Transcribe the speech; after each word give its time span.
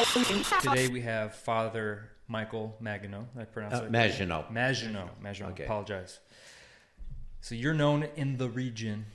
Today 0.00 0.88
we 0.88 1.00
have 1.00 1.34
Father 1.36 2.10
Michael 2.28 2.76
Maginot. 2.80 3.24
I 3.38 3.44
pronounce 3.44 3.72
Uh, 3.72 3.76
it? 3.78 3.82
right? 3.84 3.90
Maginot. 3.92 4.52
Maginot. 4.52 5.22
Maginot. 5.22 5.52
Okay. 5.52 5.64
Apologize. 5.64 6.18
So 7.40 7.54
you're 7.54 7.72
known 7.72 8.02
in 8.14 8.36
the 8.36 8.50
region 8.50 9.06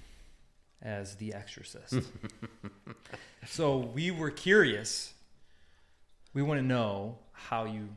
as 0.81 1.17
the 1.17 1.36
exorcist. 1.36 1.94
so 3.46 3.78
we 3.78 4.10
were 4.10 4.31
curious. 4.31 5.13
We 6.33 6.42
want 6.42 6.60
to 6.60 6.65
know 6.65 7.20
how 7.32 7.66
you 7.66 7.90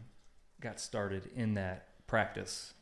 got 0.61 0.79
started 0.79 1.31
in 1.35 1.55
that 1.55 1.89
practice, 2.07 2.75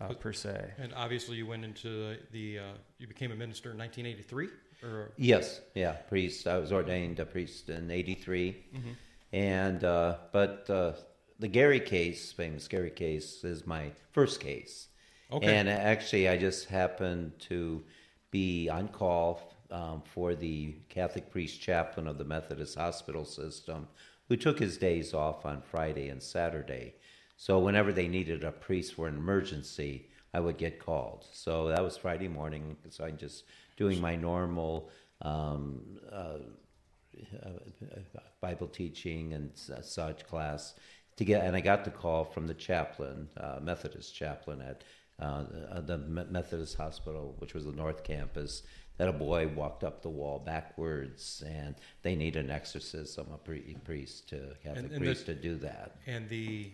uh, 0.00 0.14
per 0.14 0.32
se. 0.32 0.72
And 0.78 0.92
obviously, 0.94 1.36
you 1.36 1.46
went 1.46 1.64
into 1.64 1.88
the, 1.88 2.18
the 2.32 2.58
uh, 2.58 2.62
you 2.98 3.06
became 3.06 3.30
a 3.30 3.36
minister 3.36 3.70
in 3.70 3.78
1983, 3.78 4.48
or 4.82 5.12
Yes, 5.16 5.60
yeah, 5.76 5.92
priest. 5.92 6.48
I 6.48 6.58
was 6.58 6.72
ordained 6.72 7.20
a 7.20 7.24
priest 7.24 7.68
in 7.68 7.88
'83, 7.88 8.52
Mm-hmm. 8.74 8.88
And 9.32 9.84
uh, 9.84 10.16
but 10.32 10.68
uh, 10.70 10.92
the 11.38 11.48
Gary 11.48 11.80
case, 11.80 12.32
famous 12.32 12.68
Gary 12.68 12.90
case, 12.90 13.44
is 13.44 13.66
my 13.66 13.90
first 14.12 14.40
case. 14.40 14.88
Okay. 15.30 15.54
And 15.54 15.68
actually, 15.68 16.28
I 16.28 16.36
just 16.36 16.68
happened 16.68 17.32
to 17.40 17.84
be 18.30 18.68
on 18.68 18.88
call 18.88 19.54
um, 19.70 20.02
for 20.14 20.34
the 20.34 20.76
Catholic 20.88 21.30
priest 21.30 21.60
chaplain 21.60 22.06
of 22.06 22.18
the 22.18 22.24
Methodist 22.24 22.76
hospital 22.76 23.24
system, 23.24 23.86
who 24.28 24.36
took 24.36 24.58
his 24.58 24.78
days 24.78 25.12
off 25.14 25.44
on 25.44 25.60
Friday 25.60 26.08
and 26.08 26.22
Saturday. 26.22 26.94
So 27.36 27.58
whenever 27.58 27.92
they 27.92 28.08
needed 28.08 28.42
a 28.42 28.50
priest 28.50 28.94
for 28.94 29.06
an 29.06 29.16
emergency, 29.16 30.08
I 30.34 30.40
would 30.40 30.58
get 30.58 30.78
called. 30.78 31.26
So 31.32 31.68
that 31.68 31.82
was 31.82 31.96
Friday 31.96 32.28
morning. 32.28 32.76
So 32.90 33.04
I'm 33.04 33.16
just 33.16 33.44
doing 33.76 34.00
my 34.00 34.16
normal 34.16 34.90
um, 35.22 35.80
uh, 36.10 36.38
Bible 38.40 38.68
teaching 38.68 39.32
and 39.34 39.50
s- 39.52 39.70
such 39.90 40.26
class 40.26 40.74
to 41.16 41.24
get, 41.24 41.44
and 41.44 41.56
I 41.56 41.60
got 41.60 41.84
the 41.84 41.90
call 41.90 42.24
from 42.24 42.46
the 42.46 42.54
chaplain, 42.54 43.28
uh, 43.36 43.58
Methodist 43.62 44.14
chaplain 44.14 44.60
at 44.62 44.84
uh, 45.20 45.80
the 45.80 45.98
Methodist 45.98 46.76
Hospital, 46.76 47.34
which 47.38 47.52
was 47.54 47.64
the 47.64 47.72
North 47.72 48.04
Campus, 48.04 48.62
that 48.98 49.08
a 49.08 49.12
boy 49.12 49.48
walked 49.48 49.82
up 49.82 50.00
the 50.02 50.08
wall 50.08 50.38
backwards, 50.38 51.42
and 51.46 51.74
they 52.02 52.14
need 52.14 52.36
an 52.36 52.50
exorcism, 52.50 53.26
a 53.32 53.38
pre- 53.38 53.76
priest, 53.84 54.28
to 54.28 54.54
Catholic 54.62 54.84
And- 54.84 54.92
and 54.92 55.00
priest 55.02 55.26
the- 55.26 55.34
to 55.34 55.40
do 55.40 55.56
that. 55.56 55.96
and 56.06 56.28
the 56.28 56.70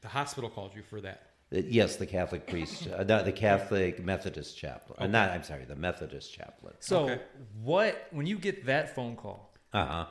the 0.00 0.08
hospital 0.08 0.50
called 0.50 0.74
you 0.76 0.82
for 0.82 1.00
that. 1.00 1.30
Uh, 1.54 1.62
Yes, 1.68 1.96
the 1.96 2.06
Catholic 2.06 2.46
priest, 2.46 2.88
uh, 2.88 3.04
the, 3.04 3.22
the 3.22 3.32
Catholic 3.32 4.02
Methodist 4.04 4.56
chaplain. 4.58 4.96
Uh, 4.98 5.04
Okay. 5.04 5.12
not, 5.12 5.30
I'm 5.30 5.42
sorry, 5.42 5.64
the 5.64 5.76
Methodist 5.76 6.32
chaplain. 6.32 6.74
So 6.80 7.04
Okay. 7.04 7.22
what 7.62 8.08
when 8.10 8.26
you 8.26 8.38
get 8.38 8.66
that 8.66 8.94
phone 8.94 9.16
call, 9.16 9.52
Uh 9.72 9.86
huh. 9.86 10.06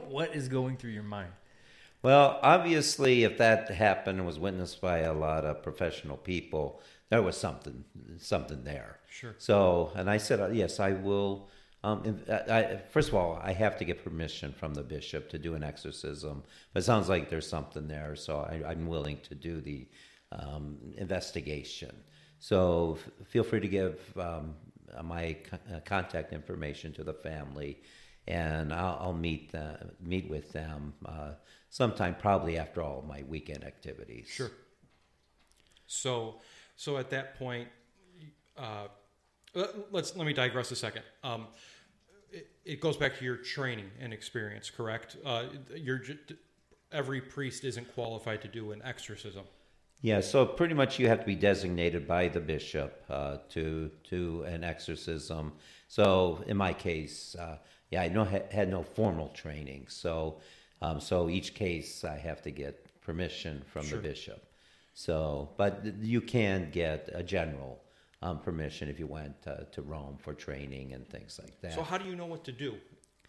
what 0.08 0.34
is 0.34 0.48
going 0.48 0.76
through 0.76 0.90
your 0.92 1.02
mind? 1.02 1.32
Well, 2.02 2.38
obviously, 2.42 3.24
if 3.24 3.38
that 3.38 3.68
happened 3.70 4.18
and 4.18 4.26
was 4.26 4.38
witnessed 4.38 4.80
by 4.80 4.98
a 4.98 5.12
lot 5.12 5.44
of 5.44 5.62
professional 5.62 6.16
people, 6.16 6.80
there 7.08 7.22
was 7.22 7.36
something, 7.36 7.84
something 8.18 8.62
there. 8.64 9.00
Sure. 9.08 9.34
So, 9.38 9.90
and 9.96 10.08
I 10.08 10.18
said, 10.18 10.38
uh, 10.40 10.48
yes, 10.48 10.78
I 10.78 10.92
will. 10.92 11.48
Um, 11.82 12.20
I, 12.28 12.58
I, 12.58 12.76
first 12.90 13.08
of 13.08 13.14
all, 13.14 13.40
I 13.42 13.52
have 13.52 13.76
to 13.78 13.84
get 13.84 14.04
permission 14.04 14.52
from 14.52 14.74
the 14.74 14.82
bishop 14.82 15.28
to 15.30 15.38
do 15.38 15.54
an 15.54 15.62
exorcism. 15.64 16.44
But 16.72 16.80
it 16.82 16.86
sounds 16.86 17.08
like 17.08 17.28
there's 17.30 17.48
something 17.48 17.88
there, 17.88 18.14
so 18.14 18.38
I, 18.38 18.62
I'm 18.70 18.86
willing 18.86 19.18
to 19.28 19.34
do 19.34 19.60
the 19.60 19.88
um, 20.32 20.78
investigation. 20.96 21.94
So, 22.38 22.98
f- 23.00 23.26
feel 23.28 23.44
free 23.44 23.60
to 23.60 23.68
give 23.68 23.98
um, 24.18 24.54
my 25.02 25.36
co- 25.48 25.74
uh, 25.74 25.80
contact 25.84 26.32
information 26.32 26.92
to 26.94 27.04
the 27.04 27.14
family, 27.14 27.82
and 28.28 28.72
I'll, 28.72 28.98
I'll 29.00 29.12
meet 29.12 29.52
the, 29.52 29.78
meet 30.00 30.28
with 30.28 30.52
them 30.52 30.94
uh, 31.04 31.32
sometime, 31.70 32.16
probably 32.18 32.58
after 32.58 32.82
all 32.82 33.04
my 33.06 33.22
weekend 33.28 33.64
activities. 33.64 34.26
Sure. 34.28 34.50
So, 35.86 36.40
so 36.76 36.96
at 36.98 37.10
that 37.10 37.38
point, 37.38 37.68
uh, 38.56 38.88
let- 39.54 39.92
let's 39.92 40.16
let 40.16 40.26
me 40.26 40.32
digress 40.32 40.70
a 40.70 40.76
second. 40.76 41.02
Um, 41.22 41.46
it, 42.30 42.50
it 42.64 42.80
goes 42.80 42.96
back 42.96 43.16
to 43.18 43.24
your 43.24 43.36
training 43.36 43.90
and 44.00 44.12
experience, 44.12 44.70
correct? 44.70 45.16
Uh, 45.24 45.46
every 46.92 47.20
priest 47.20 47.64
isn't 47.64 47.92
qualified 47.94 48.42
to 48.42 48.48
do 48.48 48.72
an 48.72 48.82
exorcism. 48.84 49.44
Yeah, 50.02 50.20
so 50.20 50.46
pretty 50.46 50.74
much 50.74 50.98
you 50.98 51.08
have 51.08 51.20
to 51.20 51.26
be 51.26 51.34
designated 51.34 52.06
by 52.06 52.28
the 52.28 52.40
bishop 52.40 53.02
uh, 53.08 53.38
to 53.50 53.90
to 54.04 54.42
an 54.44 54.62
exorcism. 54.62 55.52
So 55.88 56.44
in 56.46 56.56
my 56.56 56.72
case, 56.72 57.34
uh, 57.38 57.58
yeah, 57.90 58.02
I 58.02 58.08
no, 58.08 58.24
had 58.24 58.68
no 58.68 58.82
formal 58.82 59.28
training. 59.28 59.86
So 59.88 60.40
um, 60.82 61.00
so 61.00 61.28
each 61.28 61.54
case 61.54 62.04
I 62.04 62.16
have 62.18 62.42
to 62.42 62.50
get 62.50 62.86
permission 63.00 63.62
from 63.66 63.86
Sure. 63.86 63.98
the 63.98 64.08
bishop. 64.08 64.42
So, 64.94 65.50
but 65.56 65.84
you 66.00 66.20
can 66.20 66.70
get 66.70 67.10
a 67.12 67.22
general 67.22 67.82
um, 68.22 68.40
permission 68.40 68.88
if 68.88 68.98
you 68.98 69.06
went 69.06 69.36
uh, 69.46 69.64
to 69.72 69.82
Rome 69.82 70.16
for 70.18 70.32
training 70.34 70.94
and 70.94 71.06
things 71.08 71.38
like 71.42 71.60
that. 71.60 71.74
So 71.74 71.82
how 71.82 71.98
do 71.98 72.08
you 72.08 72.16
know 72.16 72.26
what 72.26 72.44
to 72.44 72.52
do 72.52 72.74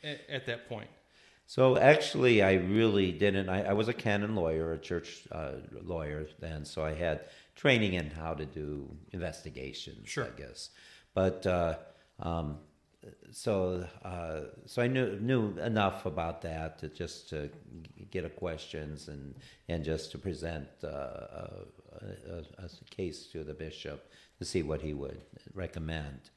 at, 0.03 0.21
at 0.29 0.45
that 0.45 0.69
point? 0.69 0.89
So 1.49 1.77
actually, 1.77 2.41
I 2.41 2.55
really 2.55 3.13
didn't. 3.13 3.47
I, 3.47 3.63
I 3.63 3.73
was 3.73 3.87
a 3.87 3.93
canon 3.93 4.35
lawyer, 4.35 4.73
a 4.73 4.77
church 4.77 5.25
uh, 5.31 5.53
lawyer 5.81 6.27
then, 6.39 6.65
so 6.65 6.83
I 6.83 6.93
had 6.93 7.21
training 7.55 7.93
in 7.93 8.09
how 8.09 8.33
to 8.33 8.45
do 8.45 8.93
investigations. 9.13 10.09
Sure. 10.09 10.25
I 10.25 10.37
guess, 10.37 10.71
but 11.13 11.47
uh, 11.47 11.75
um, 12.19 12.57
so 13.31 13.87
uh, 14.03 14.41
so 14.65 14.81
I 14.81 14.87
knew 14.87 15.17
knew 15.21 15.57
enough 15.59 16.05
about 16.05 16.41
that 16.41 16.79
to 16.79 16.89
just 16.89 17.29
to 17.29 17.49
get 18.11 18.25
a 18.25 18.29
questions 18.29 19.07
and 19.07 19.33
and 19.69 19.85
just 19.85 20.11
to 20.11 20.17
present 20.17 20.67
uh, 20.83 20.87
a, 20.87 21.63
a, 22.29 22.65
a 22.65 22.69
case 22.89 23.27
to 23.27 23.45
the 23.45 23.53
bishop 23.53 24.11
to 24.39 24.43
see 24.43 24.63
what 24.63 24.81
he 24.81 24.93
would 24.93 25.21
recommend. 25.53 26.29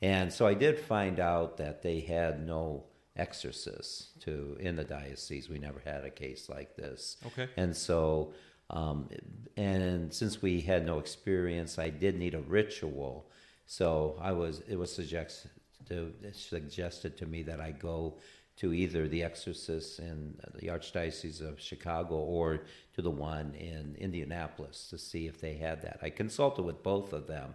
And 0.00 0.32
so 0.32 0.46
I 0.46 0.54
did 0.54 0.78
find 0.78 1.20
out 1.20 1.58
that 1.58 1.82
they 1.82 2.00
had 2.00 2.46
no 2.46 2.84
exorcists 3.16 4.08
to 4.20 4.56
in 4.60 4.76
the 4.76 4.84
diocese. 4.84 5.48
We 5.48 5.58
never 5.58 5.80
had 5.84 6.04
a 6.04 6.10
case 6.10 6.48
like 6.48 6.76
this. 6.76 7.16
Okay. 7.26 7.48
And 7.56 7.76
so, 7.76 8.32
um, 8.70 9.08
and 9.56 10.12
since 10.12 10.42
we 10.42 10.60
had 10.60 10.86
no 10.86 10.98
experience, 10.98 11.78
I 11.78 11.90
did 11.90 12.18
need 12.18 12.34
a 12.34 12.40
ritual. 12.40 13.30
So 13.66 14.18
I 14.20 14.32
was. 14.32 14.62
It 14.68 14.76
was 14.76 14.94
suggested 14.94 15.50
to, 15.88 16.12
suggested 16.32 17.16
to 17.18 17.26
me 17.26 17.42
that 17.44 17.60
I 17.60 17.72
go 17.72 18.18
to 18.56 18.72
either 18.72 19.06
the 19.06 19.22
exorcist 19.22 19.98
in 19.98 20.34
the 20.54 20.68
Archdiocese 20.68 21.42
of 21.46 21.60
Chicago 21.60 22.14
or 22.14 22.62
to 22.94 23.02
the 23.02 23.10
one 23.10 23.54
in 23.54 23.94
Indianapolis 23.98 24.88
to 24.88 24.98
see 24.98 25.26
if 25.26 25.40
they 25.40 25.54
had 25.54 25.82
that. 25.82 25.98
I 26.02 26.10
consulted 26.10 26.62
with 26.62 26.82
both 26.82 27.12
of 27.12 27.26
them. 27.26 27.54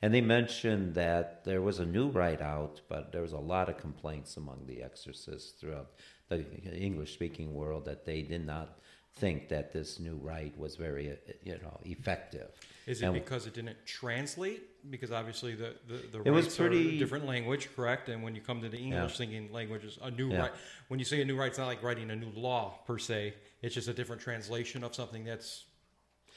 And 0.00 0.14
they 0.14 0.20
mentioned 0.20 0.94
that 0.94 1.44
there 1.44 1.60
was 1.60 1.80
a 1.80 1.84
new 1.86 2.08
rite 2.08 2.40
out, 2.40 2.80
but 2.88 3.10
there 3.12 3.22
was 3.22 3.32
a 3.32 3.38
lot 3.38 3.68
of 3.68 3.78
complaints 3.78 4.36
among 4.36 4.64
the 4.66 4.82
exorcists 4.82 5.52
throughout 5.60 5.90
the 6.28 6.44
English 6.72 7.12
speaking 7.14 7.52
world 7.54 7.84
that 7.86 8.04
they 8.04 8.22
did 8.22 8.46
not 8.46 8.78
think 9.16 9.48
that 9.48 9.72
this 9.72 9.98
new 9.98 10.14
rite 10.16 10.56
was 10.56 10.76
very, 10.76 11.10
uh, 11.10 11.14
you 11.42 11.54
know, 11.62 11.80
effective. 11.84 12.48
Is 12.86 13.02
it 13.02 13.06
And- 13.06 13.14
because 13.14 13.48
it 13.48 13.54
didn't 13.54 13.76
translate? 13.84 14.62
Because 14.88 15.10
obviously 15.10 15.56
the 15.56 15.74
the, 15.88 15.94
the 16.12 16.22
It 16.22 16.30
was 16.30 16.56
pretty- 16.56 16.94
a 16.96 16.98
different 17.00 17.26
language, 17.26 17.68
correct? 17.74 18.08
And 18.08 18.22
when 18.22 18.36
you 18.36 18.40
come 18.40 18.60
to 18.62 18.68
the 18.68 18.78
English 18.78 19.16
thinking 19.18 19.50
languages, 19.52 19.98
a 20.00 20.12
new 20.12 20.30
Yeah. 20.30 20.42
right. 20.42 20.52
When 20.86 21.00
you 21.00 21.04
say 21.04 21.20
a 21.20 21.24
new 21.24 21.36
rite, 21.36 21.48
it's 21.48 21.58
not 21.58 21.66
like 21.66 21.82
writing 21.82 22.08
a 22.12 22.16
new 22.16 22.30
law 22.30 22.78
per 22.86 22.98
se. 22.98 23.34
It's 23.62 23.74
just 23.74 23.88
a 23.88 23.92
different 23.94 24.22
translation 24.22 24.84
of 24.84 24.94
something 24.94 25.24
that's 25.24 25.64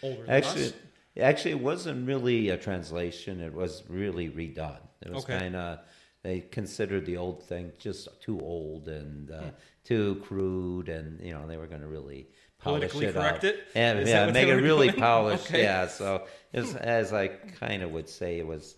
older 0.02 0.22
than 0.24 0.32
Actually, 0.32 0.66
us. 0.66 0.74
Actually, 1.20 1.52
it 1.52 1.60
wasn't 1.62 2.08
really 2.08 2.50
a 2.50 2.58
translation. 2.58 3.42
It 3.42 3.54
was 3.54 3.84
really 3.90 4.30
redone. 4.30 4.80
It 5.02 5.12
was 5.12 5.24
Okay. 5.24 5.40
kind 5.40 5.56
of 5.56 5.80
they 6.24 6.42
considered 6.42 7.06
the 7.06 7.18
old 7.18 7.44
thing 7.44 7.72
just 7.80 8.08
too 8.22 8.40
old 8.40 8.88
and 8.88 9.32
uh, 9.32 9.50
too 9.84 10.16
crude, 10.24 10.88
and 10.90 11.20
you 11.20 11.34
know 11.34 11.48
they 11.48 11.58
were 11.58 11.68
going 11.68 11.82
to 11.82 11.88
really 11.88 12.28
polish 12.60 12.92
Politically 12.92 13.06
it 13.08 13.14
correct 13.16 13.38
up. 13.40 13.44
it? 13.46 13.68
and 13.74 14.00
Is 14.00 14.10
yeah, 14.10 14.30
make 14.32 14.48
it 14.48 14.56
really 14.56 14.90
doing? 14.90 15.00
polished. 15.00 15.48
Okay. 15.50 15.64
Yeah, 15.64 15.88
so 15.88 16.28
it 16.54 16.60
was, 16.62 16.76
as 16.76 17.12
I 17.14 17.28
kind 17.28 17.82
of 17.82 17.92
would 17.92 18.08
say, 18.08 18.38
it 18.38 18.46
was 18.46 18.76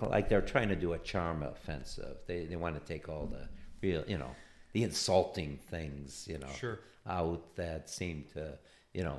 like 0.00 0.28
they're 0.28 0.42
trying 0.42 0.68
to 0.68 0.76
do 0.76 0.92
a 0.92 0.98
charm 0.98 1.42
offensive. 1.42 2.18
They 2.26 2.46
they 2.46 2.56
want 2.56 2.74
to 2.78 2.92
take 2.92 3.08
all 3.08 3.26
the 3.26 3.48
real, 3.82 4.04
you 4.06 4.18
know, 4.18 4.30
the 4.72 4.84
insulting 4.84 5.58
things, 5.70 6.26
you 6.28 6.38
know, 6.38 6.52
Sure. 6.58 6.78
out 7.06 7.56
that 7.56 7.90
seem 7.90 8.24
to 8.34 8.58
you 8.96 9.04
know 9.08 9.18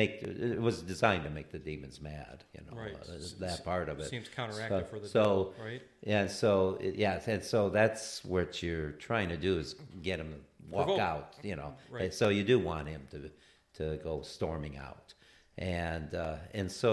make 0.00 0.12
it 0.22 0.60
was 0.68 0.76
designed 0.94 1.24
to 1.28 1.30
make 1.38 1.48
the 1.56 1.62
demons 1.70 1.96
mad 2.10 2.36
you 2.54 2.60
know 2.66 2.74
Right. 2.82 2.94
uh, 2.94 3.12
that 3.46 3.58
part 3.64 3.88
of 3.92 3.96
it 4.02 4.08
Seems 4.16 4.28
counteractive 4.40 4.86
so, 4.86 4.90
for 4.92 4.98
the 5.04 5.08
so 5.08 5.22
devil, 5.22 5.54
right? 5.68 5.82
yeah 6.12 6.26
so 6.26 6.50
yeah 7.04 7.20
and 7.34 7.42
so 7.52 7.60
that's 7.78 8.02
what 8.32 8.48
you're 8.62 8.92
trying 9.08 9.28
to 9.34 9.38
do 9.48 9.52
is 9.62 9.68
get 10.08 10.16
him 10.22 10.30
to 10.32 10.40
walk 10.74 10.86
Provoke. 10.86 11.00
out 11.12 11.28
you 11.50 11.56
know 11.60 11.70
Right. 11.94 12.04
And 12.04 12.12
so 12.20 12.28
you 12.38 12.44
do 12.52 12.56
want 12.72 12.86
him 12.88 13.02
to 13.14 13.18
to 13.78 13.84
go 14.08 14.14
storming 14.22 14.76
out 14.88 15.14
and 15.58 16.14
uh, 16.14 16.36
and 16.58 16.68
so 16.82 16.92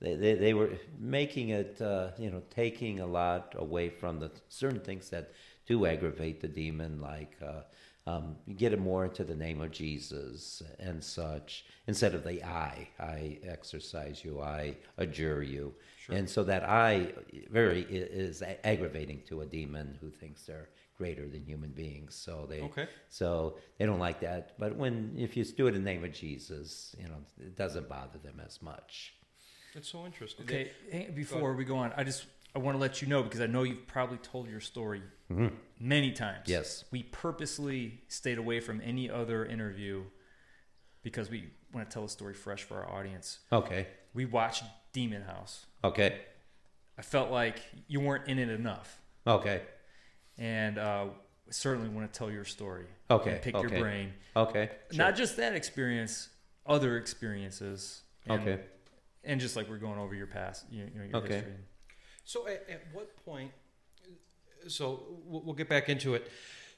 they, 0.00 0.14
they, 0.22 0.34
they 0.34 0.54
were 0.60 0.70
making 0.98 1.46
it 1.60 1.80
uh, 1.80 2.08
you 2.18 2.30
know 2.32 2.42
taking 2.62 2.94
a 3.00 3.06
lot 3.20 3.54
away 3.66 3.86
from 4.00 4.18
the 4.22 4.30
certain 4.48 4.80
things 4.88 5.04
that 5.10 5.26
do 5.64 5.86
aggravate 5.86 6.40
the 6.40 6.48
demon, 6.48 7.00
like 7.00 7.34
uh, 7.40 7.62
um, 8.06 8.36
get 8.56 8.72
it 8.72 8.80
more 8.80 9.04
into 9.04 9.24
the 9.24 9.34
name 9.34 9.60
of 9.60 9.70
Jesus 9.70 10.62
and 10.78 11.02
such, 11.02 11.64
instead 11.86 12.14
of 12.14 12.24
the 12.24 12.42
I. 12.42 12.88
I 12.98 13.38
exorcise 13.44 14.24
you, 14.24 14.40
I 14.40 14.76
adjure 14.98 15.42
you. 15.42 15.74
And 16.08 16.28
so 16.28 16.42
that 16.44 16.64
I 16.68 17.12
very 17.50 17.82
is 17.88 18.42
a- 18.42 18.66
aggravating 18.66 19.22
to 19.28 19.42
a 19.42 19.46
demon 19.46 19.96
who 20.00 20.10
thinks 20.10 20.42
they're 20.42 20.68
greater 20.98 21.28
than 21.28 21.44
human 21.44 21.70
beings. 21.70 22.14
So 22.16 22.44
they 22.50 22.60
Okay. 22.62 22.88
so 23.08 23.56
they 23.78 23.86
don't 23.86 24.00
like 24.00 24.20
that. 24.20 24.58
But 24.58 24.76
when 24.76 25.14
if 25.16 25.36
you 25.36 25.44
do 25.44 25.68
it 25.68 25.74
in 25.76 25.84
the 25.84 25.90
name 25.90 26.04
of 26.04 26.12
Jesus, 26.12 26.94
you 26.98 27.06
know, 27.08 27.18
it 27.38 27.56
doesn't 27.56 27.88
bother 27.88 28.18
them 28.18 28.40
as 28.44 28.60
much. 28.60 29.14
That's 29.74 29.88
so 29.88 30.04
interesting. 30.04 30.44
Okay, 30.44 30.72
hang- 30.90 31.14
before 31.14 31.54
we 31.54 31.64
go 31.64 31.76
on, 31.76 31.92
I 31.96 32.02
just 32.04 32.26
I 32.54 32.58
want 32.58 32.74
to 32.76 32.80
let 32.80 33.00
you 33.00 33.08
know 33.08 33.22
because 33.22 33.40
I 33.40 33.46
know 33.46 33.62
you've 33.62 33.86
probably 33.86 34.18
told 34.18 34.50
your 34.50 34.60
story 34.60 35.02
many 35.80 36.12
times. 36.12 36.42
Mm-hmm. 36.42 36.50
Yes. 36.50 36.84
we 36.90 37.02
purposely 37.04 38.00
stayed 38.08 38.38
away 38.38 38.60
from 38.60 38.80
any 38.84 39.10
other 39.10 39.44
interview 39.44 40.04
because 41.02 41.30
we 41.30 41.50
want 41.72 41.88
to 41.88 41.92
tell 41.92 42.04
a 42.04 42.08
story 42.08 42.34
fresh 42.34 42.62
for 42.62 42.82
our 42.84 42.90
audience. 42.98 43.38
Okay. 43.52 43.86
We 44.14 44.24
watched 44.24 44.64
Demon 44.92 45.22
House. 45.22 45.66
Okay. 45.82 46.20
I 46.98 47.02
felt 47.02 47.30
like 47.30 47.60
you 47.88 48.00
weren't 48.00 48.28
in 48.28 48.38
it 48.38 48.50
enough, 48.50 49.00
Okay. 49.26 49.62
and 50.36 50.76
uh, 50.78 51.06
certainly 51.50 51.88
want 51.88 52.12
to 52.12 52.16
tell 52.18 52.30
your 52.30 52.44
story. 52.44 52.84
Okay, 53.10 53.32
and 53.32 53.42
pick 53.42 53.54
okay. 53.54 53.68
your 53.74 53.80
brain. 53.80 54.12
Okay. 54.36 54.70
Not 54.92 55.16
just 55.16 55.38
that 55.38 55.54
experience, 55.54 56.28
other 56.66 56.98
experiences. 56.98 58.02
And, 58.26 58.40
Okay. 58.42 58.60
And 59.24 59.40
just 59.40 59.56
like 59.56 59.68
we're 59.70 59.78
going 59.78 59.98
over 59.98 60.14
your 60.14 60.26
past, 60.26 60.66
you 60.70 60.84
know, 60.84 61.04
your 61.04 61.16
Okay. 61.16 61.34
history. 61.36 61.52
So 62.24 62.46
at, 62.46 62.66
at 62.68 62.82
what 62.92 63.16
point? 63.24 63.52
So 64.68 65.02
we'll, 65.26 65.42
we'll 65.42 65.54
get 65.54 65.68
back 65.68 65.88
into 65.88 66.14
it. 66.14 66.30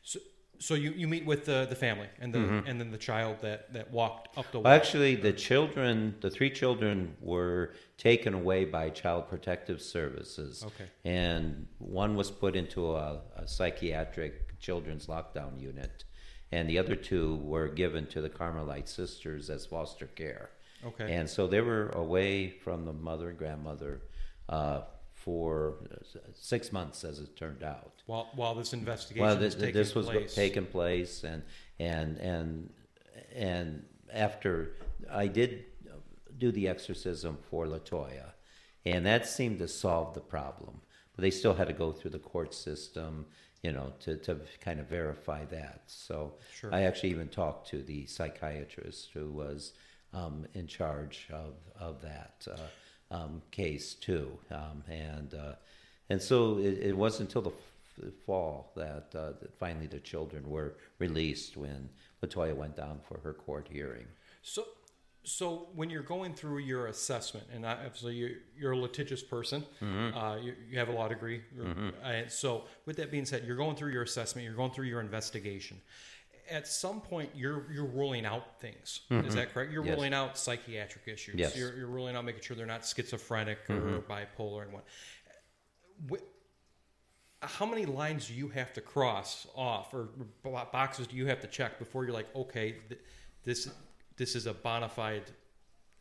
So, 0.02 0.18
so 0.58 0.74
you, 0.74 0.92
you 0.92 1.08
meet 1.08 1.26
with 1.26 1.44
the, 1.44 1.66
the 1.68 1.74
family 1.74 2.06
and 2.20 2.32
the 2.32 2.62
and 2.66 2.80
then 2.80 2.90
the 2.90 2.98
child 2.98 3.38
that, 3.42 3.72
that 3.72 3.90
walked 3.90 4.38
up 4.38 4.46
the 4.52 4.60
Well, 4.60 4.70
wall. 4.70 4.72
actually, 4.72 5.16
the 5.16 5.32
children, 5.32 6.14
the 6.20 6.30
three 6.30 6.50
children, 6.50 7.16
were 7.20 7.74
taken 7.98 8.34
away 8.34 8.64
by 8.64 8.90
Child 8.90 9.28
Protective 9.28 9.82
Services. 9.82 10.64
Okay. 10.64 10.88
And 11.04 11.66
one 11.78 12.14
was 12.14 12.30
put 12.30 12.54
into 12.54 12.94
a, 12.94 13.20
a 13.36 13.48
psychiatric 13.48 14.58
children's 14.60 15.06
lockdown 15.08 15.60
unit, 15.60 16.04
and 16.52 16.68
the 16.68 16.78
other 16.78 16.94
two 16.94 17.36
were 17.42 17.68
given 17.68 18.06
to 18.06 18.20
the 18.20 18.30
Carmelite 18.30 18.88
Sisters 18.88 19.50
as 19.50 19.66
foster 19.66 20.06
care. 20.06 20.50
Okay. 20.86 21.12
And 21.14 21.28
so 21.28 21.46
they 21.46 21.60
were 21.62 21.88
away 21.90 22.48
from 22.50 22.84
the 22.84 22.92
mother 22.92 23.30
and 23.30 23.38
grandmother 23.38 24.02
uh, 24.48 24.82
for 25.24 25.74
uh, 25.90 26.18
six 26.34 26.72
months, 26.72 27.04
as 27.04 27.18
it 27.18 27.34
turned 27.36 27.62
out. 27.62 28.02
while 28.06 28.28
while 28.34 28.54
this 28.54 28.72
investigation 28.72 29.24
Well, 29.26 29.38
was 29.38 29.54
taking 29.54 29.74
this 29.74 29.94
was 29.94 30.06
place. 30.06 30.34
taking 30.34 30.66
place, 30.66 31.24
and 31.24 31.42
and 31.78 32.18
and 32.18 32.70
and 33.34 33.84
after 34.12 34.52
I 35.10 35.26
did 35.28 35.50
do 36.38 36.50
the 36.52 36.66
exorcism 36.68 37.38
for 37.50 37.66
Latoya, 37.66 38.28
and 38.84 39.06
that 39.06 39.26
seemed 39.26 39.58
to 39.60 39.68
solve 39.68 40.14
the 40.14 40.20
problem. 40.36 40.80
But 41.14 41.22
they 41.22 41.30
still 41.30 41.54
had 41.54 41.68
to 41.68 41.72
go 41.84 41.92
through 41.92 42.10
the 42.10 42.18
court 42.32 42.52
system, 42.52 43.26
you 43.62 43.70
know, 43.72 43.92
to, 44.00 44.16
to 44.26 44.32
kind 44.60 44.80
of 44.80 44.86
verify 44.88 45.44
that. 45.46 45.82
So 45.86 46.34
Sure. 46.58 46.74
I 46.74 46.82
actually 46.82 47.10
even 47.10 47.28
talked 47.28 47.68
to 47.70 47.78
the 47.82 48.04
psychiatrist 48.06 49.10
who 49.14 49.30
was 49.30 49.72
um, 50.12 50.36
in 50.54 50.66
charge 50.66 51.28
of 51.32 51.54
of 51.88 52.02
that 52.02 52.46
uh, 52.50 52.68
um, 53.10 53.42
case 53.50 53.94
too, 53.94 54.30
um, 54.50 54.82
and 54.88 55.34
uh, 55.34 55.52
and 56.10 56.20
so 56.20 56.58
it, 56.58 56.78
it 56.82 56.96
wasn't 56.96 57.28
until 57.28 57.42
the 57.42 57.50
f- 57.50 58.12
fall 58.26 58.72
that, 58.76 59.06
uh, 59.14 59.32
that 59.40 59.58
finally 59.58 59.86
the 59.86 60.00
children 60.00 60.48
were 60.48 60.74
released 60.98 61.56
when 61.56 61.88
Latoya 62.22 62.54
went 62.54 62.76
down 62.76 63.00
for 63.08 63.18
her 63.20 63.32
court 63.32 63.68
hearing. 63.70 64.06
So, 64.42 64.64
so 65.22 65.68
when 65.74 65.88
you're 65.88 66.02
going 66.02 66.34
through 66.34 66.58
your 66.58 66.88
assessment, 66.88 67.46
and 67.54 67.64
obviously 67.64 68.14
you're, 68.16 68.30
you're 68.58 68.72
a 68.72 68.76
litigious 68.76 69.22
person, 69.22 69.64
Mm-hmm. 69.82 70.16
uh, 70.18 70.36
you, 70.36 70.54
you 70.70 70.78
have 70.78 70.88
a 70.88 70.92
law 70.92 71.08
degree. 71.08 71.40
And 72.02 72.30
so, 72.30 72.64
with 72.84 72.96
that 72.96 73.10
being 73.10 73.24
said, 73.24 73.44
you're 73.46 73.56
going 73.56 73.76
through 73.76 73.92
your 73.92 74.02
assessment, 74.02 74.44
you're 74.44 74.54
going 74.56 74.72
through 74.72 74.86
your 74.86 75.00
investigation. 75.00 75.80
At 76.50 76.66
some 76.68 77.00
point, 77.00 77.30
you're 77.34 77.70
you're 77.72 77.86
ruling 77.86 78.26
out 78.26 78.60
things. 78.60 79.00
Is 79.10 79.34
that 79.34 79.52
correct? 79.54 79.72
You're 79.72 79.82
Mm-hmm. 79.82 79.88
Yes. 79.88 79.96
ruling 79.96 80.14
out 80.14 80.36
psychiatric 80.38 81.08
issues. 81.08 81.36
Yes. 81.36 81.50
Mm-hmm. 81.52 81.58
You're, 81.60 81.76
you're 81.76 81.86
ruling 81.86 82.16
out 82.16 82.24
making 82.24 82.42
sure 82.42 82.56
they're 82.56 82.66
not 82.66 82.84
schizophrenic 82.86 83.58
or 83.70 84.02
bipolar 84.08 84.62
and 84.62 84.72
what. 84.72 84.84
Wh- 86.10 87.46
How 87.46 87.66
many 87.66 87.86
lines 87.86 88.28
do 88.28 88.34
you 88.34 88.48
have 88.48 88.72
to 88.74 88.80
cross 88.80 89.46
off, 89.54 89.92
or 89.94 90.08
boxes 90.72 91.06
do 91.06 91.16
you 91.16 91.26
have 91.26 91.40
to 91.40 91.46
check 91.46 91.78
before 91.78 92.04
you're 92.04 92.12
like, 92.14 92.34
okay, 92.34 92.76
th- 92.88 93.00
this 93.44 93.70
this 94.16 94.34
is 94.36 94.46
a 94.46 94.54
bona 94.54 94.88
fide 94.88 95.30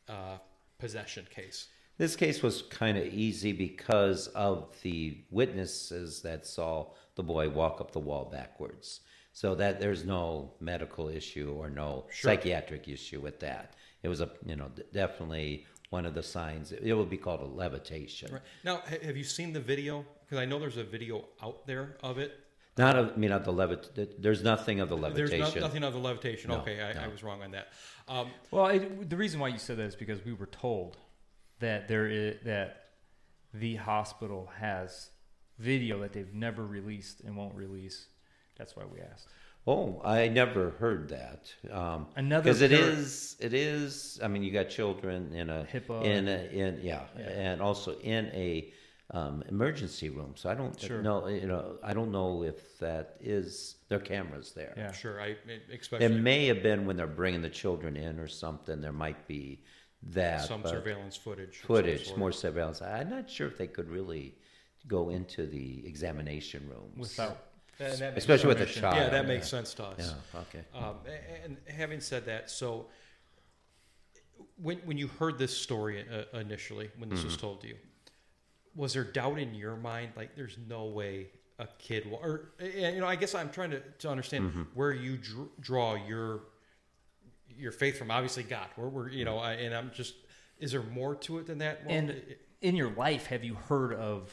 uh, 0.10 0.38
possession 0.78 1.25
case? 1.34 1.68
This 1.98 2.16
case 2.16 2.42
was 2.42 2.63
kind 2.63 2.98
of 2.98 3.06
easy 3.06 3.54
because 3.54 4.28
of 4.30 4.75
the 4.81 5.19
witnesses 5.31 6.22
that 6.24 6.45
saw 6.45 6.88
the 7.16 7.24
boy 7.24 7.50
walk 7.50 7.80
up 7.80 7.92
the 7.92 8.00
wall 8.00 8.25
backwards. 8.31 9.01
So 9.35 9.56
that 9.56 9.80
there's 9.80 10.06
no 10.06 10.53
medical 10.59 11.09
issue 11.09 11.53
or 11.57 11.69
no 11.69 12.06
Sure. 12.12 12.31
psychiatric 12.31 12.88
issue 12.88 13.19
with 13.19 13.39
that. 13.39 13.74
It 14.03 14.07
was 14.07 14.21
a 14.21 14.30
you 14.45 14.56
know 14.56 14.69
definitely 14.94 15.65
one 15.89 16.06
of 16.06 16.13
the 16.13 16.24
signs. 16.24 16.71
It 16.71 16.94
would 16.94 17.09
be 17.09 17.18
called 17.18 17.41
a 17.41 17.45
levitation. 17.45 18.31
Right. 18.33 18.41
Now, 18.63 18.81
have 18.88 19.18
you 19.18 19.24
seen 19.24 19.53
the 19.53 19.59
video? 19.59 20.06
Because 20.24 20.39
I 20.39 20.45
know 20.45 20.59
there's 20.59 20.77
a 20.77 20.83
video 20.83 21.25
out 21.41 21.65
there 21.68 21.97
of 22.03 22.18
it. 22.19 22.39
Not 22.77 22.95
a, 22.97 23.12
I 23.13 23.18
mean 23.18 23.30
not 23.30 23.44
the 23.44 23.53
levit. 23.53 24.21
There's 24.21 24.44
nothing 24.44 24.80
of 24.80 24.89
the 24.89 24.97
There's 24.97 25.31
levitation. 25.31 25.62
no, 25.62 25.68
nothing 25.68 25.83
of 25.83 25.94
the 25.94 26.00
levitation. 26.00 26.50
No, 26.50 26.57
okay, 26.57 26.81
I, 26.81 27.06
I 27.06 27.07
was 27.07 27.21
wrong 27.24 27.44
on 27.44 27.51
that. 27.51 27.68
Um, 28.07 28.31
Well, 28.50 28.68
it, 28.68 29.09
the 29.09 29.18
reason 29.18 29.39
why 29.39 29.50
you 29.50 29.59
said 29.59 29.77
that 29.77 29.83
is 29.83 29.95
because 29.95 30.25
we 30.25 30.33
were 30.33 30.47
told 30.47 30.97
that 31.59 31.88
there 31.88 32.07
is 32.07 32.38
that 32.45 32.85
the 33.53 33.75
hospital 33.75 34.50
has 34.59 35.09
video 35.59 36.00
that 36.01 36.13
they've 36.13 36.33
never 36.33 36.65
released 36.65 37.21
and 37.21 37.38
won't 37.38 37.53
release. 37.56 38.07
That's 38.58 38.76
why 38.76 38.84
we 38.86 39.00
asked. 39.02 39.28
Oh, 39.66 40.02
I 40.04 40.28
never 40.28 40.72
heard 40.72 41.10
that. 41.10 41.54
Um, 41.72 42.08
Another 42.18 42.44
because 42.44 42.62
it 42.62 42.72
par- 42.72 42.80
is, 42.82 43.38
it 43.40 43.54
is. 43.54 44.20
I 44.22 44.28
mean, 44.28 44.44
you 44.44 44.52
got 44.52 44.70
children 44.70 45.34
in 45.34 45.50
a 45.50 45.66
HIPAA. 45.72 46.04
in 46.04 46.28
a, 46.28 46.38
in 46.52 46.80
yeah, 46.84 47.04
Yeah. 47.18 47.24
and 47.30 47.62
also 47.62 47.98
in 48.00 48.26
a 48.34 48.74
um, 49.12 49.42
emergency 49.48 50.10
room. 50.10 50.34
So 50.36 50.50
I 50.50 50.56
don't 50.56 50.78
Sure. 50.80 51.02
know. 51.02 51.28
You 51.28 51.48
know, 51.48 51.78
I 51.82 51.94
don't 51.94 52.12
know 52.12 52.44
if 52.44 52.78
that 52.80 53.16
is 53.22 53.76
their 53.88 54.00
cameras 54.00 54.52
there. 54.54 54.74
Yeah. 54.76 54.92
sure, 54.92 55.22
I 55.22 55.38
especially 55.74 56.07
It 56.07 56.10
may 56.10 56.45
have 56.48 56.62
been 56.62 56.86
when 56.86 56.98
they're 56.98 57.07
bringing 57.07 57.42
the 57.42 57.50
children 57.50 57.95
in 57.95 58.19
or 58.19 58.28
something. 58.28 58.81
There 58.81 58.92
might 58.92 59.28
be 59.28 59.62
that 60.07 60.42
some 60.42 60.66
surveillance 60.66 61.16
footage. 61.16 61.50
of 61.50 61.56
some 61.56 61.68
footage, 61.68 62.07
sort. 62.07 62.19
more 62.19 62.31
surveillance. 62.33 62.81
I'm 62.81 63.10
not 63.10 63.30
sure 63.30 63.48
if 63.48 63.57
they 63.57 63.68
could 63.68 63.90
really 63.90 64.36
go 64.88 65.10
into 65.10 65.45
the 65.48 65.86
examination 65.88 66.68
rooms 66.69 66.98
Without 66.98 67.38
That- 67.80 67.97
that 67.99 68.13
makes 68.13 68.18
especially 68.23 68.47
with 68.49 68.61
a 68.61 68.65
child. 68.65 68.95
Yeah, 68.97 69.09
that 69.09 69.27
makes 69.27 69.47
sense 69.49 69.73
to 69.75 69.83
us. 69.85 70.13
Yeah. 70.33 70.39
Okay. 70.42 70.63
Um, 70.75 70.95
a- 71.07 71.44
and 71.45 71.57
having 71.68 71.99
said 72.01 72.25
that, 72.25 72.49
so 72.51 72.87
when 74.61 74.77
when 74.80 74.97
you 74.97 75.07
heard 75.07 75.37
this 75.37 75.56
story 75.57 76.06
uh, 76.09 76.37
initially, 76.37 76.89
when 76.97 77.09
this 77.09 77.19
Mm-hmm. 77.19 77.27
was 77.27 77.37
told 77.37 77.61
to 77.61 77.68
you, 77.68 77.77
was 78.75 78.94
there 78.94 79.03
doubt 79.03 79.39
in 79.39 79.53
your 79.56 79.75
mind? 79.75 80.11
Like, 80.15 80.35
there's 80.35 80.57
no 80.68 80.85
way 80.85 81.27
a 81.59 81.68
kid 81.77 82.09
will, 82.09 82.18
or 82.18 82.51
you 82.59 82.99
know, 82.99 83.07
I 83.07 83.15
guess 83.15 83.35
I'm 83.35 83.49
trying 83.49 83.71
to 83.71 83.80
to 83.99 84.09
understand 84.09 84.49
Mm-hmm. 84.49 84.61
where 84.73 84.92
you 84.94 85.18
dr- 85.18 85.49
draw 85.59 85.95
your 85.95 86.42
your 87.49 87.71
faith 87.71 87.97
from. 87.97 88.11
Obviously, 88.11 88.44
God. 88.44 88.68
Where 88.75 88.89
we're 88.89 89.09
you 89.09 89.25
know, 89.25 89.37
I, 89.39 89.53
and 89.53 89.73
I'm 89.75 89.92
just, 89.94 90.15
is 90.59 90.71
there 90.71 90.81
more 90.83 91.15
to 91.15 91.39
it 91.39 91.47
than 91.47 91.59
that? 91.59 91.85
Well, 91.85 91.95
and 91.95 92.23
in 92.61 92.75
your 92.75 92.92
life, 92.92 93.27
have 93.27 93.44
you 93.44 93.56
heard 93.56 93.94
of 93.94 94.31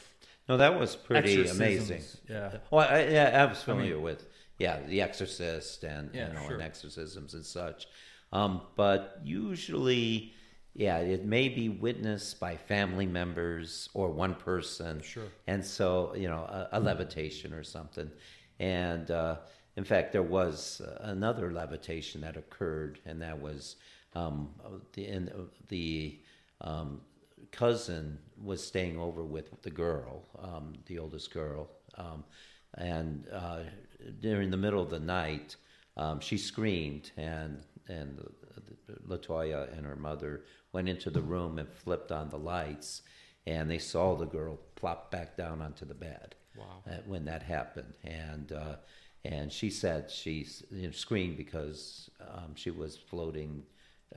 No, 0.49 0.57
that 0.57 0.79
was 0.79 0.95
pretty 0.95 1.41
exorcisms? 1.41 1.59
amazing. 1.59 2.01
Yeah. 2.29 2.57
Well, 2.69 2.87
I, 2.89 3.03
yeah, 3.03 3.43
I 3.43 3.45
was 3.45 3.61
familiar 3.63 3.99
with 3.99 4.25
yeah, 4.57 4.79
The 4.87 5.01
Exorcist 5.01 5.83
and 5.83 6.13
Yeah, 6.13 6.27
you 6.27 6.33
know, 6.33 6.41
sure. 6.43 6.53
and 6.53 6.61
exorcisms 6.61 7.33
and 7.33 7.45
such. 7.45 7.87
Um, 8.31 8.61
but 8.75 9.19
usually, 9.23 10.33
yeah, 10.73 10.99
it 10.99 11.25
may 11.25 11.49
be 11.49 11.67
witnessed 11.69 12.39
by 12.39 12.55
family 12.55 13.05
members 13.05 13.89
or 13.93 14.11
one 14.11 14.35
person. 14.35 15.01
Sure. 15.01 15.23
And 15.47 15.65
so, 15.65 16.13
you 16.15 16.29
know, 16.29 16.43
a, 16.43 16.69
a 16.73 16.79
levitation 16.79 17.53
or 17.53 17.63
something. 17.63 18.09
And 18.59 19.09
uh, 19.09 19.37
in 19.75 19.83
fact, 19.83 20.11
there 20.11 20.23
was 20.23 20.81
another 20.99 21.51
levitation 21.51 22.21
that 22.21 22.37
occurred, 22.37 22.99
and 23.05 23.21
that 23.21 23.39
was 23.41 23.77
um, 24.13 24.49
the 24.93 25.07
in, 25.07 25.31
the 25.69 26.19
um, 26.61 27.01
cousin 27.51 28.19
was 28.43 28.63
staying 28.65 28.97
over 28.97 29.23
with 29.23 29.61
the 29.61 29.69
girl, 29.69 30.23
um, 30.41 30.73
the 30.85 30.99
oldest 30.99 31.33
girl, 31.33 31.69
um, 31.97 32.23
and 32.75 33.27
uh, 33.31 33.59
during 34.19 34.49
the 34.49 34.57
middle 34.57 34.81
of 34.81 34.89
the 34.89 34.99
night, 34.99 35.55
um, 35.97 36.19
she 36.19 36.37
screamed, 36.37 37.11
and 37.17 37.61
and 37.87 38.19
Latoya 39.07 39.75
and 39.77 39.85
her 39.85 39.95
mother 39.95 40.45
went 40.71 40.87
into 40.87 41.09
the 41.09 41.21
room 41.21 41.59
and 41.59 41.67
flipped 41.69 42.11
on 42.11 42.29
the 42.29 42.37
lights, 42.37 43.01
and 43.45 43.69
they 43.69 43.77
saw 43.77 44.15
the 44.15 44.25
girl 44.25 44.59
plop 44.75 45.11
back 45.11 45.35
down 45.35 45.61
onto 45.61 45.85
the 45.85 45.93
bed. 45.93 46.35
Wow. 46.57 46.83
uh, 46.85 46.97
when 47.05 47.25
that 47.25 47.43
happened, 47.43 47.93
and 48.03 48.51
uh, 48.51 48.75
and 49.23 49.51
she 49.51 49.69
said 49.69 50.09
she 50.09 50.47
you 50.69 50.87
know, 50.87 50.91
screamed 50.91 51.37
because 51.37 52.09
um, 52.19 52.55
she 52.55 52.71
was 52.71 52.97
floating. 52.97 53.63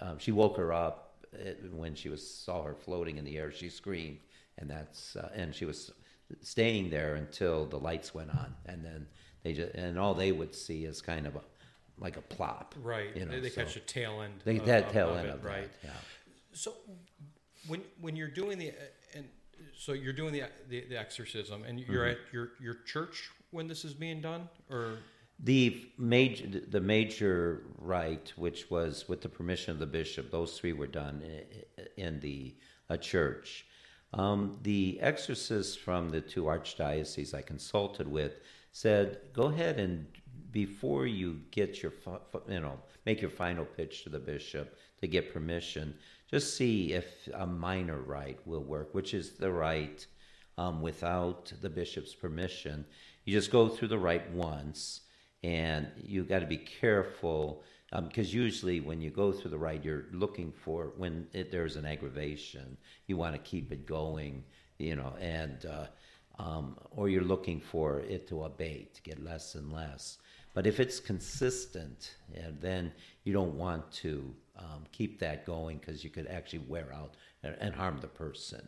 Um, 0.01 0.19
she 0.19 0.33
woke 0.33 0.57
her 0.57 0.73
up 0.73 1.14
uh, 1.37 1.69
when 1.77 1.95
she 1.95 2.09
was 2.09 2.27
saw 2.29 2.63
her 2.63 2.75
floating 2.75 3.19
in 3.19 3.25
the 3.25 3.37
air. 3.39 3.51
She 3.53 3.69
screamed, 3.69 4.19
and 4.59 4.69
that's 4.71 5.17
uh, 5.17 5.31
and 5.35 5.55
she 5.55 5.65
was 5.65 5.91
staying 6.41 6.91
there 6.91 7.15
until 7.17 7.67
the 7.67 7.79
lights 7.79 8.15
went 8.15 8.31
on, 8.31 8.55
and 8.67 8.85
then 8.85 9.07
they 9.43 9.53
just 9.53 9.75
and 9.75 9.99
all 9.99 10.15
they 10.15 10.33
would 10.33 10.55
see 10.55 10.85
is 10.85 11.01
kind 11.03 11.27
of 11.27 11.37
a 11.37 11.41
like 11.99 12.17
a 12.17 12.23
plop, 12.23 12.75
Right. 12.83 13.15
You 13.17 13.25
know, 13.25 13.31
they 13.33 13.41
they 13.41 13.49
so 13.51 13.63
catch 13.63 13.75
the 13.75 13.81
tail 13.81 14.21
end. 14.23 14.35
they 14.45 14.57
of- 14.59 14.67
that 14.67 14.91
tail 14.93 15.11
of 15.11 15.19
end 15.19 15.29
it, 15.29 15.35
of 15.35 15.45
right. 15.45 15.71
that, 15.83 15.89
yeah. 15.89 15.91
So 16.53 16.75
when 17.69 17.83
when 18.01 18.17
you're 18.17 18.29
doing 18.29 18.59
the 18.59 18.73
and 19.15 19.29
so 19.77 19.93
you're 19.93 20.13
doing 20.13 20.33
the 20.33 20.43
the, 20.69 20.85
the 20.89 20.99
exorcism 20.99 21.63
and 21.65 21.79
you're 21.81 22.05
Mm-hmm. 22.05 22.11
at 22.27 22.33
your 22.33 22.49
your 22.61 22.75
church 22.85 23.31
when 23.53 23.69
this 23.69 23.85
is 23.85 23.95
being 23.95 24.21
done 24.21 24.49
or 24.69 24.99
The 25.41 25.91
major, 25.99 26.61
the 26.61 26.81
major 26.81 27.65
rite, 27.79 28.33
which 28.37 28.71
was 28.71 29.09
with 29.09 29.21
the 29.21 29.29
permission 29.29 29.73
of 29.73 29.79
the 29.79 29.87
bishop, 29.87 30.31
those 30.31 30.59
three 30.59 30.73
were 30.73 30.87
done 30.87 31.23
in 31.97 32.21
the 32.21 32.55
uh, 32.89 32.97
church. 32.97 33.67
Um, 34.13 34.59
the 34.63 34.99
exorcists 35.01 35.75
from 35.75 36.11
the 36.11 36.21
two 36.21 36.45
archdioceses 36.45 37.35
I 37.35 37.43
consulted 37.43 38.07
with 38.07 38.41
said, 38.71 39.21
"Go 39.33 39.45
ahead 39.45 39.81
and 39.81 40.07
before 40.53 41.07
you 41.07 41.41
get 41.51 41.83
your, 41.83 41.93
you 42.49 42.61
know, 42.61 42.79
make 43.05 43.21
your 43.21 43.31
final 43.31 43.65
pitch 43.65 44.05
to 44.05 44.11
the 44.11 44.21
bishop 44.21 44.79
to 45.01 45.09
get 45.09 45.33
permission, 45.33 45.99
just 46.31 46.57
see 46.57 46.93
if 46.93 47.29
a 47.35 47.47
minor 47.47 47.99
rite 47.99 48.39
will 48.47 48.63
work, 48.63 48.95
which 48.95 49.15
is 49.15 49.33
the 49.33 49.51
rite 49.51 50.07
um, 50.57 50.81
without 50.81 51.53
the 51.61 51.69
bishop's 51.69 52.15
permission. 52.15 52.87
You 53.25 53.33
just 53.33 53.51
go 53.51 53.69
through 53.69 53.89
the 53.89 53.99
rite 53.99 54.31
once." 54.31 55.01
And 55.45 55.89
you've 56.03 56.27
got 56.27 56.39
to 56.39 56.47
be 56.47 56.57
careful 56.57 57.63
because 58.07 58.35
usually 58.35 58.81
when 58.81 59.01
you 59.01 59.11
go 59.11 59.31
through 59.31 59.51
the 59.51 59.59
rite, 59.59 59.85
you're 59.85 60.07
looking 60.11 60.51
for 60.51 60.95
when 60.97 61.29
it, 61.33 61.53
there's 61.53 61.77
an 61.77 61.85
aggravation, 61.85 62.77
you 63.07 63.17
want 63.17 63.35
to 63.35 63.39
keep 63.39 63.71
it 63.71 63.87
going, 63.87 64.43
you 64.79 64.97
know, 64.97 65.15
and 65.21 65.67
uh, 65.67 65.87
um, 66.43 66.77
or 66.91 67.09
you're 67.09 67.23
looking 67.23 67.61
for 67.61 68.01
it 68.01 68.27
to 68.29 68.45
abate, 68.45 69.01
get 69.05 69.23
less 69.23 69.55
and 69.55 69.73
less. 69.73 70.19
But 70.55 70.67
if 70.67 70.81
it's 70.81 70.99
consistent, 70.99 72.17
then 72.61 72.93
you 73.23 73.33
don't 73.33 73.55
want 73.55 73.93
to 73.93 74.35
um, 74.59 74.85
keep 74.91 75.21
that 75.21 75.45
going 75.45 75.79
because 75.79 76.03
you 76.03 76.11
could 76.11 76.27
actually 76.27 76.61
wear 76.61 76.93
out 76.93 77.15
and, 77.43 77.55
and 77.61 77.75
harm 77.75 77.99
the 78.01 78.09
person. 78.09 78.67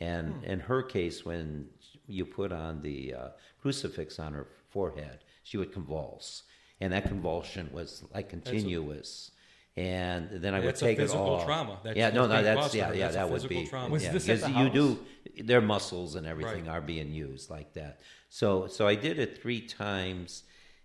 And 0.00 0.44
in 0.44 0.60
her 0.60 0.82
case, 0.82 1.24
when 1.24 1.66
you 2.06 2.24
put 2.24 2.52
on 2.52 2.82
the 2.82 3.14
uh, 3.14 3.28
crucifix 3.60 4.18
on 4.18 4.32
her 4.32 4.46
forehead, 4.68 5.20
she 5.42 5.56
would 5.56 5.72
convulse, 5.72 6.42
and 6.80 6.92
that 6.92 7.04
convulsion 7.04 7.70
was 7.72 8.04
like 8.14 8.28
continuous. 8.28 9.30
and 9.76 10.28
then 10.42 10.52
I 10.54 10.58
would 10.58 10.68
That's 10.68 10.82
a 10.82 10.84
take 10.86 10.98
it 10.98 11.02
physical 11.02 11.30
off. 11.36 11.44
trauma. 11.46 11.78
That's 11.84 11.96
yeah, 11.96 12.10
no, 12.10 12.26
no, 12.26 12.42
that's 12.42 12.72
to 12.72 12.78
yeah, 12.78 12.86
her. 12.88 12.94
yeah, 12.94 13.00
That's 13.04 13.14
that 13.16 13.30
would 13.30 13.48
be. 13.48 13.66
trauma. 13.66 13.88
Was 13.90 14.02
yeah, 14.04 14.12
this 14.12 14.28
at 14.28 14.40
because 14.40 14.52
the 14.52 14.60
you 14.60 14.70
do 14.70 15.44
their 15.44 15.60
muscles 15.60 16.16
and 16.16 16.26
everything 16.26 16.64
Right. 16.66 16.74
are 16.76 16.80
being 16.80 17.12
used 17.12 17.50
like 17.50 17.72
that. 17.74 18.00
So, 18.28 18.66
so 18.66 18.86
I 18.86 18.94
did 18.96 19.18
it 19.18 19.40
three 19.40 19.60
times. 19.60 20.42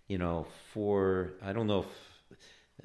You 0.08 0.18
know, 0.18 0.46
for 0.72 1.32
I 1.42 1.52
don't 1.52 1.66
know 1.66 1.80
if 1.80 1.86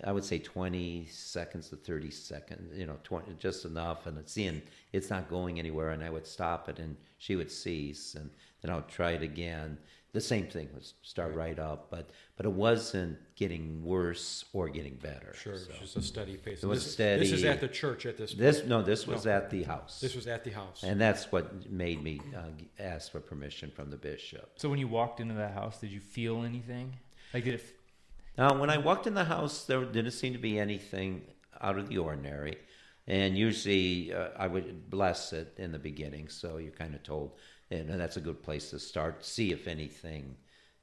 I 0.04 0.12
would 0.12 0.24
say 0.24 0.40
20 0.40 1.06
seconds 1.06 1.70
to 1.70 1.76
30 1.76 2.10
seconds, 2.10 2.76
you 2.78 2.88
know, 2.88 2.98
20, 3.04 3.36
just 3.38 3.66
enough. 3.66 4.08
And 4.08 4.18
it's 4.18 4.34
seeing 4.34 4.62
it's 4.92 5.10
not 5.12 5.30
going 5.30 5.60
anywhere. 5.60 5.92
And 5.92 6.04
I 6.04 6.10
would 6.10 6.26
stop 6.26 6.68
it 6.70 6.80
and 6.80 6.98
she 7.20 7.36
would 7.36 7.52
cease. 7.52 8.16
And 8.16 8.32
then 8.62 8.72
I 8.72 8.76
would 8.76 8.88
try 8.88 9.12
it 9.12 9.22
again. 9.22 9.78
The 10.14 10.20
same 10.22 10.48
thing 10.48 10.68
would 10.74 10.86
start 11.04 11.36
right 11.36 11.58
up. 11.58 11.88
But, 11.90 12.10
but 12.36 12.46
it 12.46 12.52
wasn't 12.52 13.18
getting 13.36 13.84
worse 13.84 14.44
or 14.52 14.68
getting 14.68 14.96
better. 14.96 15.34
Sure, 15.34 15.58
So. 15.58 15.70
it's 15.70 15.80
just 15.80 15.96
a 15.96 16.02
steady 16.02 16.36
pace. 16.36 16.64
It 16.64 16.68
was 16.68 16.84
this, 16.98 17.20
This 17.20 17.32
is 17.32 17.46
at 17.46 17.62
the 17.62 17.68
church 17.70 18.06
at 18.06 18.18
this. 18.18 18.34
This, 18.34 18.58
point. 18.58 18.70
no, 18.70 18.82
this 18.82 19.08
was 19.08 19.26
No. 19.26 19.32
at 19.32 19.50
the 19.50 19.64
house. 19.64 20.02
This 20.02 20.14
was 20.16 20.28
at 20.28 20.44
the 20.44 20.52
house. 20.52 20.84
and 20.84 21.00
that's 21.00 21.32
what 21.32 21.70
made 21.70 22.04
me 22.04 22.20
uh, 22.36 22.42
ask 22.84 23.12
for 23.12 23.22
permission 23.22 23.72
from 23.72 23.90
the 23.90 23.98
bishop. 23.98 24.52
So 24.58 24.70
when 24.70 24.80
you 24.80 24.90
walked 24.90 25.22
into 25.22 25.36
that 25.36 25.54
house, 25.54 25.80
did 25.80 25.92
you 25.92 26.02
feel 26.02 26.44
anything? 26.44 26.98
Like 27.34 27.46
did 27.46 27.54
it? 27.56 27.62
f- 27.64 27.72
Now, 28.38 28.60
when 28.60 28.70
I 28.70 28.78
walked 28.80 29.08
in 29.08 29.14
the 29.14 29.24
house, 29.24 29.64
there 29.64 29.84
didn't 29.86 30.12
seem 30.12 30.34
to 30.34 30.40
be 30.40 30.60
anything 30.60 31.22
out 31.62 31.78
of 31.78 31.88
the 31.88 32.00
ordinary. 32.00 32.58
And 33.08 33.38
usually 33.38 34.14
uh, 34.14 34.30
I 34.38 34.48
would 34.48 34.90
bless 34.90 35.32
it 35.34 35.54
in 35.58 35.72
the 35.72 35.80
beginning. 35.80 36.28
So 36.28 36.58
you're 36.58 36.72
kind 36.72 36.94
of 36.96 37.02
told, 37.04 37.32
and 37.72 38.00
that's 38.00 38.18
a 38.18 38.22
good 38.22 38.44
place 38.44 38.70
to 38.72 38.80
start, 38.80 39.26
see 39.26 39.52
if 39.52 39.68
anything 39.68 40.36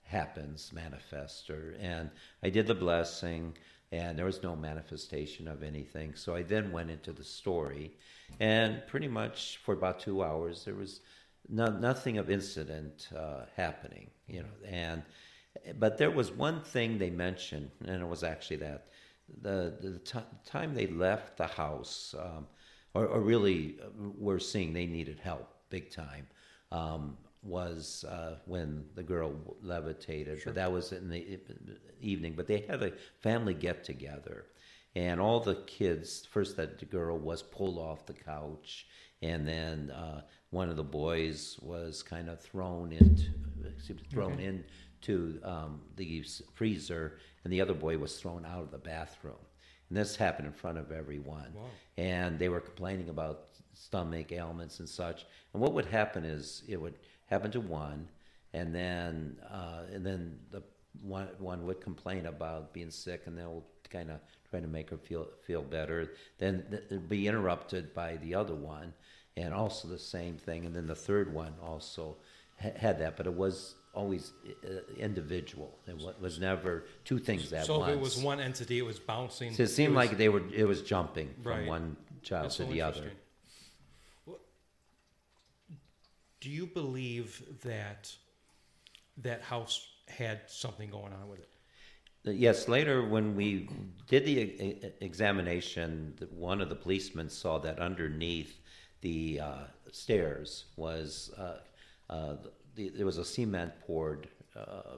happens, 0.02 0.72
manifest. 0.72 1.50
Or, 1.50 1.76
and 1.80 2.10
I 2.42 2.50
did 2.50 2.66
the 2.66 2.74
blessing, 2.74 3.56
and 3.92 4.18
there 4.18 4.26
was 4.26 4.42
no 4.42 4.56
manifestation 4.56 5.48
of 5.48 5.62
anything. 5.62 6.14
So 6.14 6.34
I 6.34 6.42
then 6.42 6.72
went 6.72 6.90
into 6.90 7.12
the 7.12 7.24
story. 7.24 7.92
And 8.40 8.82
pretty 8.86 9.08
much 9.08 9.58
for 9.64 9.74
about 9.74 10.00
two 10.00 10.22
hours, 10.22 10.64
there 10.64 10.74
was 10.74 11.00
no, 11.48 11.66
nothing 11.66 12.18
of 12.18 12.30
incident 12.30 13.08
uh, 13.16 13.44
happening, 13.56 14.10
you 14.26 14.40
know. 14.40 14.68
And 14.68 15.02
but 15.78 15.98
there 15.98 16.10
was 16.10 16.30
one 16.30 16.60
thing 16.60 16.98
they 16.98 17.10
mentioned, 17.10 17.70
and 17.86 18.02
it 18.02 18.08
was 18.08 18.22
actually 18.22 18.56
that 18.56 18.86
the 19.42 19.76
the 19.80 19.98
t- 19.98 20.20
time 20.44 20.74
they 20.74 20.86
left 20.86 21.36
the 21.36 21.46
house, 21.46 22.14
um, 22.18 22.46
or, 22.94 23.06
or 23.06 23.20
really 23.20 23.78
uh, 23.82 23.88
were 24.16 24.38
seeing 24.38 24.72
they 24.72 24.86
needed 24.86 25.18
help 25.18 25.48
big 25.70 25.90
time, 25.90 26.26
um, 26.72 27.16
was 27.42 28.04
uh, 28.08 28.36
when 28.46 28.84
the 28.94 29.02
girl 29.02 29.32
levitated. 29.62 30.42
But 30.44 30.54
that 30.56 30.70
was 30.72 30.92
in 30.92 31.08
the 31.08 31.38
evening. 32.00 32.34
But 32.36 32.46
they 32.46 32.64
had 32.68 32.82
a 32.82 32.92
family 33.20 33.54
get 33.54 33.84
together, 33.84 34.46
and 34.94 35.20
all 35.20 35.40
the 35.40 35.56
kids. 35.66 36.26
First, 36.30 36.56
that 36.56 36.78
the 36.78 36.84
girl 36.84 37.18
was 37.18 37.42
pulled 37.42 37.78
off 37.78 38.06
the 38.06 38.12
couch, 38.12 38.86
and 39.22 39.46
then 39.46 39.90
uh, 39.90 40.22
one 40.50 40.68
of 40.68 40.76
the 40.76 40.84
boys 40.84 41.58
was 41.60 42.02
kind 42.02 42.28
of 42.28 42.40
thrown 42.40 42.92
into 42.92 43.30
excuse 43.66 43.98
me, 43.98 44.04
thrown 44.10 44.38
into 44.40 45.40
um, 45.44 45.80
the 45.96 46.24
freezer, 46.54 47.18
and 47.44 47.52
the 47.52 47.60
other 47.60 47.74
boy 47.74 47.96
was 47.98 48.20
thrown 48.20 48.44
out 48.44 48.62
of 48.62 48.70
the 48.70 48.78
bathroom. 48.78 49.36
And 49.88 49.96
this 49.96 50.16
happened 50.16 50.46
in 50.46 50.52
front 50.52 50.78
of 50.78 50.92
everyone. 50.92 51.52
Wow. 51.54 51.64
And 51.96 52.38
they 52.38 52.48
were 52.48 52.60
complaining 52.60 53.08
about 53.08 53.47
stomach 53.88 54.32
ailments 54.32 54.80
and 54.80 54.88
such. 54.88 55.24
And 55.52 55.62
what 55.62 55.72
would 55.74 55.86
happen 55.86 56.24
is 56.24 56.62
it 56.68 56.80
would 56.80 56.94
happen 57.26 57.50
to 57.52 57.60
one, 57.60 58.08
and 58.52 58.74
then 58.74 59.36
uh, 59.50 59.82
and 59.92 60.04
then 60.04 60.38
the 60.50 60.62
one 61.02 61.28
one 61.38 61.64
would 61.66 61.80
complain 61.80 62.26
about 62.26 62.72
being 62.72 62.90
sick, 62.90 63.22
and 63.26 63.36
they'll 63.38 63.64
kind 63.90 64.10
of 64.10 64.18
try 64.50 64.60
to 64.60 64.66
make 64.66 64.90
her 64.90 64.96
feel 64.98 65.28
feel 65.46 65.62
better. 65.62 66.12
Then 66.38 66.64
it'd 66.90 67.08
be 67.08 67.26
interrupted 67.28 67.94
by 67.94 68.16
the 68.16 68.34
other 68.34 68.54
one, 68.54 68.92
and 69.36 69.54
also 69.54 69.88
the 69.88 69.98
same 69.98 70.36
thing. 70.36 70.66
And 70.66 70.74
then 70.74 70.86
the 70.86 70.94
third 70.94 71.32
one 71.32 71.54
also 71.62 72.16
ha- 72.60 72.70
had 72.76 72.98
that, 73.00 73.16
but 73.16 73.26
it 73.26 73.34
was 73.34 73.74
always 73.94 74.32
uh, 74.64 74.68
individual. 74.98 75.76
It 75.86 75.96
was 76.20 76.38
never 76.38 76.84
two 77.04 77.18
things 77.18 77.52
at 77.52 77.66
so 77.66 77.78
once. 77.78 77.90
if 77.90 77.96
it 77.96 78.00
was 78.00 78.18
one 78.18 78.38
entity, 78.40 78.78
it 78.78 78.86
was 78.86 78.98
bouncing. 78.98 79.54
So 79.54 79.62
it 79.64 79.68
seemed 79.68 79.94
was- 79.94 80.08
like 80.08 80.18
they 80.18 80.28
were. 80.28 80.42
It 80.54 80.64
was 80.66 80.82
jumping 80.82 81.34
from 81.42 81.52
Right. 81.52 81.66
one 81.68 81.96
child 82.22 82.46
That's 82.46 82.56
to 82.56 82.64
so 82.64 82.70
the 82.70 82.82
other. 82.82 82.96
interesting. 82.96 83.18
Well, 84.26 84.38
Do 86.40 86.50
you 86.50 86.66
believe 86.66 87.42
that 87.62 88.12
that 89.18 89.42
house 89.42 89.86
had 90.06 90.42
something 90.46 90.90
going 90.90 91.12
on 91.12 91.28
with 91.28 91.40
it? 91.40 91.48
Yes, 92.24 92.68
later 92.68 93.04
when 93.06 93.34
we 93.34 93.68
did 94.06 94.24
the 94.26 94.92
examination, 95.00 96.14
one 96.30 96.60
of 96.60 96.68
the 96.68 96.74
policemen 96.74 97.28
saw 97.28 97.58
that 97.58 97.78
underneath 97.78 98.60
the 99.00 99.40
uh, 99.40 99.64
stairs 99.92 100.66
was 100.76 101.30
uh, 101.38 101.58
uh, 102.10 102.36
the, 102.74 102.90
there 102.90 103.06
was 103.06 103.18
a 103.18 103.24
cement 103.24 103.72
poured 103.86 104.28
uh, 104.56 104.96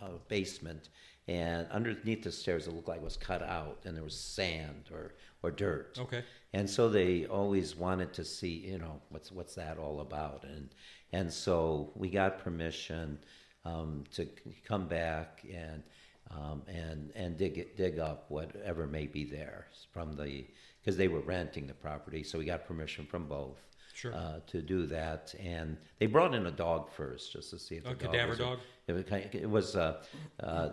uh, 0.00 0.08
basement, 0.28 0.88
and 1.26 1.66
underneath 1.70 2.22
the 2.22 2.32
stairs 2.32 2.66
it 2.66 2.74
looked 2.74 2.88
like 2.88 2.98
it 2.98 3.04
was 3.04 3.16
cut 3.16 3.42
out, 3.42 3.78
and 3.84 3.96
there 3.96 4.04
was 4.04 4.18
sand 4.18 4.90
or 4.92 5.14
or 5.42 5.50
dirt. 5.50 5.98
Okay. 6.00 6.24
And 6.54 6.68
so 6.68 6.88
they 6.88 7.26
always 7.26 7.76
wanted 7.76 8.12
to 8.14 8.24
see, 8.24 8.66
you 8.70 8.78
know, 8.78 9.00
what's 9.10 9.30
what's 9.30 9.54
that 9.56 9.78
all 9.78 10.00
about? 10.00 10.44
And 10.44 10.70
and 11.12 11.32
so 11.32 11.92
we 11.94 12.08
got 12.08 12.38
permission 12.38 13.18
um, 13.64 14.04
to 14.14 14.28
come 14.66 14.86
back 14.88 15.44
and 15.52 15.82
um, 16.30 16.62
and 16.66 17.10
and 17.14 17.36
dig 17.36 17.58
it, 17.58 17.76
dig 17.76 17.98
up 17.98 18.26
whatever 18.30 18.86
may 18.86 19.06
be 19.06 19.24
there 19.24 19.66
from 19.92 20.12
the 20.12 20.46
because 20.80 20.96
they 20.96 21.08
were 21.08 21.20
renting 21.20 21.66
the 21.66 21.74
property, 21.74 22.22
so 22.22 22.38
we 22.38 22.44
got 22.44 22.66
permission 22.66 23.04
from 23.06 23.26
both. 23.26 23.67
Sure. 23.98 24.14
uh, 24.14 24.38
to 24.46 24.62
do 24.62 24.86
that. 24.86 25.34
And 25.40 25.76
they 25.98 26.06
brought 26.06 26.32
in 26.32 26.46
a 26.46 26.52
dog 26.52 26.88
first 26.90 27.32
just 27.32 27.50
to 27.50 27.58
see 27.58 27.76
if 27.76 27.84
the 27.84 27.90
A 27.90 27.94
dog 27.94 28.00
cadaver 28.00 28.28
was 28.30 28.38
dog? 28.38 28.58
It 28.86 28.92
was, 28.92 29.04
kind 29.04 29.28
it 29.32 29.50
was 29.50 29.74
uh, 29.74 30.02
uh, 30.40 30.68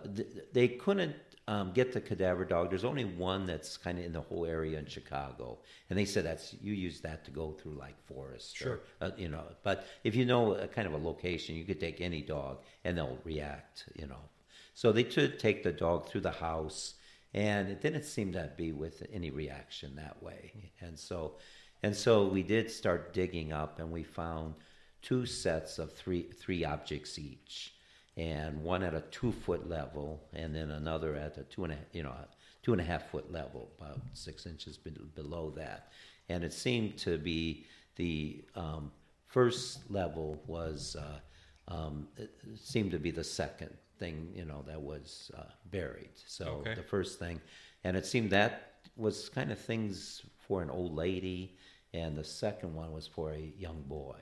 they 0.53 0.67
couldn't 0.67 1.15
um, 1.47 1.71
get 1.73 1.91
the 1.91 2.01
cadaver 2.01 2.45
dog. 2.45 2.69
There's 2.69 2.85
only 2.85 3.05
one 3.05 3.45
that's 3.47 3.77
kind 3.77 3.97
of 3.97 4.05
in 4.05 4.13
the 4.13 4.21
whole 4.21 4.45
area 4.45 4.77
in 4.77 4.85
Chicago, 4.85 5.57
and 5.89 5.97
they 5.97 6.05
said 6.05 6.23
that's 6.23 6.55
you 6.61 6.73
use 6.73 7.01
that 7.01 7.25
to 7.25 7.31
go 7.31 7.51
through 7.51 7.73
like 7.73 7.95
forests. 8.05 8.53
Sure. 8.55 8.81
Or, 9.01 9.07
uh, 9.07 9.11
you 9.17 9.29
know. 9.29 9.43
But 9.63 9.87
if 10.03 10.15
you 10.15 10.25
know 10.25 10.53
a 10.53 10.67
kind 10.67 10.87
of 10.87 10.93
a 10.93 10.97
location, 10.97 11.55
you 11.55 11.65
could 11.65 11.79
take 11.79 12.01
any 12.01 12.21
dog 12.21 12.59
and 12.83 12.97
they'll 12.97 13.19
react, 13.23 13.85
you 13.95 14.07
know. 14.07 14.29
So 14.75 14.91
they 14.91 15.03
could 15.03 15.39
take 15.39 15.63
the 15.63 15.71
dog 15.71 16.07
through 16.09 16.21
the 16.21 16.31
house, 16.31 16.95
and 17.33 17.69
it 17.69 17.81
didn't 17.81 18.05
seem 18.05 18.33
to 18.33 18.51
be 18.55 18.71
with 18.71 19.05
any 19.11 19.31
reaction 19.31 19.95
that 19.95 20.21
way. 20.21 20.71
And 20.81 20.97
so, 20.97 21.37
and 21.85 21.95
so 21.95 22.25
we 22.25 22.41
did 22.41 22.71
start 22.71 23.13
digging 23.13 23.53
up, 23.53 23.79
and 23.79 23.91
we 23.91 24.01
found 24.01 24.55
two 25.03 25.23
sets 25.27 25.77
of 25.77 25.93
three 25.93 26.23
three 26.23 26.65
objects 26.65 27.19
each, 27.19 27.75
and 28.17 28.63
one 28.63 28.81
at 28.81 28.95
a 28.95 29.01
two 29.11 29.31
foot 29.31 29.69
level, 29.69 30.19
and 30.33 30.55
then 30.55 30.71
another 30.71 31.15
at 31.15 31.37
a 31.37 31.43
two 31.43 31.63
and 31.63 31.73
a 31.73 31.77
you 31.93 32.01
know 32.01 32.15
two 32.63 32.71
and 32.71 32.81
a 32.81 32.83
half 32.83 33.11
foot 33.11 33.31
level, 33.31 33.69
about 33.79 33.99
six 34.13 34.47
inches 34.47 34.77
be- 34.77 34.97
below 35.13 35.51
that. 35.55 35.91
And 36.27 36.43
it 36.43 36.53
seemed 36.53 36.97
to 37.07 37.19
be 37.19 37.67
the 37.97 38.43
um, 38.55 38.91
first 39.27 39.91
level 39.91 40.41
was 40.47 40.95
uh, 40.95 41.19
um, 41.67 42.07
seemed 42.55 42.89
to 42.91 42.99
be 42.99 43.11
the 43.11 43.23
second 43.23 43.69
thing 43.99 44.31
you 44.35 44.45
know 44.45 44.63
that 44.65 44.81
was 44.81 45.29
uh, 45.37 45.51
buried. 45.69 46.15
So 46.25 46.45
Okay. 46.61 46.73
the 46.73 46.87
first 46.95 47.19
thing, 47.19 47.39
and 47.83 47.95
it 47.95 48.07
seemed 48.07 48.31
that 48.31 48.71
was 48.97 49.29
kind 49.29 49.51
of 49.51 49.59
things 49.59 50.23
for 50.47 50.61
an 50.61 50.69
old 50.69 50.95
lady, 50.95 51.55
and 51.95 52.17
the 52.17 52.23
second 52.23 52.73
one 52.75 52.91
was 52.91 53.07
for 53.07 53.31
a 53.31 53.53
young 53.65 53.81
boy, 53.87 54.19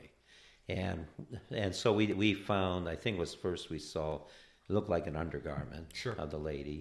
and 0.70 1.06
and 1.51 1.74
so 1.82 1.92
we 1.94 2.06
we 2.13 2.34
found 2.34 2.88
I 2.88 2.96
think 2.96 3.18
it 3.18 3.20
was 3.20 3.34
first 3.34 3.70
we 3.70 3.80
saw 3.80 4.15
it 4.70 4.74
looked 4.74 4.89
like 4.89 5.08
an 5.08 5.15
undergarment 5.15 5.88
Sure. 5.94 6.15
of 6.24 6.30
the 6.32 6.38
lady, 6.38 6.80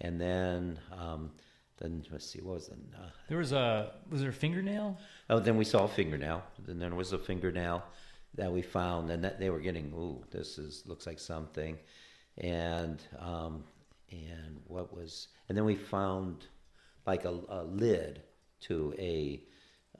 and 0.00 0.20
then 0.20 0.78
um, 0.92 1.30
then 1.78 2.04
let's 2.12 2.26
see 2.26 2.40
what 2.40 2.54
was 2.54 2.68
it. 2.68 2.78
Uh, 2.96 3.10
There 3.28 3.38
was 3.38 3.52
a 3.52 3.92
was 4.10 4.20
there 4.20 4.30
a 4.30 4.40
fingernail? 4.44 4.98
Oh, 5.28 5.38
then 5.38 5.56
we 5.56 5.64
saw 5.64 5.84
a 5.84 5.88
fingernail. 5.88 6.42
And 6.56 6.66
Then 6.66 6.78
there 6.78 6.94
was 6.94 7.12
a 7.12 7.18
fingernail 7.18 7.82
that 8.34 8.50
we 8.52 8.62
found, 8.62 9.10
and 9.10 9.22
that 9.24 9.38
they 9.40 9.50
were 9.50 9.60
getting. 9.60 9.92
Ooh, 9.94 10.24
this 10.30 10.58
is 10.58 10.82
looks 10.86 11.06
like 11.06 11.18
something, 11.18 11.78
and 12.38 12.98
um, 13.18 13.64
and 14.10 14.60
what 14.66 14.86
was? 14.96 15.28
And 15.48 15.56
then 15.56 15.64
we 15.64 15.76
found 15.76 16.46
like 17.06 17.24
a, 17.24 17.34
a 17.48 17.62
lid 17.64 18.22
to 18.66 18.94
a 18.98 19.42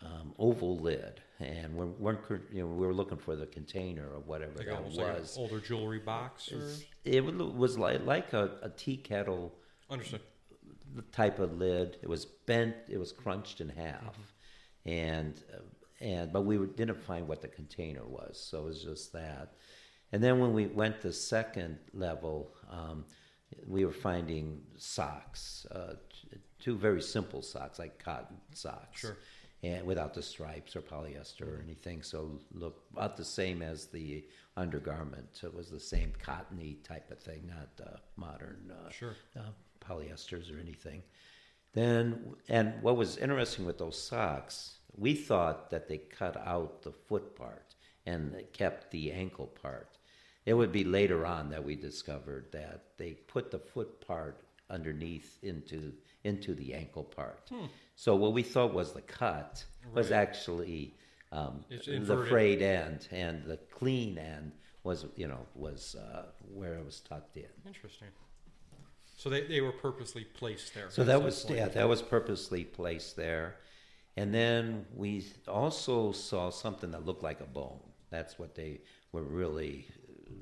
um, 0.05 0.35
oval 0.39 0.79
lid, 0.79 1.21
and 1.41 1.75
we 1.77 1.85
weren't 1.87 2.23
cur- 2.23 2.43
you 2.53 2.63
know 2.63 2.67
we 2.69 2.87
were 2.87 2.95
looking 2.95 3.19
for 3.19 3.37
the 3.37 3.47
container 3.47 4.07
or 4.09 4.21
whatever 4.21 4.53
Like 4.57 4.67
that 4.67 4.77
almost 4.77 4.97
like 4.97 5.09
an 5.09 5.21
was. 5.21 5.37
older 5.39 5.61
jewelry 5.61 5.99
box, 5.99 6.51
or 6.53 6.63
it 7.05 7.25
was 7.25 7.77
like 7.79 8.05
like 8.07 8.33
a, 8.33 8.59
a 8.63 8.71
tea 8.71 8.97
kettle 8.97 9.55
understood. 9.91 10.21
the 10.95 11.03
type 11.03 11.39
of 11.39 11.53
lid. 11.59 11.99
It 12.03 12.09
was 12.09 12.25
bent. 12.25 12.75
It 12.89 12.99
was 12.99 13.13
crunched 13.13 13.61
in 13.61 13.69
half, 13.69 14.17
and 14.87 15.35
uh, 15.53 15.59
and 16.01 16.33
but 16.33 16.43
we 16.43 16.57
didn't 16.77 17.03
find 17.03 17.29
what 17.29 17.43
the 17.43 17.49
container 17.49 18.05
was, 18.07 18.41
so 18.41 18.61
it 18.61 18.65
was 18.65 18.83
just 18.83 19.13
that. 19.13 19.53
And 20.13 20.23
then 20.25 20.41
when 20.41 20.53
we 20.53 20.67
went 20.67 21.01
the 21.03 21.13
second 21.13 21.79
level, 21.93 22.53
um, 22.71 23.05
we 23.67 23.85
were 23.85 23.93
finding 23.93 24.61
socks, 24.77 25.67
uh, 25.73 25.95
two 26.59 26.77
very 26.77 27.01
simple 27.03 27.43
socks, 27.43 27.79
like 27.79 28.03
cotton 28.03 28.37
socks, 28.53 29.01
Sure. 29.01 29.17
And 29.63 29.87
without 29.87 30.15
the 30.15 30.23
stripes 30.23 30.75
or 30.75 30.81
polyester 30.81 31.43
or 31.59 31.61
anything. 31.63 32.03
So 32.03 32.41
look 32.53 32.83
about 32.93 33.17
the 33.17 33.25
same 33.25 33.63
as 33.63 33.87
the 33.87 34.25
undergarment. 34.57 35.27
So 35.33 35.49
It 35.49 35.55
was 35.55 35.69
the 35.71 35.81
same 35.81 36.13
cottony 36.23 36.79
type 36.83 37.11
of 37.11 37.19
thing, 37.19 37.47
not 37.47 37.87
uh, 37.87 37.99
modern. 38.17 38.73
Uh, 38.73 38.91
Sure. 38.91 39.17
uh, 39.37 39.51
polyesters 39.81 40.55
or 40.55 40.59
anything. 40.61 41.03
Then, 41.73 42.35
and 42.49 42.83
what 42.83 42.97
was 42.97 43.17
interesting 43.17 43.65
with 43.65 43.79
those 43.79 44.01
socks, 44.03 44.79
we 44.97 45.15
thought 45.15 45.71
that 45.71 45.89
they 45.89 45.99
cut 45.99 46.37
out 46.37 46.83
the 46.83 46.93
foot 46.93 47.37
part 47.37 47.75
and 48.07 48.35
kept 48.53 48.91
the 48.91 49.13
ankle 49.13 49.47
part. 49.47 49.99
It 50.47 50.55
would 50.55 50.73
be 50.73 50.85
later 50.85 51.27
on 51.27 51.51
that 51.51 51.65
we 51.65 51.77
discovered 51.77 52.47
that 52.53 52.85
they 52.97 53.13
put 53.13 53.51
the 53.51 53.59
foot 53.59 54.01
part 54.07 54.43
underneath 54.69 55.39
into 55.43 55.93
into 56.25 56.55
the 56.55 56.75
ankle 56.75 57.05
part. 57.05 57.51
So 57.97 58.15
what 58.17 58.33
we 58.33 58.43
thought 58.43 58.73
was 58.75 58.93
the 58.93 59.03
cut 59.03 59.65
was 59.95 60.09
Hmm. 60.09 60.15
Actually 60.15 60.95
um, 61.33 61.65
the 61.69 62.27
frayed 62.29 62.63
end, 62.63 63.09
and 63.13 63.45
the 63.45 63.57
clean 63.57 64.19
end 64.19 64.53
was 64.83 65.07
you 65.17 65.29
know 65.29 65.47
was 65.55 65.95
uh, 65.95 66.25
where 66.53 66.75
it 66.75 66.85
was 66.85 67.01
tucked 67.01 67.37
in. 67.37 67.47
Interesting. 67.67 68.09
So 69.17 69.29
they, 69.29 69.47
they 69.47 69.61
were 69.61 69.73
purposely 69.73 70.25
placed 70.25 70.75
there. 70.75 70.91
So 70.91 71.05
that 71.05 71.23
was 71.23 71.47
yeah, 71.49 71.69
that 71.69 71.89
was 71.89 72.03
purposely 72.03 72.65
placed 72.65 73.17
there, 73.17 73.57
and 74.17 74.35
then 74.35 74.87
we 74.95 75.25
also 75.47 76.13
saw 76.13 76.51
something 76.51 76.91
that 76.93 77.05
looked 77.05 77.23
like 77.23 77.41
a 77.41 77.47
bone. 77.47 77.81
That's 78.11 78.39
what 78.39 78.55
they 78.55 78.81
were 79.13 79.23
really 79.23 79.87
uh, 80.09 80.33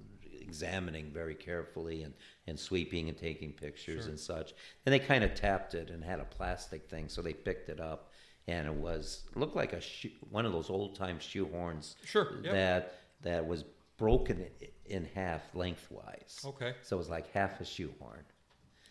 examining 0.40 1.10
very 1.10 1.34
carefully 1.34 2.02
and, 2.02 2.14
and 2.48 2.58
sweeping 2.58 3.08
and 3.08 3.16
taking 3.16 3.52
pictures 3.52 4.02
Sure. 4.02 4.10
and 4.10 4.18
such. 4.18 4.54
And 4.86 4.92
they 4.92 4.98
kind 4.98 5.22
of 5.22 5.34
tapped 5.34 5.74
it 5.74 5.90
and 5.90 6.02
had 6.02 6.18
a 6.20 6.24
plastic 6.24 6.88
thing, 6.88 7.08
so 7.08 7.22
they 7.22 7.32
picked 7.34 7.68
it 7.68 7.78
up, 7.80 8.10
and 8.46 8.66
it 8.66 8.74
was 8.74 9.24
looked 9.34 9.54
like 9.56 9.72
a 9.74 9.80
shoe, 9.80 10.10
one 10.30 10.46
of 10.46 10.52
those 10.52 10.70
old 10.70 10.96
time 10.96 11.18
shoehorns 11.18 11.94
Sure, 12.04 12.40
yep. 12.42 12.52
that 12.52 12.94
that 13.22 13.46
was 13.46 13.64
broken 13.96 14.46
in 14.86 15.04
half 15.14 15.42
lengthwise. 15.54 16.40
Okay. 16.44 16.74
So 16.82 16.96
it 16.96 16.98
was 16.98 17.08
like 17.10 17.30
half 17.32 17.60
a 17.60 17.64
shoehorn. 17.64 18.24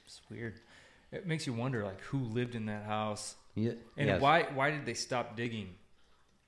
It's 0.05 0.21
weird. 0.29 0.59
It 1.11 1.25
makes 1.25 1.47
you 1.47 1.53
wonder 1.53 1.83
like 1.83 2.01
who 2.01 2.19
lived 2.19 2.55
in 2.55 2.65
that 2.65 2.83
house 2.83 3.35
Yeah, 3.55 3.71
and 3.97 4.07
yes. 4.07 4.21
why 4.21 4.43
why 4.53 4.71
did 4.71 4.85
they 4.85 4.93
stop 4.93 5.35
digging? 5.37 5.75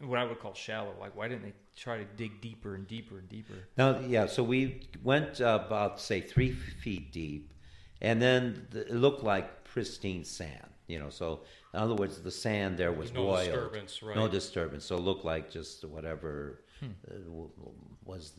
What 0.01 0.17
I 0.19 0.23
would 0.23 0.39
call 0.39 0.53
shallow. 0.53 0.93
Like 0.99 1.15
why 1.15 1.27
didn't 1.27 1.43
they 1.43 1.53
try 1.75 1.97
to 1.97 2.05
dig 2.05 2.41
deeper 2.41 2.75
and 2.75 2.87
deeper 2.87 3.19
and 3.19 3.27
deeper? 3.29 3.53
No, 3.77 3.99
yeah, 4.07 4.25
so 4.27 4.43
we 4.43 4.81
went 5.03 5.41
uh, 5.41 5.59
about 5.65 5.99
say 5.99 6.21
three 6.21 6.51
feet 6.51 7.11
deep, 7.11 7.53
and 8.01 8.21
then 8.21 8.67
the, 8.71 8.81
it 8.81 8.95
looked 8.95 9.23
like 9.23 9.63
pristine 9.65 10.23
sand. 10.23 10.67
You 10.87 10.99
know, 10.99 11.09
so 11.09 11.41
in 11.73 11.79
other 11.79 11.95
words, 11.95 12.21
the 12.21 12.31
sand 12.31 12.77
there 12.77 12.91
was 12.91 13.13
no 13.13 13.23
boiled, 13.25 13.45
disturbance, 13.45 14.01
right. 14.01 14.15
no 14.15 14.27
disturbance. 14.27 14.85
So 14.85 14.95
it 14.95 15.01
looked 15.01 15.25
like 15.25 15.51
just 15.51 15.83
whatever 15.85 16.61
Hmm. 16.79 16.85
uh, 17.07 17.13
w- 17.25 17.49
w- 17.57 17.75
was 18.05 18.31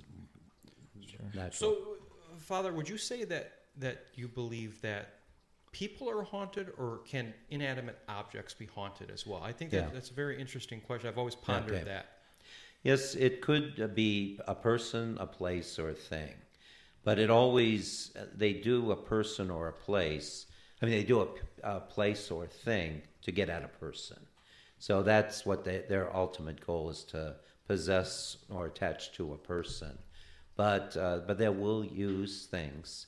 natural. 1.35 1.53
So, 1.53 1.73
uh, 1.73 2.39
Father, 2.39 2.73
would 2.73 2.89
you 2.89 2.97
say 2.97 3.25
that 3.25 3.53
that 3.77 4.07
you 4.15 4.29
believe 4.29 4.81
that 4.81 5.20
people 5.73 6.09
are 6.11 6.23
haunted, 6.23 6.73
or 6.79 7.01
can 7.07 7.33
inanimate 7.51 7.99
objects 8.09 8.55
be 8.55 8.67
haunted 8.67 9.11
as 9.11 9.27
well? 9.27 9.43
I 9.43 9.53
think 9.53 9.71
that 9.71 9.77
Yeah. 9.77 9.91
that's 9.93 10.11
a 10.11 10.15
very 10.15 10.41
interesting 10.41 10.81
question. 10.81 11.09
I've 11.09 11.19
always 11.19 11.35
pondered 11.37 11.75
Okay. 11.75 11.85
that. 11.85 12.07
Yes, 12.83 13.15
it 13.15 13.41
could 13.43 13.95
be 13.95 14.41
a 14.49 14.55
person, 14.55 15.17
a 15.21 15.27
place, 15.27 15.79
or 15.79 15.91
a 15.91 15.95
thing. 15.95 16.35
But 17.05 17.19
it 17.19 17.31
always, 17.31 18.17
they 18.35 18.53
do 18.55 18.91
a 18.91 18.97
person 18.97 19.51
or 19.51 19.69
a 19.69 19.73
place. 19.73 20.47
I 20.81 20.87
mean, 20.87 20.95
they 20.95 21.05
do 21.05 21.21
a, 21.21 21.77
a 21.77 21.81
place 21.81 22.31
or 22.31 22.45
a 22.45 22.49
thing 22.49 23.03
to 23.23 23.33
get 23.33 23.49
at 23.49 23.63
a 23.63 23.69
person. 23.69 24.19
So 24.79 25.03
that's 25.03 25.45
what 25.45 25.65
they, 25.65 25.85
their 25.89 26.15
ultimate 26.15 26.65
goal 26.67 26.89
is 26.91 27.05
to 27.05 27.37
possess 27.67 28.39
or 28.51 28.67
attach 28.67 29.13
to 29.13 29.35
a 29.35 29.39
person. 29.39 29.99
But, 30.57 30.97
uh, 30.97 31.21
but 31.27 31.39
they 31.39 31.49
will 31.49 31.85
use 31.85 32.47
things. 32.47 33.07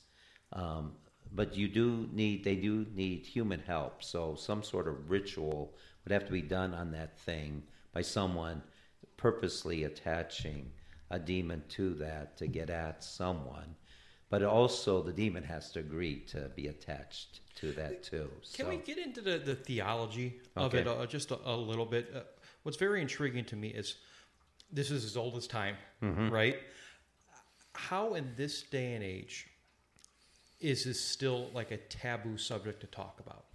Um, 0.53 0.93
but 1.35 1.55
you 1.55 1.67
do 1.67 2.07
need, 2.13 2.43
they 2.43 2.55
do 2.55 2.85
need 2.93 3.25
human 3.25 3.59
help. 3.59 4.03
So 4.03 4.35
some 4.35 4.63
sort 4.63 4.87
of 4.87 5.09
ritual 5.09 5.73
would 6.03 6.11
have 6.11 6.25
to 6.25 6.31
be 6.31 6.41
done 6.41 6.73
on 6.73 6.91
that 6.91 7.17
thing 7.19 7.63
by 7.93 8.01
someone 8.01 8.61
purposely 9.17 9.83
attaching 9.83 10.71
a 11.09 11.19
demon 11.19 11.63
to 11.69 11.93
that 11.95 12.37
to 12.37 12.47
get 12.47 12.69
at 12.69 13.03
someone. 13.03 13.75
But 14.29 14.43
also, 14.43 15.03
the 15.03 15.13
demon 15.13 15.43
has 15.43 15.71
to 15.73 15.79
agree 15.79 16.21
to 16.27 16.49
be 16.55 16.67
attached 16.67 17.41
to 17.57 17.71
that 17.73 18.01
too. 18.01 18.29
Can 18.53 18.65
so, 18.65 18.69
we 18.69 18.77
get 18.77 18.97
into 18.97 19.21
the, 19.21 19.37
the 19.37 19.53
theology 19.53 20.39
of 20.55 20.73
Okay. 20.73 20.79
it 20.79 20.87
uh, 20.87 21.05
just 21.05 21.29
a, 21.29 21.37
a 21.45 21.55
little 21.55 21.85
bit? 21.85 22.11
Uh, 22.15 22.21
what's 22.63 22.77
very 22.77 22.99
intriguing 22.99 23.45
to 23.45 23.55
me 23.55 23.67
is 23.67 23.97
this 24.71 24.89
is 24.89 25.05
as 25.05 25.17
old 25.17 25.35
as 25.37 25.45
time, 25.45 25.75
Mm-hmm. 26.01 26.29
right? 26.29 26.57
How 27.73 28.15
in 28.15 28.33
this 28.35 28.63
day 28.63 28.93
and 28.95 29.03
age 29.03 29.47
is 30.63 30.85
this 30.85 30.99
still 30.99 31.49
like 31.53 31.71
a 31.71 31.77
taboo 31.77 32.37
subject 32.37 32.79
to 32.81 32.87
talk 32.87 33.19
about? 33.19 33.45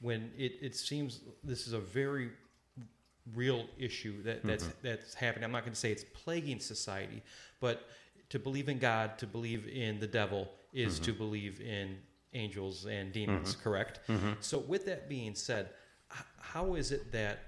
When 0.00 0.30
it, 0.36 0.58
it 0.60 0.74
seems 0.76 1.20
this 1.42 1.66
is 1.66 1.72
a 1.72 1.78
very 1.78 2.30
real 3.34 3.66
issue 3.78 4.22
that, 4.24 4.44
that's 4.44 4.64
Mm-hmm. 4.64 4.86
that's 4.86 5.14
happening. 5.14 5.44
I'm 5.44 5.52
not 5.52 5.62
going 5.62 5.72
to 5.72 5.78
say 5.78 5.90
it's 5.92 6.04
plaguing 6.04 6.60
society, 6.60 7.22
but 7.60 7.88
to 8.30 8.38
believe 8.38 8.68
in 8.68 8.78
God, 8.78 9.18
to 9.18 9.26
believe 9.26 9.66
in 9.68 9.98
the 10.00 10.06
devil, 10.06 10.48
is 10.72 10.94
Mm-hmm. 10.96 11.04
to 11.04 11.12
believe 11.12 11.60
in 11.60 11.96
angels 12.34 12.86
and 12.86 13.12
demons. 13.12 13.56
Correct. 13.56 14.00
Mm-hmm. 14.08 14.32
So, 14.40 14.58
with 14.58 14.84
that 14.86 15.08
being 15.08 15.34
said, 15.34 15.70
how 16.38 16.74
is 16.74 16.92
it 16.92 17.12
that 17.12 17.38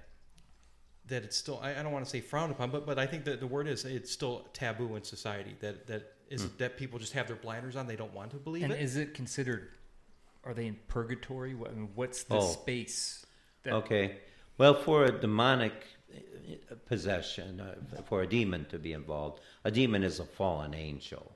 that 1.07 1.23
it's 1.23 1.37
still 1.37 1.59
I, 1.61 1.71
I 1.71 1.83
don't 1.83 1.91
want 1.91 2.05
to 2.05 2.09
say 2.11 2.21
frowned 2.21 2.51
upon, 2.51 2.71
but 2.71 2.85
but 2.85 2.97
I 2.97 3.05
think 3.05 3.23
that 3.25 3.39
the 3.39 3.47
word 3.47 3.67
is 3.67 3.85
it's 3.85 4.11
still 4.11 4.47
taboo 4.53 4.95
in 4.95 5.03
society 5.03 5.55
that 5.59 5.87
that 5.87 6.13
is 6.29 6.43
Hmm. 6.43 6.57
that 6.57 6.77
people 6.77 6.99
just 6.99 7.13
have 7.13 7.27
their 7.27 7.35
blinders 7.35 7.75
on. 7.75 7.87
They 7.87 7.95
don't 7.95 8.13
want 8.13 8.31
to 8.31 8.37
believe 8.37 8.63
And 8.63 8.73
it. 8.73 8.81
is 8.81 8.95
it 8.95 9.13
considered? 9.13 9.69
Are 10.43 10.53
they 10.53 10.67
in 10.67 10.77
purgatory? 10.87 11.53
What, 11.55 11.71
I 11.71 11.73
mean, 11.73 11.89
what's 11.95 12.23
the 12.23 12.35
Oh. 12.35 12.51
space? 12.53 13.25
That, 13.63 13.73
Okay. 13.73 14.19
Well, 14.57 14.73
for 14.73 15.05
a 15.05 15.11
demonic 15.19 15.73
uh, 16.13 16.75
possession, 16.85 17.59
uh, 17.59 18.01
for 18.03 18.21
a 18.21 18.27
demon 18.27 18.65
to 18.65 18.79
be 18.79 18.93
involved, 18.93 19.41
a 19.63 19.71
demon 19.71 20.03
is 20.03 20.19
a 20.19 20.25
fallen 20.25 20.73
angel. 20.73 21.35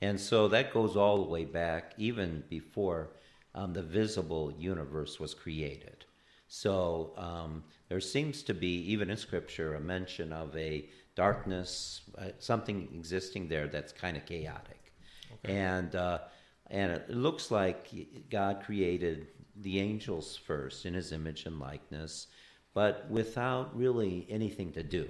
And 0.00 0.20
so 0.20 0.48
that 0.48 0.72
goes 0.72 0.96
all 0.96 1.16
the 1.24 1.28
way 1.30 1.44
back, 1.44 1.94
even 1.98 2.44
before 2.48 3.10
um, 3.54 3.72
the 3.72 3.82
visible 3.82 4.52
universe 4.52 5.18
was 5.18 5.34
created. 5.34 6.04
So 6.48 7.12
um, 7.16 7.62
there 7.88 8.00
seems 8.00 8.42
to 8.44 8.54
be, 8.54 8.80
even 8.90 9.10
in 9.10 9.16
Scripture, 9.16 9.74
a 9.74 9.80
mention 9.80 10.32
of 10.32 10.56
a 10.56 10.88
darkness, 11.14 12.02
uh, 12.16 12.28
something 12.38 12.88
existing 12.94 13.48
there 13.48 13.66
that's 13.68 13.92
kind 13.92 14.16
of 14.16 14.24
chaotic. 14.24 14.92
And 15.44 15.94
uh, 15.94 16.20
and 16.70 16.90
it 16.92 17.10
looks 17.10 17.50
like 17.50 17.88
God 18.30 18.62
created 18.64 19.28
the 19.56 19.78
angels 19.78 20.36
first 20.36 20.86
in 20.86 20.94
His 20.94 21.12
image 21.12 21.44
and 21.46 21.58
likeness, 21.58 22.28
but 22.74 23.06
without 23.10 23.76
really 23.76 24.26
anything 24.30 24.72
to 24.72 24.82
do. 24.82 25.08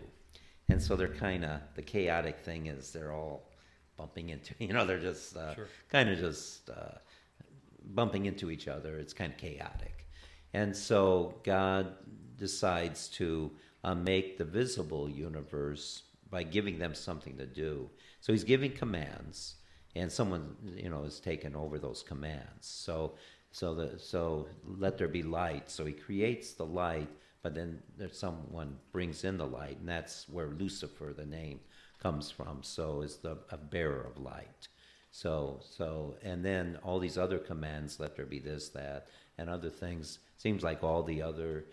And 0.69 0.83
so 0.83 0.97
they're 0.97 1.09
kind 1.09 1.45
of 1.45 1.61
the 1.77 1.83
chaotic 1.83 2.41
thing 2.41 2.67
is 2.67 2.91
they're 2.93 3.13
all 3.13 3.51
bumping 3.97 4.29
into 4.31 4.55
you 4.59 4.73
know 4.73 4.85
they're 4.85 5.01
just 5.01 5.37
uh, 5.37 5.55
Sure. 5.55 5.69
kind 5.89 6.09
of 6.11 6.19
just 6.19 6.69
uh, 6.71 6.99
bumping 7.95 8.27
into 8.27 8.51
each 8.51 8.67
other. 8.67 8.99
It's 8.99 9.13
kind 9.13 9.33
of 9.33 9.39
chaotic. 9.39 10.08
And 10.55 10.77
so 10.77 11.35
God 11.45 11.95
decides 12.37 13.09
to 13.09 13.51
uh, 13.85 13.95
make 13.95 14.39
the 14.39 14.45
visible 14.45 15.09
universe 15.09 16.03
by 16.31 16.43
giving 16.43 16.79
them 16.79 16.95
something 16.95 17.37
to 17.37 17.47
do. 17.47 17.89
So 18.21 18.33
he's 18.33 18.45
giving 18.45 18.73
commands, 18.73 19.57
and 19.95 20.11
someone 20.11 20.57
you 20.77 20.91
know 20.91 21.05
is 21.05 21.21
taken 21.21 21.55
over 21.55 21.79
those 21.79 22.03
commands. 22.03 22.67
So 22.67 23.15
so 23.51 23.75
the 23.75 23.99
so 23.99 24.49
let 24.65 24.99
there 24.99 25.09
be 25.09 25.23
light. 25.23 25.71
So 25.71 25.85
he 25.87 25.93
creates 25.93 26.53
the 26.53 26.67
light, 26.67 27.09
but 27.43 27.55
then 27.55 27.83
there's 27.97 28.19
someone 28.19 28.77
brings 28.93 29.25
in 29.25 29.39
the 29.39 29.47
light, 29.47 29.79
and 29.79 29.89
that's 29.89 30.29
where 30.29 30.49
Lucifer, 30.49 31.15
the 31.17 31.25
name, 31.25 31.61
comes 32.03 32.31
from. 32.31 32.63
So 32.63 33.03
is 33.03 33.17
the 33.17 33.39
a 33.51 33.57
bearer 33.57 34.03
of 34.03 34.23
light. 34.23 34.69
So, 35.11 35.61
so, 35.63 36.17
and 36.23 36.45
then 36.45 36.79
all 36.83 36.99
these 36.99 37.17
other 37.17 37.39
commands, 37.39 37.99
let 37.99 38.15
there 38.15 38.27
be 38.27 38.39
this, 38.39 38.69
that, 38.71 39.09
and 39.39 39.49
other 39.49 39.71
things. 39.71 40.19
Seems 40.39 40.63
like 40.63 40.83
all 40.83 41.03
the 41.03 41.21
other, 41.21 41.67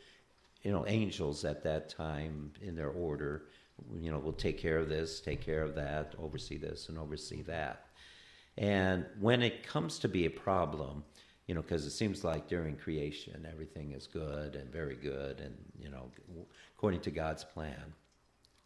you 0.64 0.72
know, 0.72 0.86
angels 0.88 1.46
at 1.46 1.64
that 1.64 1.88
time 1.90 2.52
in 2.62 2.76
their 2.76 2.90
order, 2.90 3.44
you 4.00 4.12
know, 4.12 4.20
will 4.20 4.34
take 4.34 4.58
care 4.58 4.78
of 4.78 4.90
this, 4.90 5.22
take 5.22 5.42
care 5.42 5.62
of 5.62 5.76
that, 5.76 6.16
oversee 6.20 6.58
this, 6.58 6.90
and 6.90 6.98
oversee 6.98 7.42
that. 7.44 7.86
And 8.58 9.06
when 9.20 9.42
it 9.42 9.68
comes 9.68 10.00
to 10.00 10.08
be 10.08 10.26
a 10.26 10.30
problem, 10.30 11.04
you 11.48 11.54
know, 11.54 11.62
because 11.62 11.86
it 11.86 11.92
seems 11.92 12.24
like 12.24 12.48
during 12.48 12.76
creation 12.76 13.48
everything 13.50 13.92
is 13.92 14.08
good 14.08 14.56
and 14.56 14.72
very 14.72 14.96
good, 14.96 15.40
and 15.40 15.56
you 15.80 15.90
know, 15.90 16.10
according 16.76 17.02
to 17.02 17.12
God's 17.12 17.44
plan. 17.44 17.94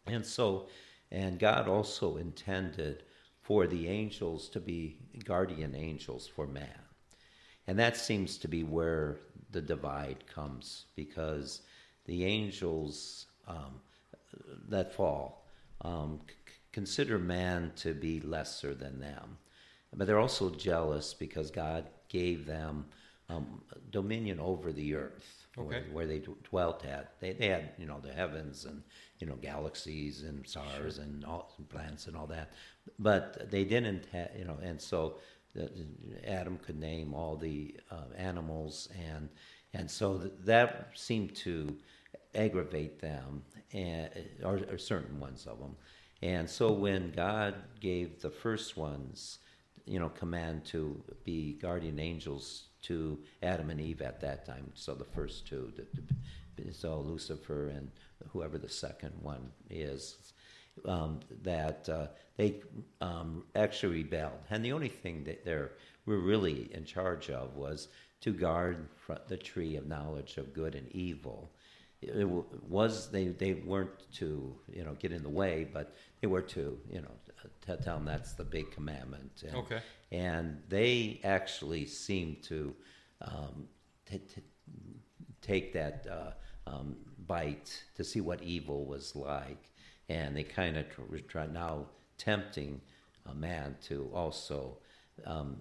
And 0.06 0.24
so, 0.24 0.68
and 1.10 1.38
God 1.38 1.68
also 1.68 2.16
intended 2.16 3.02
for 3.42 3.66
the 3.66 3.88
angels 3.88 4.48
to 4.50 4.60
be 4.60 4.96
guardian 5.24 5.74
angels 5.74 6.26
for 6.26 6.46
man. 6.46 6.80
And 7.66 7.78
that 7.78 7.96
seems 7.96 8.38
to 8.38 8.48
be 8.48 8.62
where 8.62 9.18
the 9.52 9.60
divide 9.60 10.26
comes 10.32 10.84
because 10.96 11.62
the 12.06 12.24
angels 12.24 13.26
um, 13.46 13.80
that 14.68 14.94
fall 14.94 15.46
um, 15.82 16.20
c- 16.28 16.34
consider 16.72 17.18
man 17.18 17.72
to 17.76 17.94
be 17.94 18.20
lesser 18.20 18.74
than 18.74 19.00
them. 19.00 19.38
But 19.94 20.06
they're 20.06 20.18
also 20.20 20.50
jealous 20.50 21.14
because 21.14 21.50
God 21.50 21.86
gave 22.08 22.46
them 22.46 22.86
um, 23.28 23.62
dominion 23.90 24.38
over 24.40 24.72
the 24.72 24.94
earth 24.94 25.46
where, 25.56 25.78
Okay. 25.78 25.82
where 25.92 26.06
they 26.06 26.18
d- 26.18 26.32
dwelt 26.48 26.84
at. 26.84 27.18
They, 27.20 27.32
they 27.32 27.48
had, 27.48 27.70
you 27.78 27.86
know, 27.86 28.00
the 28.00 28.12
heavens 28.12 28.64
and, 28.64 28.82
you 29.18 29.26
know, 29.26 29.34
galaxies 29.36 30.22
and 30.22 30.46
stars 30.46 30.98
and 30.98 31.24
all, 31.24 31.52
and 31.58 31.68
planets 31.68 32.06
and 32.06 32.16
all 32.16 32.26
that. 32.28 32.52
But 32.98 33.50
they 33.50 33.64
didn't 33.64 34.06
have, 34.12 34.30
you 34.38 34.44
know, 34.44 34.58
and 34.62 34.80
so 34.80 35.16
Adam 36.26 36.58
could 36.58 36.78
name 36.78 37.14
all 37.14 37.36
the 37.36 37.74
uh, 37.90 38.04
animals 38.16 38.88
and 39.06 39.28
and 39.72 39.90
so 39.90 40.18
th- 40.18 40.32
that 40.44 40.90
seemed 40.94 41.34
to 41.34 41.76
aggravate 42.34 43.00
them 43.00 43.42
and 43.72 44.10
or, 44.44 44.60
or 44.70 44.78
certain 44.78 45.18
ones 45.18 45.46
of 45.46 45.58
them 45.58 45.74
and 46.22 46.48
so 46.48 46.70
when 46.72 47.10
god 47.12 47.54
gave 47.80 48.20
the 48.20 48.30
first 48.30 48.76
ones 48.76 49.38
you 49.86 49.98
know 49.98 50.08
command 50.10 50.64
to 50.64 51.02
be 51.24 51.54
guardian 51.54 51.98
angels 51.98 52.68
to 52.82 53.18
adam 53.42 53.70
and 53.70 53.80
eve 53.80 54.02
at 54.02 54.20
that 54.20 54.46
time 54.46 54.70
so 54.74 54.94
the 54.94 55.04
first 55.04 55.46
two 55.46 55.72
the, 55.76 56.62
the, 56.62 56.72
so 56.72 57.00
lucifer 57.00 57.68
and 57.68 57.90
whoever 58.28 58.58
the 58.58 58.68
second 58.68 59.12
one 59.20 59.50
is 59.68 60.32
um, 60.86 61.20
that 61.42 61.88
uh, 61.88 62.06
they 62.36 62.60
um, 63.00 63.44
actually 63.54 64.02
rebelled. 64.02 64.40
And 64.50 64.64
the 64.64 64.72
only 64.72 64.88
thing 64.88 65.24
that 65.24 65.44
they 65.44 65.54
were 66.06 66.18
really 66.18 66.70
in 66.72 66.84
charge 66.84 67.30
of 67.30 67.54
was 67.56 67.88
to 68.22 68.32
guard 68.32 68.88
the 69.28 69.36
tree 69.36 69.76
of 69.76 69.86
knowledge 69.86 70.36
of 70.36 70.52
good 70.52 70.74
and 70.74 70.88
evil. 70.92 71.50
It 72.02 72.26
was 72.68 73.10
they, 73.10 73.28
they 73.28 73.54
weren't 73.54 74.10
to 74.14 74.54
you 74.72 74.84
know 74.84 74.94
get 74.94 75.12
in 75.12 75.22
the 75.22 75.28
way, 75.28 75.68
but 75.70 75.94
they 76.20 76.26
were 76.26 76.42
to 76.42 76.78
you 76.90 77.02
know 77.02 77.10
t- 77.66 77.82
tell 77.82 77.96
them 77.96 78.06
that's 78.06 78.32
the 78.32 78.44
big 78.44 78.70
commandment. 78.70 79.42
And, 79.46 79.56
Okay. 79.56 79.80
And 80.12 80.62
they 80.68 81.20
actually 81.24 81.86
seemed 81.86 82.42
to 82.44 82.74
um, 83.20 83.68
t- 84.06 84.18
t- 84.18 84.42
take 85.42 85.72
that 85.74 86.06
uh, 86.10 86.70
um, 86.70 86.96
bite 87.26 87.82
to 87.96 88.04
see 88.04 88.20
what 88.20 88.42
evil 88.42 88.86
was 88.86 89.14
like, 89.14 89.70
and 90.10 90.36
they 90.36 90.42
kind 90.42 90.76
of 90.76 90.90
tr- 90.90 91.16
try 91.28 91.46
now 91.46 91.86
tempting 92.18 92.80
a 93.30 93.34
man 93.34 93.76
to 93.80 94.10
also 94.12 94.76
um, 95.24 95.56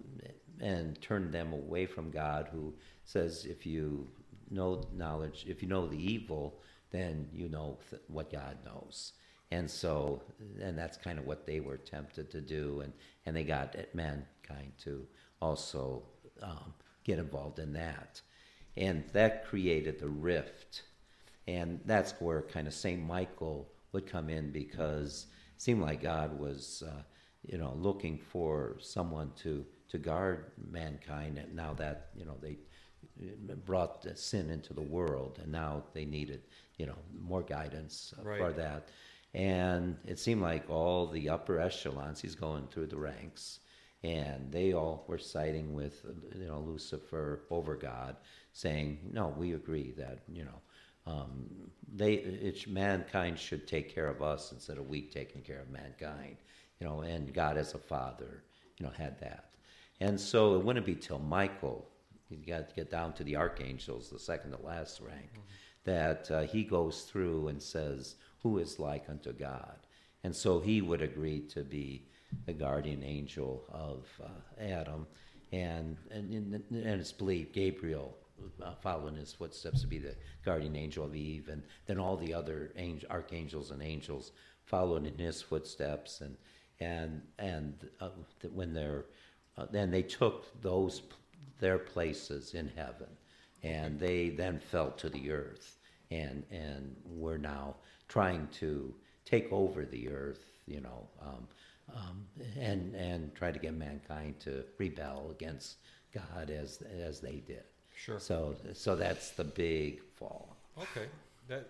and 0.59 0.99
turn 1.01 1.31
them 1.31 1.53
away 1.53 1.85
from 1.85 2.09
God, 2.09 2.49
who 2.51 2.73
says, 3.05 3.45
if 3.45 3.65
you 3.65 4.07
know 4.49 4.81
knowledge, 4.93 5.45
if 5.47 5.61
you 5.61 5.69
know 5.69 5.87
the 5.87 5.97
evil, 5.97 6.59
then 6.91 7.27
you 7.31 7.47
know 7.47 7.77
th- 7.89 8.01
what 8.07 8.31
God 8.31 8.57
knows. 8.65 9.13
And 9.51 9.69
so, 9.69 10.23
and 10.61 10.77
that's 10.77 10.97
kind 10.97 11.19
of 11.19 11.25
what 11.25 11.45
they 11.45 11.59
were 11.59 11.77
tempted 11.77 12.31
to 12.31 12.41
do, 12.41 12.81
and, 12.81 12.93
and 13.25 13.35
they 13.35 13.43
got 13.43 13.75
mankind 13.93 14.73
to 14.83 15.05
also 15.41 16.03
um, 16.41 16.73
get 17.03 17.19
involved 17.19 17.59
in 17.59 17.73
that. 17.73 18.21
And 18.75 19.03
that 19.13 19.45
created 19.45 19.99
the 19.99 20.09
rift. 20.09 20.83
And 21.47 21.79
that's 21.85 22.13
where 22.19 22.41
kind 22.41 22.67
of 22.67 22.73
St. 22.73 23.01
Michael 23.01 23.67
would 23.91 24.07
come 24.07 24.29
in 24.29 24.51
because 24.51 25.27
it 25.55 25.61
seemed 25.61 25.81
like 25.81 26.01
God 26.01 26.37
was, 26.39 26.83
uh, 26.87 27.01
you 27.45 27.57
know, 27.57 27.73
looking 27.77 28.17
for 28.17 28.77
someone 28.79 29.31
to, 29.43 29.65
to 29.89 29.97
guard 29.97 30.51
mankind. 30.71 31.37
And 31.37 31.55
now 31.55 31.73
that, 31.75 32.09
you 32.15 32.25
know, 32.25 32.37
they 32.41 32.57
brought 33.65 34.01
the 34.01 34.15
sin 34.15 34.49
into 34.49 34.73
the 34.73 34.81
world 34.81 35.39
and 35.41 35.51
now 35.51 35.83
they 35.93 36.05
needed, 36.05 36.41
you 36.77 36.85
know, 36.85 36.97
more 37.19 37.41
guidance 37.43 38.13
uh, 38.19 38.23
for 38.23 38.53
that. 38.53 38.89
And 39.33 39.97
it 40.05 40.17
seemed 40.19 40.41
like 40.41 40.69
all 40.69 41.07
the 41.07 41.29
upper 41.29 41.59
echelons, 41.59 42.19
he's 42.19 42.35
going 42.35 42.67
through 42.67 42.87
the 42.87 42.97
ranks, 42.97 43.59
and 44.03 44.51
they 44.51 44.73
all 44.73 45.05
were 45.07 45.19
siding 45.19 45.73
with, 45.73 46.03
you 46.35 46.47
know, 46.47 46.59
Lucifer 46.59 47.41
over 47.51 47.75
God, 47.75 48.15
saying, 48.53 48.97
"No, 49.11 49.27
we 49.37 49.53
agree 49.53 49.91
that 49.97 50.19
you 50.31 50.45
know, 50.45 50.61
um, 51.09 51.49
they, 51.95 52.13
it's 52.13 52.67
mankind 52.67 53.39
should 53.39 53.67
take 53.67 53.93
care 53.93 54.07
of 54.07 54.21
us 54.21 54.51
instead 54.51 54.77
of 54.77 54.87
we 54.87 55.01
taking 55.01 55.41
care 55.41 55.59
of 55.59 55.69
mankind, 55.69 56.37
you 56.79 56.87
know, 56.87 57.01
and 57.01 57.33
God 57.33 57.57
as 57.57 57.73
a 57.73 57.79
father, 57.79 58.43
you 58.77 58.85
know, 58.85 58.91
had 58.91 59.19
that, 59.19 59.49
and 59.99 60.19
so 60.19 60.55
it 60.55 60.63
wouldn't 60.63 60.85
be 60.85 60.95
till 60.95 61.19
Michael, 61.19 61.87
you 62.29 62.37
got 62.37 62.69
to 62.69 62.75
get 62.75 62.91
down 62.91 63.13
to 63.13 63.23
the 63.23 63.35
archangels, 63.35 64.09
the 64.09 64.19
second 64.19 64.51
to 64.51 64.61
last 64.61 65.01
rank, 65.01 65.31
that 65.83 66.29
uh, 66.29 66.41
he 66.43 66.63
goes 66.63 67.01
through 67.01 67.47
and 67.47 67.61
says, 67.61 68.15
"Who 68.43 68.59
is 68.59 68.79
like 68.79 69.09
unto 69.09 69.33
God?" 69.33 69.77
And 70.23 70.35
so 70.35 70.59
he 70.59 70.81
would 70.81 71.01
agree 71.01 71.41
to 71.49 71.63
be 71.63 72.05
the 72.45 72.53
guardian 72.53 73.03
angel 73.03 73.63
of 73.69 74.07
uh, 74.23 74.61
Adam, 74.61 75.07
and 75.51 75.97
and 76.11 76.63
and 76.69 77.01
it's 77.01 77.11
believed 77.11 77.53
Gabriel 77.53 78.15
uh, 78.63 79.09
his 79.15 79.33
footsteps 79.33 79.81
to 79.81 79.87
be 79.87 79.99
the 79.99 80.15
guardian 80.43 80.75
angel 80.75 81.05
of 81.05 81.15
Eve, 81.15 81.49
and 81.49 81.63
then 81.85 81.99
all 81.99 82.17
the 82.17 82.33
other 82.33 82.71
angel, 82.75 83.09
archangels 83.11 83.71
and 83.71 83.81
angels 83.81 84.31
followed 84.65 85.05
in 85.05 85.17
his 85.17 85.41
footsteps, 85.41 86.21
and 86.21 86.37
and 86.79 87.21
and 87.37 87.89
uh, 87.99 88.09
when 88.53 88.73
they're 88.73 89.05
uh, 89.57 89.65
then 89.71 89.91
they 89.91 90.03
took 90.03 90.61
those 90.61 91.01
their 91.59 91.77
places 91.77 92.53
in 92.53 92.71
heaven, 92.75 93.09
and 93.63 93.99
they 93.99 94.29
then 94.29 94.59
fell 94.59 94.91
to 94.91 95.09
the 95.09 95.31
earth, 95.31 95.77
and 96.11 96.43
and 96.51 96.95
we're 97.05 97.37
now 97.37 97.75
trying 98.07 98.47
to 98.51 98.93
take 99.25 99.51
over 99.51 99.85
the 99.85 100.09
earth, 100.09 100.45
you 100.65 100.81
know, 100.81 101.07
um, 101.21 101.47
um, 101.95 102.25
and 102.57 102.95
and 102.95 103.35
try 103.35 103.51
to 103.51 103.59
get 103.59 103.73
mankind 103.73 104.39
to 104.39 104.63
rebel 104.77 105.29
against 105.31 105.77
God 106.13 106.49
as 106.49 106.81
as 106.81 107.19
they 107.19 107.43
did. 107.45 107.63
Sure. 108.05 108.19
So 108.19 108.55
so 108.73 108.95
that's 108.95 109.31
the 109.31 109.43
big 109.43 110.01
fall. 110.15 110.55
Okay. 110.77 111.07
That 111.49 111.69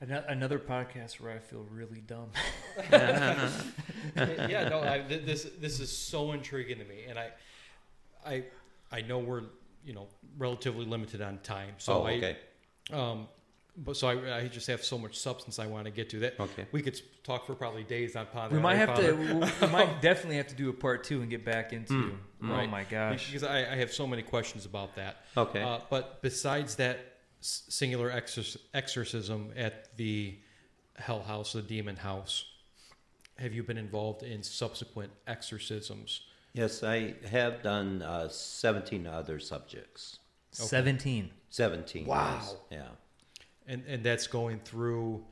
Ano- 0.00 0.24
Another 0.28 0.58
podcast 0.58 1.20
where 1.20 1.32
I 1.32 1.38
feel 1.38 1.66
really 1.70 2.00
dumb. 2.00 2.30
yeah, 2.90 4.68
no, 4.68 4.82
I, 4.82 5.04
th- 5.06 5.24
this 5.24 5.44
this 5.60 5.80
is 5.80 5.94
so 5.94 6.32
intriguing 6.32 6.78
to 6.78 6.84
me, 6.84 7.04
and 7.08 7.18
I, 7.18 7.30
I, 8.26 8.44
I 8.90 9.02
know 9.02 9.18
we're 9.18 9.42
you 9.84 9.94
know 9.94 10.08
relatively 10.36 10.84
limited 10.84 11.22
on 11.22 11.38
time, 11.38 11.74
so 11.78 12.02
oh, 12.02 12.06
okay. 12.06 12.36
I, 12.92 12.94
um, 12.94 13.28
but 13.76 13.96
so 13.96 14.08
I, 14.08 14.38
I 14.38 14.48
just 14.48 14.66
have 14.68 14.84
so 14.84 14.96
much 14.98 15.18
substance 15.18 15.58
I 15.58 15.66
want 15.66 15.84
to 15.86 15.90
get 15.90 16.08
to 16.10 16.20
that. 16.20 16.38
Okay. 16.38 16.66
We 16.72 16.80
could 16.82 17.00
talk 17.24 17.46
for 17.46 17.54
probably 17.54 17.82
days 17.84 18.14
on 18.16 18.26
Ponder. 18.26 18.54
We 18.56 18.62
might 18.62 18.74
Eye 18.74 18.76
have 18.76 18.94
to. 18.96 19.14
Ponder. 19.14 19.52
We 19.60 19.66
might 19.68 20.00
definitely 20.08 20.36
have 20.36 20.46
to 20.48 20.54
do 20.54 20.70
a 20.70 20.72
part 20.72 21.04
two 21.04 21.20
and 21.22 21.30
get 21.30 21.44
back 21.44 21.72
into. 21.72 22.12
Oh 22.42 22.46
Right. 22.48 22.68
my 22.70 22.84
gosh! 22.84 23.26
because 23.32 23.42
I, 23.42 23.58
I 23.72 23.76
have 23.76 23.92
so 23.92 24.06
many 24.06 24.22
questions 24.22 24.64
about 24.66 24.94
that. 24.96 25.24
Okay. 25.36 25.62
Uh, 25.62 25.78
but 25.90 26.20
besides 26.22 26.76
that 26.76 26.98
singular 27.40 28.10
exorc- 28.10 28.56
exorcism 28.74 29.50
at 29.56 29.96
the 29.96 30.36
Hell 30.96 31.22
House, 31.22 31.52
the 31.54 31.62
Demon 31.62 31.96
House, 31.96 32.44
have 33.38 33.52
you 33.52 33.62
been 33.62 33.78
involved 33.78 34.22
in 34.22 34.42
subsequent 34.42 35.10
exorcisms? 35.26 36.20
Yes, 36.52 36.82
I 36.84 37.14
have 37.28 37.62
done 37.62 38.00
uh, 38.02 38.28
17 38.28 39.06
other 39.08 39.40
subjects. 39.40 40.18
Seventeen. 40.52 41.30
17. 41.50 42.06
Wow. 42.06 42.34
yes, 42.40 42.56
Yeah. 42.70 42.82
And 43.66 43.82
and 43.86 44.02
that's 44.04 44.26
going 44.26 44.60
through 44.60 45.24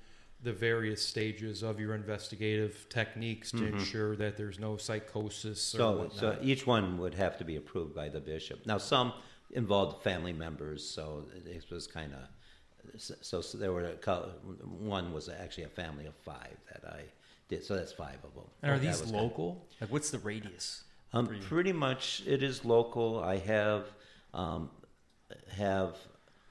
the 0.43 0.53
various 0.53 1.01
stages 1.07 1.63
of 1.63 1.79
your 1.79 1.95
investigative 1.95 2.87
techniques 2.89 3.53
to 3.53 3.65
ensure 3.65 4.17
that 4.17 4.37
there's 4.37 4.59
no 4.59 4.77
psychosis 4.77 5.73
or 5.75 5.79
So, 5.79 5.93
whatnot. 5.93 6.19
so 6.19 6.39
each 6.43 6.67
one 6.67 6.99
would 6.99 7.15
have 7.15 7.39
to 7.39 7.45
be 7.45 7.55
approved 7.57 7.95
by 7.95 8.09
the 8.09 8.19
bishop. 8.21 8.67
Now, 8.67 8.79
some 8.79 9.13
involved 9.53 10.03
family 10.03 10.33
members, 10.33 10.85
so 10.89 11.27
it 11.47 11.65
was 11.71 11.87
kind 11.87 12.13
of. 12.15 13.01
So, 13.01 13.41
so 13.41 13.57
there 13.59 13.73
were 13.73 13.85
a 13.85 14.19
one 14.67 15.13
was 15.13 15.29
actually 15.29 15.65
a 15.65 15.69
family 15.69 16.07
of 16.07 16.15
five 16.17 16.57
that 16.73 16.85
I 16.93 17.03
did. 17.49 17.65
So 17.65 17.77
that's 17.77 17.93
five 17.93 18.17
of 18.25 18.35
them. 18.35 18.45
And 18.63 18.73
are 18.73 18.79
these 18.81 19.01
was 19.01 19.03
kind 19.03 19.15
of- 19.15 19.23
local? 19.23 19.67
Like, 19.81 19.93
what's 19.93 20.11
the 20.11 20.19
radius? 20.19 20.83
Um, 21.13 21.29
pretty 21.49 21.73
much, 21.75 22.23
it 22.27 22.43
is 22.43 22.65
local. 22.65 23.23
I 23.23 23.37
have 23.39 23.87
um, 24.35 24.71
have 25.57 25.97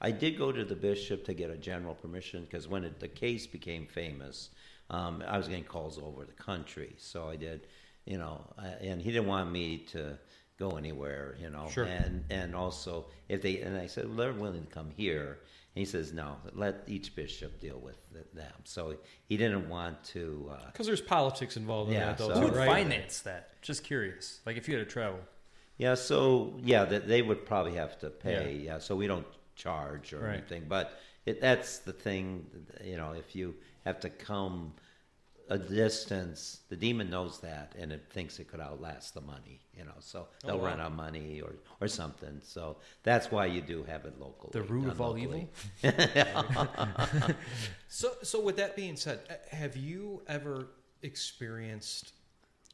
I 0.02 0.10
did 0.10 0.36
go 0.36 0.50
to 0.52 0.64
the 0.64 0.74
bishop 0.74 1.24
to 1.26 1.32
get 1.34 1.48
a 1.50 1.56
general 1.56 1.94
permission 1.94 2.42
because 2.44 2.66
when 2.68 2.82
it, 2.84 2.98
the 2.98 3.08
case 3.08 3.46
became 3.46 3.86
famous, 3.86 4.50
um, 4.90 5.22
I 5.26 5.38
was 5.38 5.46
getting 5.48 5.64
calls 5.64 5.96
all 5.96 6.08
over 6.08 6.24
the 6.24 6.32
country. 6.32 6.92
So 6.98 7.28
I 7.28 7.36
did, 7.36 7.68
you 8.04 8.18
know, 8.18 8.42
I, 8.58 8.66
and 8.84 9.00
he 9.00 9.12
didn't 9.12 9.28
want 9.28 9.50
me 9.52 9.78
to 9.92 10.18
go 10.58 10.72
anywhere, 10.72 11.36
you 11.40 11.50
know. 11.50 11.68
Sure. 11.70 11.84
And 11.84 12.24
and 12.30 12.54
also 12.54 13.06
if 13.28 13.42
they 13.42 13.60
and 13.60 13.76
I 13.78 13.86
said 13.86 14.06
well, 14.08 14.16
they're 14.16 14.32
willing 14.32 14.66
to 14.66 14.72
come 14.72 14.90
here. 14.96 15.38
And 15.74 15.80
he 15.80 15.86
says 15.86 16.12
no, 16.12 16.36
let 16.52 16.82
each 16.86 17.14
bishop 17.14 17.58
deal 17.60 17.78
with 17.78 17.96
them. 18.34 18.52
So 18.64 18.96
he 19.28 19.36
didn't 19.38 19.68
want 19.70 20.02
to. 20.06 20.50
Uh, 20.52 20.66
Because 20.66 20.86
there's 20.86 21.00
politics 21.00 21.56
involved 21.56 21.90
in 21.90 21.96
Yeah, 21.96 22.06
that, 22.06 22.18
though, 22.18 22.28
so- 22.28 22.40
Who 22.40 22.46
would 22.46 22.56
right? 22.56 22.68
finance 22.68 23.20
that? 23.20 23.62
Just 23.62 23.82
curious. 23.82 24.40
Like, 24.44 24.58
if 24.58 24.68
you 24.68 24.76
had 24.76 24.86
to 24.86 24.92
travel. 24.92 25.20
Yeah, 25.78 25.94
so 25.94 26.60
yeah, 26.62 26.84
that 26.84 27.08
they 27.08 27.22
would 27.22 27.46
probably 27.46 27.74
have 27.76 27.98
to 28.00 28.10
pay. 28.10 28.60
Yeah, 28.62 28.78
so 28.80 28.94
we 28.94 29.06
don't 29.06 29.26
charge 29.56 30.12
or 30.12 30.20
Right. 30.20 30.34
anything, 30.38 30.64
but 30.68 31.00
it, 31.26 31.40
that's 31.40 31.78
the 31.78 31.92
thing. 31.92 32.46
You 32.84 32.96
know, 32.96 33.12
if 33.12 33.34
you 33.36 33.54
have 33.84 34.00
to 34.00 34.10
come 34.10 34.74
a 35.48 35.58
distance, 35.58 36.60
the 36.68 36.76
demon 36.76 37.10
knows 37.10 37.40
that, 37.40 37.74
and 37.78 37.92
it 37.92 38.04
thinks 38.10 38.38
it 38.38 38.48
could 38.48 38.60
outlast 38.60 39.14
the 39.14 39.20
money. 39.20 39.60
You 39.76 39.84
know, 39.84 39.92
so 40.00 40.28
they'll 40.44 40.58
wow. 40.58 40.66
run 40.66 40.80
out 40.80 40.86
of 40.88 40.96
money 40.96 41.40
or 41.40 41.54
or 41.80 41.88
something. 41.88 42.40
So 42.42 42.76
that's 43.02 43.30
why 43.30 43.46
you 43.46 43.60
do 43.60 43.82
have 43.84 44.04
it 44.04 44.18
local. 44.18 44.50
The 44.50 44.62
root 44.62 44.88
of 44.88 45.00
all 45.00 45.18
evil. 45.18 45.48
So, 47.88 48.12
so 48.22 48.40
with 48.40 48.56
that 48.56 48.74
being 48.74 48.96
said, 48.96 49.20
uh, 49.28 49.34
have 49.54 49.76
you 49.76 50.22
ever 50.26 50.68
experienced 51.02 52.12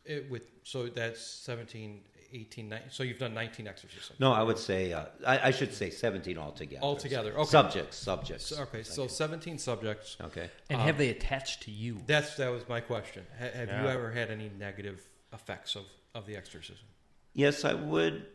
it 0.04 0.30
with? 0.30 0.42
So 0.62 0.86
that's 0.86 1.20
17, 1.20 2.02
18, 2.32 2.68
19, 2.68 2.90
So 2.90 3.02
you've 3.02 3.18
done 3.18 3.34
nineteen 3.34 3.66
exorcisms. 3.66 4.18
No, 4.18 4.32
I 4.32 4.42
would 4.42 4.58
say 4.58 4.92
uh, 4.92 5.06
I, 5.26 5.48
I 5.48 5.50
should 5.50 5.72
say 5.72 5.90
seventeen 5.90 6.38
altogether. 6.38 6.82
Altogether, 6.82 7.32
okay. 7.38 7.50
Subjects, 7.50 7.96
subjects. 7.96 8.46
So, 8.46 8.62
okay, 8.62 8.82
so 8.82 9.06
seventeen 9.06 9.58
subjects. 9.58 10.16
okay. 10.20 10.50
And 10.70 10.80
Um, 10.80 10.86
have 10.86 10.98
they 10.98 11.10
attached 11.10 11.62
to 11.62 11.70
you? 11.70 11.98
That's 12.06 12.36
that 12.36 12.50
was 12.50 12.68
my 12.68 12.80
question. 12.80 13.24
Ha- 13.38 13.50
have 13.54 13.68
you 13.68 13.88
ever 13.88 14.10
had 14.10 14.30
any 14.30 14.50
negative 14.58 15.06
effects 15.32 15.76
of 15.76 15.84
of 16.14 16.26
the 16.26 16.36
exorcism? 16.36 16.84
Yes, 17.34 17.64
I 17.64 17.74
would. 17.74 18.26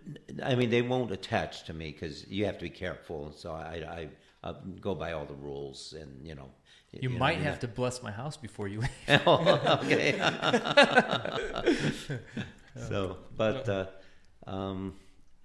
I 0.42 0.56
mean, 0.56 0.70
they 0.70 0.82
won't 0.82 1.12
attach 1.12 1.66
to 1.66 1.74
me 1.74 1.92
because 1.92 2.26
you 2.28 2.46
have 2.46 2.58
to 2.60 2.64
be 2.64 2.70
careful. 2.70 3.26
And 3.28 3.36
So 3.36 3.52
I, 3.52 4.08
I, 4.44 4.50
I 4.50 4.54
go 4.80 4.96
by 4.96 5.12
all 5.12 5.26
the 5.26 5.34
rules, 5.36 5.94
and 6.00 6.26
you 6.26 6.36
know. 6.36 6.50
You, 6.92 7.10
know, 7.10 7.18
might 7.18 7.38
and 7.38 7.46
have 7.46 7.60
to 7.62 7.68
bless 7.68 8.04
my 8.04 8.12
house 8.12 8.38
before 8.38 8.68
you. 8.68 8.84
oh, 9.26 9.80
okay. 9.84 10.14
so, 12.76 13.18
but 13.36 13.70
uh, 13.70 13.86
um, 14.48 14.96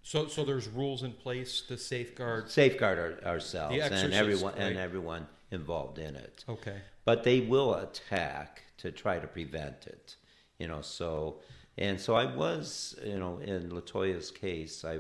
So, 0.03 0.27
so 0.29 0.45
there's 0.45 0.69
rules 0.69 1.03
in 1.03 1.13
place 1.13 1.61
to 1.69 1.77
safeguard. 1.77 2.51
safeguard 2.51 2.99
our, 2.99 3.33
ourselves 3.33 3.77
The 3.77 3.95
and 3.95 4.15
everyone 4.15 4.55
and 4.57 4.77
everyone 4.77 5.27
involved 5.51 5.99
in 5.99 6.15
it. 6.17 6.45
Okay. 6.49 6.77
but 7.05 7.25
they 7.25 7.41
will 7.41 7.75
attack 7.75 8.65
to 8.79 8.93
try 8.93 9.19
to 9.19 9.27
prevent 9.27 9.87
it 9.87 10.17
you 10.59 10.69
know 10.69 10.83
so 10.83 11.41
and 11.79 11.99
so 11.99 12.15
i 12.15 12.27
was 12.37 12.95
you 13.05 13.19
know 13.19 13.39
in 13.39 13.71
latoya's 13.71 14.31
case 14.31 14.85
i 14.85 14.99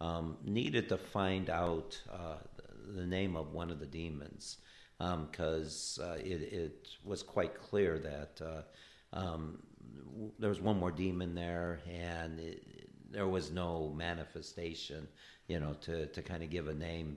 um, 0.00 0.36
needed 0.44 0.88
to 0.88 0.96
find 0.96 1.50
out 1.50 2.00
uh, 2.12 2.36
the 2.94 3.04
name 3.04 3.34
of 3.36 3.52
one 3.52 3.70
of 3.70 3.80
the 3.80 3.86
demons 3.86 4.58
because 4.98 5.98
uh, 6.02 6.16
it, 6.18 6.40
it 6.64 6.88
was 7.04 7.22
quite 7.22 7.54
clear 7.60 7.98
that 7.98 8.40
uh, 8.44 9.16
um, 9.16 9.58
there 10.38 10.48
was 10.48 10.60
one 10.60 10.78
more 10.78 10.90
demon 10.90 11.34
there 11.34 11.80
and 11.90 12.38
it, 12.38 12.88
there 13.10 13.28
was 13.28 13.50
no 13.50 13.92
manifestation 13.96 15.08
you 15.46 15.58
know 15.58 15.74
to, 15.80 16.06
to 16.06 16.22
kind 16.22 16.42
of 16.42 16.50
give 16.50 16.68
a 16.68 16.74
name. 16.74 17.16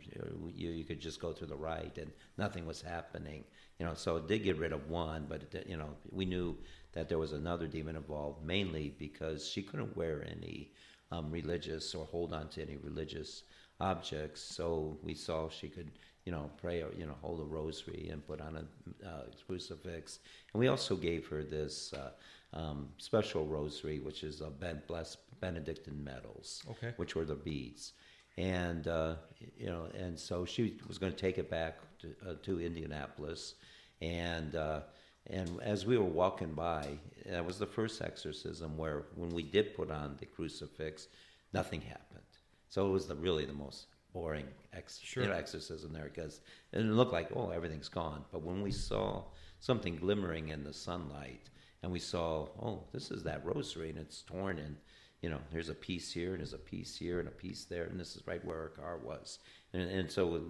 You, 0.55 0.69
you 0.69 0.83
could 0.83 0.99
just 0.99 1.19
go 1.19 1.33
to 1.33 1.45
the 1.45 1.55
rite 1.55 1.97
and 1.97 2.11
nothing 2.37 2.65
was 2.65 2.81
happening 2.81 3.43
you 3.79 3.85
know 3.85 3.93
so 3.93 4.17
it 4.17 4.27
did 4.27 4.43
get 4.43 4.57
rid 4.57 4.73
of 4.73 4.89
one 4.89 5.25
but 5.27 5.43
it, 5.53 5.65
you 5.67 5.77
know 5.77 5.89
we 6.11 6.25
knew 6.25 6.55
that 6.93 7.09
there 7.09 7.19
was 7.19 7.33
another 7.33 7.67
demon 7.67 7.95
involved 7.95 8.43
mainly 8.45 8.93
because 8.99 9.47
she 9.47 9.61
couldn't 9.61 9.95
wear 9.95 10.25
any 10.29 10.71
um, 11.11 11.29
religious 11.31 11.93
or 11.93 12.05
hold 12.05 12.33
on 12.33 12.47
to 12.49 12.61
any 12.61 12.77
religious 12.77 13.43
objects 13.79 14.41
so 14.41 14.97
we 15.03 15.13
saw 15.13 15.49
she 15.49 15.67
could 15.67 15.91
you 16.25 16.31
know 16.31 16.49
pray 16.57 16.81
or 16.81 16.91
you 16.97 17.05
know 17.05 17.15
hold 17.21 17.39
a 17.39 17.43
rosary 17.43 18.09
and 18.11 18.25
put 18.25 18.41
on 18.41 18.55
a 18.57 19.07
uh, 19.07 19.23
crucifix. 19.47 20.19
And 20.53 20.59
we 20.59 20.67
also 20.67 20.95
gave 20.95 21.27
her 21.27 21.43
this 21.43 21.93
uh, 21.93 22.11
um, 22.53 22.89
special 22.97 23.45
rosary 23.45 23.99
which 23.99 24.23
is 24.23 24.41
a 24.41 24.49
ben- 24.49 24.81
blessed 24.87 25.17
benedictine 25.39 26.03
medals 26.03 26.63
Okay. 26.69 26.93
which 26.97 27.15
were 27.15 27.25
the 27.25 27.35
beads 27.35 27.93
and 28.37 28.87
uh, 28.87 29.15
you 29.57 29.67
know, 29.67 29.87
and 29.97 30.17
so 30.17 30.45
she 30.45 30.77
was 30.87 30.97
going 30.97 31.11
to 31.11 31.17
take 31.17 31.37
it 31.37 31.49
back 31.49 31.79
to, 31.99 32.15
uh, 32.27 32.33
to 32.43 32.61
Indianapolis, 32.61 33.55
and 34.01 34.55
uh, 34.55 34.79
and 35.27 35.61
as 35.61 35.85
we 35.85 35.97
were 35.97 36.05
walking 36.05 36.53
by, 36.53 36.97
that 37.25 37.45
was 37.45 37.59
the 37.59 37.65
first 37.67 38.01
exorcism 38.01 38.77
where 38.77 39.03
when 39.15 39.29
we 39.31 39.43
did 39.43 39.75
put 39.75 39.91
on 39.91 40.15
the 40.17 40.25
crucifix, 40.25 41.09
nothing 41.53 41.81
happened. 41.81 42.23
So 42.69 42.87
it 42.87 42.91
was 42.91 43.05
the 43.05 43.15
really 43.15 43.45
the 43.45 43.53
most 43.53 43.87
boring 44.13 44.47
ex- 44.73 44.99
Sure. 45.03 45.23
you 45.23 45.29
know, 45.29 45.35
exorcism 45.35 45.91
there 45.91 46.05
because 46.13 46.39
it 46.71 46.79
looked 46.79 47.11
like 47.13 47.29
oh 47.35 47.49
everything's 47.49 47.89
gone, 47.89 48.23
but 48.31 48.41
when 48.43 48.61
we 48.61 48.71
saw 48.71 49.23
something 49.59 49.97
glimmering 49.97 50.47
in 50.49 50.63
the 50.63 50.73
sunlight, 50.73 51.49
and 51.83 51.91
we 51.91 51.99
saw 51.99 52.47
oh 52.61 52.83
this 52.91 53.11
is 53.11 53.23
that 53.23 53.45
rosary 53.45 53.89
and 53.89 53.99
it's 53.99 54.21
torn 54.21 54.59
and 54.59 54.77
you 55.21 55.29
know, 55.29 55.39
there's 55.51 55.69
a 55.69 55.75
piece 55.75 56.11
here 56.11 56.31
and 56.31 56.39
there's 56.39 56.53
a 56.53 56.57
piece 56.57 56.97
here 56.97 57.19
and 57.19 57.27
a 57.27 57.31
piece 57.31 57.65
there, 57.65 57.85
and 57.85 57.99
this 57.99 58.15
is 58.15 58.25
right 58.25 58.43
where 58.43 58.59
our 58.59 58.69
car 58.69 58.97
was. 58.97 59.39
And, 59.73 59.83
and 59.83 60.11
so 60.11 60.35
it 60.35 60.41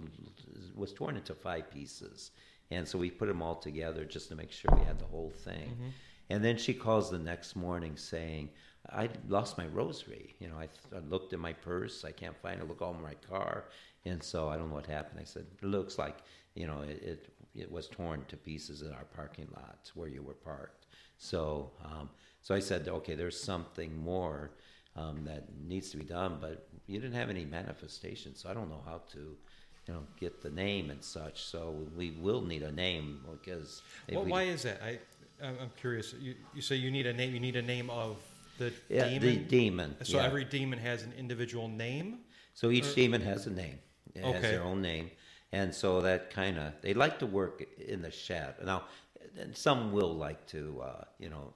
was 0.74 0.92
torn 0.92 1.16
into 1.16 1.34
five 1.34 1.70
pieces. 1.70 2.30
And 2.70 2.88
so 2.88 2.98
we 2.98 3.10
put 3.10 3.28
them 3.28 3.42
all 3.42 3.56
together 3.56 4.04
just 4.04 4.28
to 4.30 4.34
make 4.34 4.50
sure 4.50 4.70
we 4.74 4.84
had 4.84 4.98
the 4.98 5.04
whole 5.04 5.30
thing. 5.44 5.70
Mm-hmm. 5.70 5.88
And 6.30 6.42
then 6.42 6.56
she 6.56 6.72
calls 6.72 7.10
the 7.10 7.18
next 7.18 7.54
morning 7.54 7.96
saying, 7.96 8.48
I 8.90 9.10
lost 9.28 9.58
my 9.58 9.66
rosary. 9.66 10.34
You 10.38 10.48
know, 10.48 10.56
I, 10.58 10.68
I 10.96 11.00
looked 11.00 11.34
in 11.34 11.40
my 11.40 11.52
purse. 11.52 12.04
I 12.04 12.12
can't 12.12 12.36
find 12.40 12.58
it. 12.58 12.66
Look 12.66 12.80
all 12.80 12.94
in 12.94 13.02
my 13.02 13.14
car. 13.14 13.64
And 14.06 14.22
so 14.22 14.48
I 14.48 14.56
don't 14.56 14.70
know 14.70 14.74
what 14.74 14.86
happened. 14.86 15.20
I 15.20 15.24
said, 15.24 15.44
it 15.62 15.66
looks 15.66 15.98
like, 15.98 16.18
you 16.54 16.66
know, 16.66 16.80
it, 16.80 17.02
it, 17.02 17.34
it 17.54 17.70
was 17.70 17.88
torn 17.88 18.24
to 18.28 18.36
pieces 18.38 18.80
in 18.80 18.92
our 18.92 19.04
parking 19.14 19.48
lot 19.54 19.90
where 19.94 20.08
you 20.08 20.22
were 20.22 20.32
parked. 20.32 20.81
So, 21.22 21.70
um, 21.84 22.10
so 22.42 22.52
I 22.52 22.58
said, 22.58 22.88
okay, 22.88 23.14
there's 23.14 23.40
something 23.40 23.96
more 23.96 24.50
um, 24.96 25.22
that 25.24 25.44
needs 25.68 25.90
to 25.92 25.96
be 25.96 26.04
done, 26.04 26.38
but 26.40 26.66
you 26.88 26.98
didn't 26.98 27.14
have 27.14 27.30
any 27.30 27.44
manifestation, 27.44 28.34
so 28.34 28.50
I 28.50 28.54
don't 28.54 28.68
know 28.68 28.82
how 28.84 29.02
to, 29.12 29.18
you 29.86 29.94
know, 29.94 30.02
get 30.18 30.42
the 30.42 30.50
name 30.50 30.90
and 30.90 31.02
such. 31.02 31.44
So 31.44 31.76
we 31.96 32.10
will 32.10 32.42
need 32.42 32.64
a 32.64 32.72
name 32.72 33.24
because. 33.30 33.82
Well, 34.10 34.24
we- 34.24 34.32
why 34.32 34.42
is 34.42 34.64
that? 34.64 34.82
I, 34.82 34.98
I'm 35.46 35.70
curious. 35.80 36.12
You, 36.20 36.34
you 36.56 36.60
say 36.60 36.74
you 36.74 36.90
need 36.90 37.06
a 37.06 37.12
name. 37.12 37.32
You 37.32 37.40
need 37.40 37.54
a 37.56 37.62
name 37.62 37.88
of 37.88 38.16
the 38.58 38.72
Yeah, 38.88 39.08
demon. 39.08 39.20
the 39.20 39.36
demon. 39.36 39.96
so 40.02 40.16
yeah. 40.16 40.24
every 40.24 40.44
demon 40.44 40.80
has 40.80 41.04
an 41.04 41.12
individual 41.16 41.68
name. 41.68 42.18
So 42.54 42.72
each 42.72 42.96
demon 42.96 43.20
has 43.22 43.46
a 43.46 43.50
name. 43.50 43.78
It 44.14 44.24
has 44.24 44.42
their 44.42 44.62
own 44.62 44.82
name, 44.82 45.10
and 45.52 45.72
so 45.72 46.02
that 46.02 46.30
kind 46.30 46.58
of 46.58 46.72
they 46.82 46.94
like 46.94 47.18
to 47.20 47.26
work 47.26 47.64
in 47.78 48.02
the 48.02 48.10
shadow. 48.10 48.64
Now, 48.64 48.82
and 49.38 49.56
some 49.56 49.92
will 49.92 50.14
like 50.14 50.46
to, 50.48 50.82
uh, 50.82 51.04
you 51.18 51.30
know, 51.30 51.52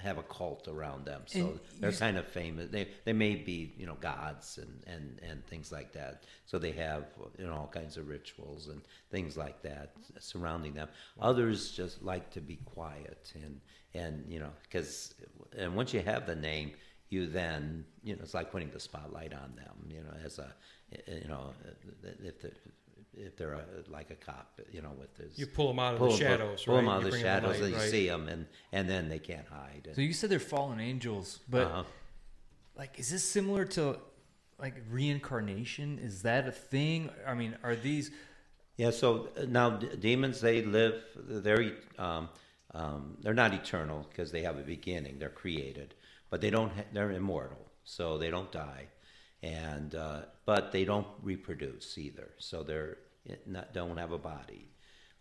have 0.00 0.18
a 0.18 0.22
cult 0.22 0.68
around 0.68 1.04
them. 1.04 1.22
So 1.26 1.40
And 1.40 1.60
they're 1.80 1.92
kind 1.92 2.16
of 2.16 2.26
famous. 2.26 2.70
They 2.70 2.88
they 3.04 3.12
may 3.12 3.34
be, 3.34 3.74
you 3.76 3.86
know, 3.86 3.96
gods 4.00 4.58
and, 4.58 4.84
and, 4.86 5.20
and 5.28 5.44
things 5.46 5.72
like 5.72 5.92
that. 5.92 6.24
So 6.46 6.58
they 6.58 6.72
have 6.72 7.06
you 7.38 7.46
know 7.46 7.54
all 7.54 7.70
kinds 7.72 7.96
of 7.96 8.08
rituals 8.08 8.68
and 8.68 8.80
things 9.10 9.36
like 9.36 9.60
that 9.62 9.92
surrounding 10.20 10.74
them. 10.74 10.88
Others 11.20 11.72
just 11.72 12.02
like 12.02 12.30
to 12.30 12.40
be 12.40 12.56
quiet 12.64 13.32
and 13.34 13.60
and 13.94 14.24
you 14.28 14.38
know 14.38 14.50
because 14.62 15.14
and 15.56 15.74
once 15.74 15.92
you 15.92 16.00
have 16.00 16.26
the 16.26 16.36
name 16.36 16.72
you 17.08 17.26
then 17.26 17.84
you 18.04 18.14
know 18.14 18.20
it's 18.22 18.34
like 18.34 18.50
putting 18.52 18.70
the 18.70 18.80
spotlight 18.80 19.32
on 19.32 19.52
them 19.56 19.74
you 19.88 20.02
know 20.02 20.12
as 20.24 20.38
a 20.38 20.54
you 21.06 21.28
know 21.28 21.52
if 22.22 22.40
they're 22.40 22.52
if 23.18 23.36
they're 23.36 23.54
a, 23.54 23.64
like 23.88 24.10
a 24.10 24.14
cop 24.14 24.60
you 24.70 24.80
know 24.82 24.92
with 24.98 25.14
this 25.16 25.38
You 25.38 25.46
pull 25.46 25.68
them 25.68 25.78
out 25.78 25.94
of 25.94 25.98
pull, 25.98 26.10
the 26.10 26.16
shadows, 26.16 26.64
pull 26.64 26.74
right? 26.76 26.80
them 26.82 26.88
out 26.90 27.04
of 27.04 27.10
the 27.10 27.18
shadows 27.18 27.56
light, 27.56 27.62
and 27.62 27.70
you 27.70 27.76
right? 27.76 27.90
see 27.90 28.06
them 28.08 28.28
and 28.28 28.46
and 28.72 28.88
then 28.88 29.08
they 29.08 29.18
can't 29.18 29.46
hide 29.48 29.82
and, 29.86 29.94
So 29.94 30.00
you 30.02 30.12
said 30.12 30.30
they're 30.30 30.38
fallen 30.38 30.80
angels, 30.80 31.40
but 31.48 31.66
uh-huh. 31.66 31.84
like, 32.76 32.98
is 32.98 33.10
this 33.10 33.24
similar 33.24 33.64
to 33.66 33.98
like 34.58 34.74
reincarnation? 34.90 35.98
Is 36.02 36.22
that 36.22 36.48
a 36.48 36.52
thing? 36.52 37.10
I 37.26 37.34
mean, 37.34 37.56
are 37.62 37.76
these? 37.76 38.10
Yeah. 38.76 38.90
So 38.90 39.28
uh, 39.36 39.44
now 39.48 39.70
d- 39.70 39.88
demons, 39.98 40.40
they 40.40 40.62
live. 40.62 41.02
They're 41.16 41.62
e- 41.62 41.74
um, 41.98 42.28
um, 42.74 43.16
they're 43.22 43.34
not 43.34 43.54
eternal 43.54 44.06
because 44.08 44.30
they 44.32 44.42
have 44.42 44.58
a 44.58 44.62
beginning. 44.62 45.18
They're 45.18 45.28
created, 45.30 45.94
but 46.30 46.40
they 46.40 46.50
don't. 46.50 46.70
Ha- 46.72 46.84
they're 46.92 47.12
immortal, 47.12 47.66
so 47.84 48.18
they 48.18 48.30
don't 48.30 48.50
die, 48.52 48.86
and 49.42 49.94
uh, 49.94 50.22
but 50.44 50.72
they 50.72 50.84
don't 50.84 51.06
reproduce 51.22 51.96
either. 51.98 52.30
So 52.38 52.62
they're 52.62 52.98
not, 53.46 53.72
don't 53.72 53.96
have 53.96 54.12
a 54.12 54.18
body. 54.18 54.68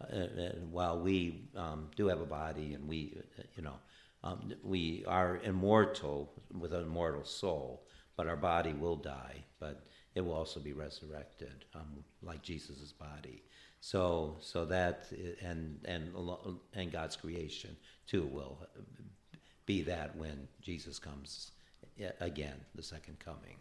Uh, 0.01 0.15
and 0.15 0.71
while 0.71 0.99
we 0.99 1.49
um, 1.55 1.89
do 1.95 2.07
have 2.07 2.21
a 2.21 2.25
body, 2.25 2.73
and 2.73 2.87
we, 2.87 3.17
uh, 3.39 3.43
you 3.55 3.63
know, 3.63 3.75
um, 4.23 4.53
we 4.63 5.03
are 5.07 5.39
immortal 5.43 6.33
with 6.59 6.73
an 6.73 6.81
immortal 6.81 7.23
soul, 7.23 7.85
but 8.15 8.27
our 8.27 8.35
body 8.35 8.73
will 8.73 8.95
die, 8.95 9.43
but 9.59 9.85
it 10.15 10.21
will 10.21 10.33
also 10.33 10.59
be 10.59 10.73
resurrected, 10.73 11.65
um, 11.75 12.03
like 12.21 12.41
Jesus' 12.41 12.91
body. 12.91 13.43
So, 13.79 14.37
so 14.41 14.65
that 14.65 15.05
and 15.41 15.79
and 15.85 16.11
and 16.73 16.91
God's 16.91 17.15
creation 17.15 17.77
too 18.07 18.25
will 18.25 18.67
be 19.67 19.83
that 19.83 20.15
when 20.15 20.47
Jesus 20.61 20.97
comes 20.97 21.51
again, 22.19 22.55
the 22.75 22.83
second 22.83 23.19
coming. 23.19 23.57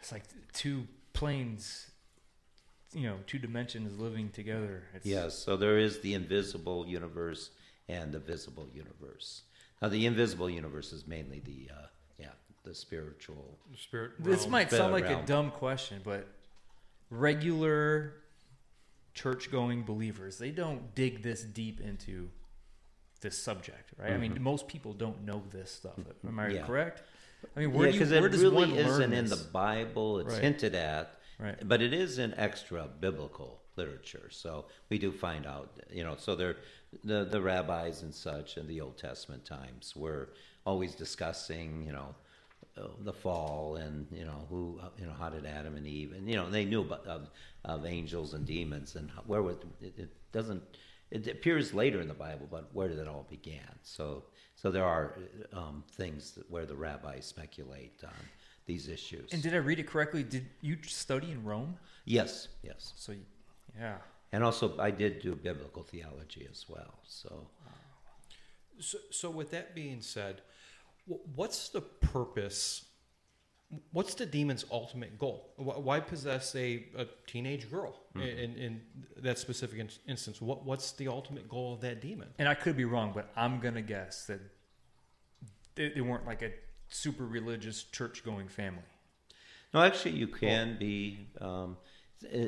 It's 0.00 0.12
like 0.12 0.24
two 0.52 0.86
planes, 1.12 1.90
you 2.94 3.08
know, 3.08 3.16
two 3.26 3.38
dimensions 3.38 3.98
living 3.98 4.30
together. 4.30 4.84
It's, 4.94 5.06
Yes, 5.06 5.34
so 5.38 5.56
there 5.56 5.78
is 5.78 6.00
the 6.00 6.14
invisible 6.14 6.86
universe 6.86 7.50
and 7.88 8.12
the 8.12 8.18
visible 8.18 8.68
universe. 8.72 9.42
Now, 9.82 9.88
the 9.88 10.06
invisible 10.06 10.48
universe 10.48 10.92
is 10.92 11.06
mainly 11.06 11.40
the 11.40 11.70
uh, 11.74 11.86
yeah 12.18 12.28
the 12.62 12.74
spiritual. 12.74 13.58
Spirit. 13.76 14.12
This 14.18 14.48
might 14.48 14.70
sound 14.70 14.92
like 14.92 15.04
realm. 15.04 15.22
a 15.22 15.26
dumb 15.26 15.50
question, 15.50 16.00
but 16.04 16.26
regular 17.10 18.14
church-going 19.12 19.84
believers 19.84 20.38
they 20.38 20.50
don't 20.50 20.92
dig 20.96 21.22
this 21.22 21.42
deep 21.42 21.80
into 21.80 22.28
this 23.20 23.38
subject, 23.40 23.90
right? 23.96 24.12
I 24.12 24.18
mean, 24.18 24.36
most 24.40 24.68
people 24.68 24.92
don't 24.92 25.24
know 25.24 25.42
this 25.50 25.70
stuff. 25.70 25.94
Am 26.26 26.38
I 26.38 26.44
Mm-hmm. 26.46 26.56
Yeah. 26.56 26.66
correct? 26.66 27.02
I 27.56 27.60
mean, 27.60 27.72
where, 27.72 27.86
yeah, 27.86 27.92
do 27.92 27.98
you, 27.98 28.04
because 28.04 28.12
where 28.18 28.26
it 28.26 28.30
does 28.32 28.42
really 28.42 28.56
one 28.56 28.70
learn 28.74 29.12
isn't 29.12 29.12
in 29.12 29.26
the? 29.26 29.36
Bible. 29.36 30.18
It's 30.20 30.34
Right. 30.34 30.42
hinted 30.42 30.74
at, 30.74 31.18
Right. 31.38 31.56
but 31.66 31.82
it 31.82 31.92
is 31.92 32.18
in 32.18 32.32
extra 32.34 32.88
biblical 33.00 33.60
literature. 33.76 34.28
So 34.30 34.66
we 34.88 34.98
do 34.98 35.10
find 35.10 35.46
out, 35.46 35.80
you 35.90 36.04
know, 36.04 36.14
so 36.16 36.36
they're, 36.36 36.56
the 37.02 37.24
the 37.24 37.40
rabbis 37.40 38.02
and 38.02 38.14
such 38.14 38.56
in 38.56 38.68
the 38.68 38.80
Old 38.80 38.96
Testament 38.96 39.44
times 39.44 39.94
were 39.96 40.28
always 40.64 40.94
discussing, 40.94 41.82
you 41.84 41.92
know, 41.92 42.14
the 43.00 43.12
fall 43.12 43.76
and 43.76 44.06
you 44.10 44.24
know 44.24 44.46
who 44.50 44.80
you 44.98 45.06
know 45.06 45.12
how 45.12 45.28
did 45.28 45.46
Adam 45.46 45.76
and 45.76 45.86
Eve 45.86 46.12
and 46.12 46.28
you 46.28 46.36
know 46.36 46.50
they 46.50 46.64
knew 46.64 46.80
about 46.80 47.06
of, 47.06 47.28
of 47.64 47.86
angels 47.86 48.34
and 48.34 48.44
demons 48.44 48.96
and 48.96 49.10
where 49.26 49.42
would 49.42 49.58
it, 49.80 49.94
it 49.96 50.08
doesn't 50.32 50.62
it 51.10 51.28
appears 51.28 51.72
later 51.72 52.00
in 52.00 52.08
the 52.08 52.14
Bible 52.14 52.48
but 52.50 52.68
where 52.72 52.88
did 52.88 52.98
it 52.98 53.06
all 53.06 53.26
begin? 53.30 53.60
so 53.82 54.24
so 54.56 54.70
there 54.70 54.84
are 54.84 55.18
um, 55.52 55.84
things 55.92 56.38
where 56.48 56.66
the 56.66 56.74
rabbis 56.74 57.26
speculate 57.26 58.00
on 58.02 58.10
these 58.66 58.88
issues 58.88 59.32
And 59.32 59.42
did 59.42 59.54
I 59.54 59.58
read 59.58 59.78
it 59.78 59.86
correctly? 59.86 60.22
Did 60.22 60.46
you 60.60 60.76
study 60.86 61.30
in 61.32 61.44
Rome? 61.44 61.76
yes 62.04 62.48
yes 62.62 62.92
So, 62.96 63.14
yeah. 63.78 63.96
and 64.32 64.42
also 64.44 64.78
I 64.78 64.90
did 64.90 65.20
do 65.22 65.34
biblical 65.34 65.82
theology 65.82 66.46
as 66.50 66.66
well 66.68 66.98
so 67.06 67.46
So, 68.80 68.98
so 69.10 69.30
with 69.30 69.50
that 69.52 69.74
being 69.74 70.00
said, 70.00 70.40
what's 71.34 71.68
the 71.68 71.80
purpose? 71.80 72.84
What's 73.92 74.14
the 74.14 74.26
demon's 74.26 74.64
ultimate 74.70 75.18
goal? 75.18 75.52
Why 75.56 76.00
possess 76.00 76.54
a, 76.54 76.84
a 76.96 77.06
teenage 77.26 77.70
girl 77.70 77.94
mm-hmm. 78.16 78.26
in, 78.26 78.56
in 78.56 78.80
that 79.18 79.38
specific 79.38 79.78
in- 79.78 79.90
instance? 80.08 80.40
What, 80.40 80.64
what's 80.64 80.92
the 80.92 81.08
ultimate 81.08 81.48
goal 81.48 81.74
of 81.74 81.80
that 81.80 82.00
demon? 82.00 82.28
And 82.38 82.48
I 82.48 82.54
could 82.54 82.76
be 82.76 82.84
wrong, 82.84 83.12
but 83.14 83.30
I'm 83.36 83.60
gonna 83.60 83.82
guess 83.82 84.26
that 84.26 84.40
they, 85.76 85.88
they 85.90 86.00
weren't 86.00 86.26
like 86.26 86.42
a 86.42 86.50
super 86.94 87.26
religious 87.26 87.82
church-going 87.82 88.48
family. 88.48 88.82
No, 89.72 89.82
actually, 89.82 90.12
you 90.12 90.28
can 90.28 90.76
be. 90.78 91.26
Um, 91.40 91.76
uh, 92.32 92.46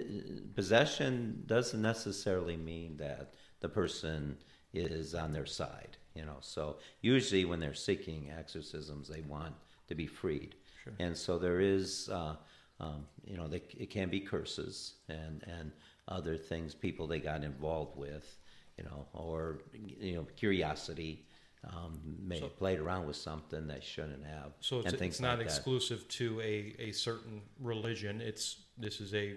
possession 0.54 1.42
doesn't 1.46 1.82
necessarily 1.82 2.56
mean 2.56 2.96
that 2.96 3.34
the 3.60 3.68
person 3.68 4.38
is 4.72 5.14
on 5.14 5.32
their 5.32 5.44
side. 5.44 5.96
You 6.14 6.24
know, 6.24 6.36
so 6.40 6.76
usually 7.02 7.44
when 7.44 7.60
they're 7.60 7.74
seeking 7.74 8.30
exorcisms, 8.38 9.08
they 9.08 9.20
want 9.22 9.54
to 9.88 9.94
be 9.94 10.06
freed, 10.06 10.54
and 10.98 11.16
so 11.16 11.38
there 11.38 11.60
is. 11.60 12.08
Uh, 12.08 12.36
um, 12.78 13.06
you 13.24 13.38
know, 13.38 13.48
they, 13.48 13.62
it 13.78 13.90
can 13.90 14.08
be 14.08 14.20
curses 14.20 14.94
and 15.08 15.42
and 15.58 15.72
other 16.08 16.36
things 16.36 16.74
people 16.74 17.06
they 17.06 17.20
got 17.20 17.42
involved 17.42 17.96
with. 17.98 18.38
You 18.78 18.84
know, 18.84 19.06
or 19.12 19.58
you 19.72 20.14
know, 20.14 20.26
curiosity. 20.36 21.25
Um, 21.66 22.00
may 22.22 22.38
So- 22.38 22.44
have 22.46 22.56
played 22.56 22.78
around 22.78 23.06
with 23.06 23.16
something 23.16 23.66
they 23.66 23.80
shouldn't 23.80 24.24
have. 24.24 24.52
So 24.60 24.80
it's, 24.80 24.92
it's 24.92 25.20
not 25.20 25.38
like 25.38 25.48
that. 25.48 25.54
exclusive 25.56 26.06
to 26.08 26.40
a, 26.40 26.74
a 26.78 26.92
certain 26.92 27.42
religion. 27.60 28.20
It's 28.20 28.58
this 28.78 29.00
is 29.00 29.12
a, 29.14 29.34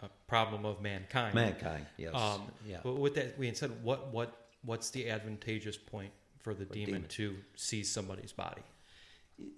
a 0.00 0.08
problem 0.26 0.64
of 0.64 0.80
mankind. 0.80 1.34
Mankind, 1.34 1.86
yes, 1.96 2.14
Um, 2.14 2.42
yeah. 2.66 2.78
But 2.82 2.96
with 2.96 3.14
that 3.14 3.38
being 3.38 3.54
said, 3.54 3.70
what 3.82 4.12
what 4.12 4.48
what's 4.62 4.90
the 4.90 5.08
advantageous 5.08 5.76
point 5.76 6.10
for 6.40 6.52
the 6.52 6.64
demon, 6.64 6.94
demon? 6.94 7.08
to 7.10 7.36
seize 7.54 7.90
somebody's 7.90 8.32
body? 8.32 8.62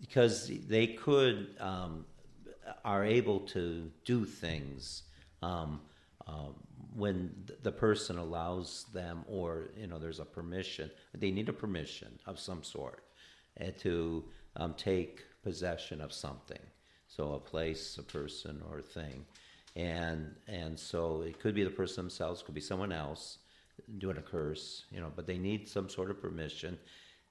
because 0.00 0.50
they 0.68 0.86
could 0.88 1.54
um, 1.58 2.04
are 2.84 3.04
able 3.04 3.40
to 3.40 3.90
do 4.04 4.24
things 4.24 5.04
um, 5.42 5.80
um, 6.30 6.54
when 6.94 7.16
th- 7.46 7.60
the 7.62 7.72
person 7.72 8.18
allows 8.18 8.68
them, 8.92 9.16
or 9.28 9.50
you 9.80 9.86
know, 9.88 9.98
there's 9.98 10.20
a 10.20 10.24
permission. 10.38 10.90
They 11.22 11.30
need 11.30 11.48
a 11.48 11.52
permission 11.64 12.10
of 12.26 12.38
some 12.38 12.62
sort 12.62 13.02
uh, 13.60 13.70
to 13.80 14.24
um, 14.56 14.74
take 14.74 15.24
possession 15.42 16.00
of 16.00 16.12
something. 16.12 16.64
So 17.08 17.22
a 17.32 17.40
place, 17.52 17.98
a 17.98 18.02
person, 18.18 18.62
or 18.68 18.78
a 18.78 18.82
thing, 18.82 19.18
and 19.74 20.20
and 20.46 20.78
so 20.78 21.22
it 21.22 21.40
could 21.40 21.54
be 21.54 21.64
the 21.64 21.76
person 21.80 22.04
themselves, 22.04 22.42
could 22.42 22.54
be 22.54 22.60
someone 22.60 22.92
else 22.92 23.38
doing 23.98 24.18
a 24.18 24.22
curse, 24.22 24.84
you 24.92 25.00
know, 25.00 25.12
but 25.16 25.26
they 25.26 25.38
need 25.38 25.68
some 25.68 25.88
sort 25.88 26.10
of 26.10 26.20
permission, 26.20 26.78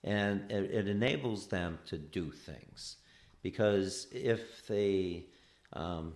and 0.03 0.51
it, 0.51 0.63
it 0.79 0.87
enables 0.87 1.47
them 1.47 1.77
to 1.85 1.97
do 1.97 2.31
things, 2.31 2.97
because 3.41 4.07
if 4.11 4.67
they, 4.67 5.25
um, 5.73 6.13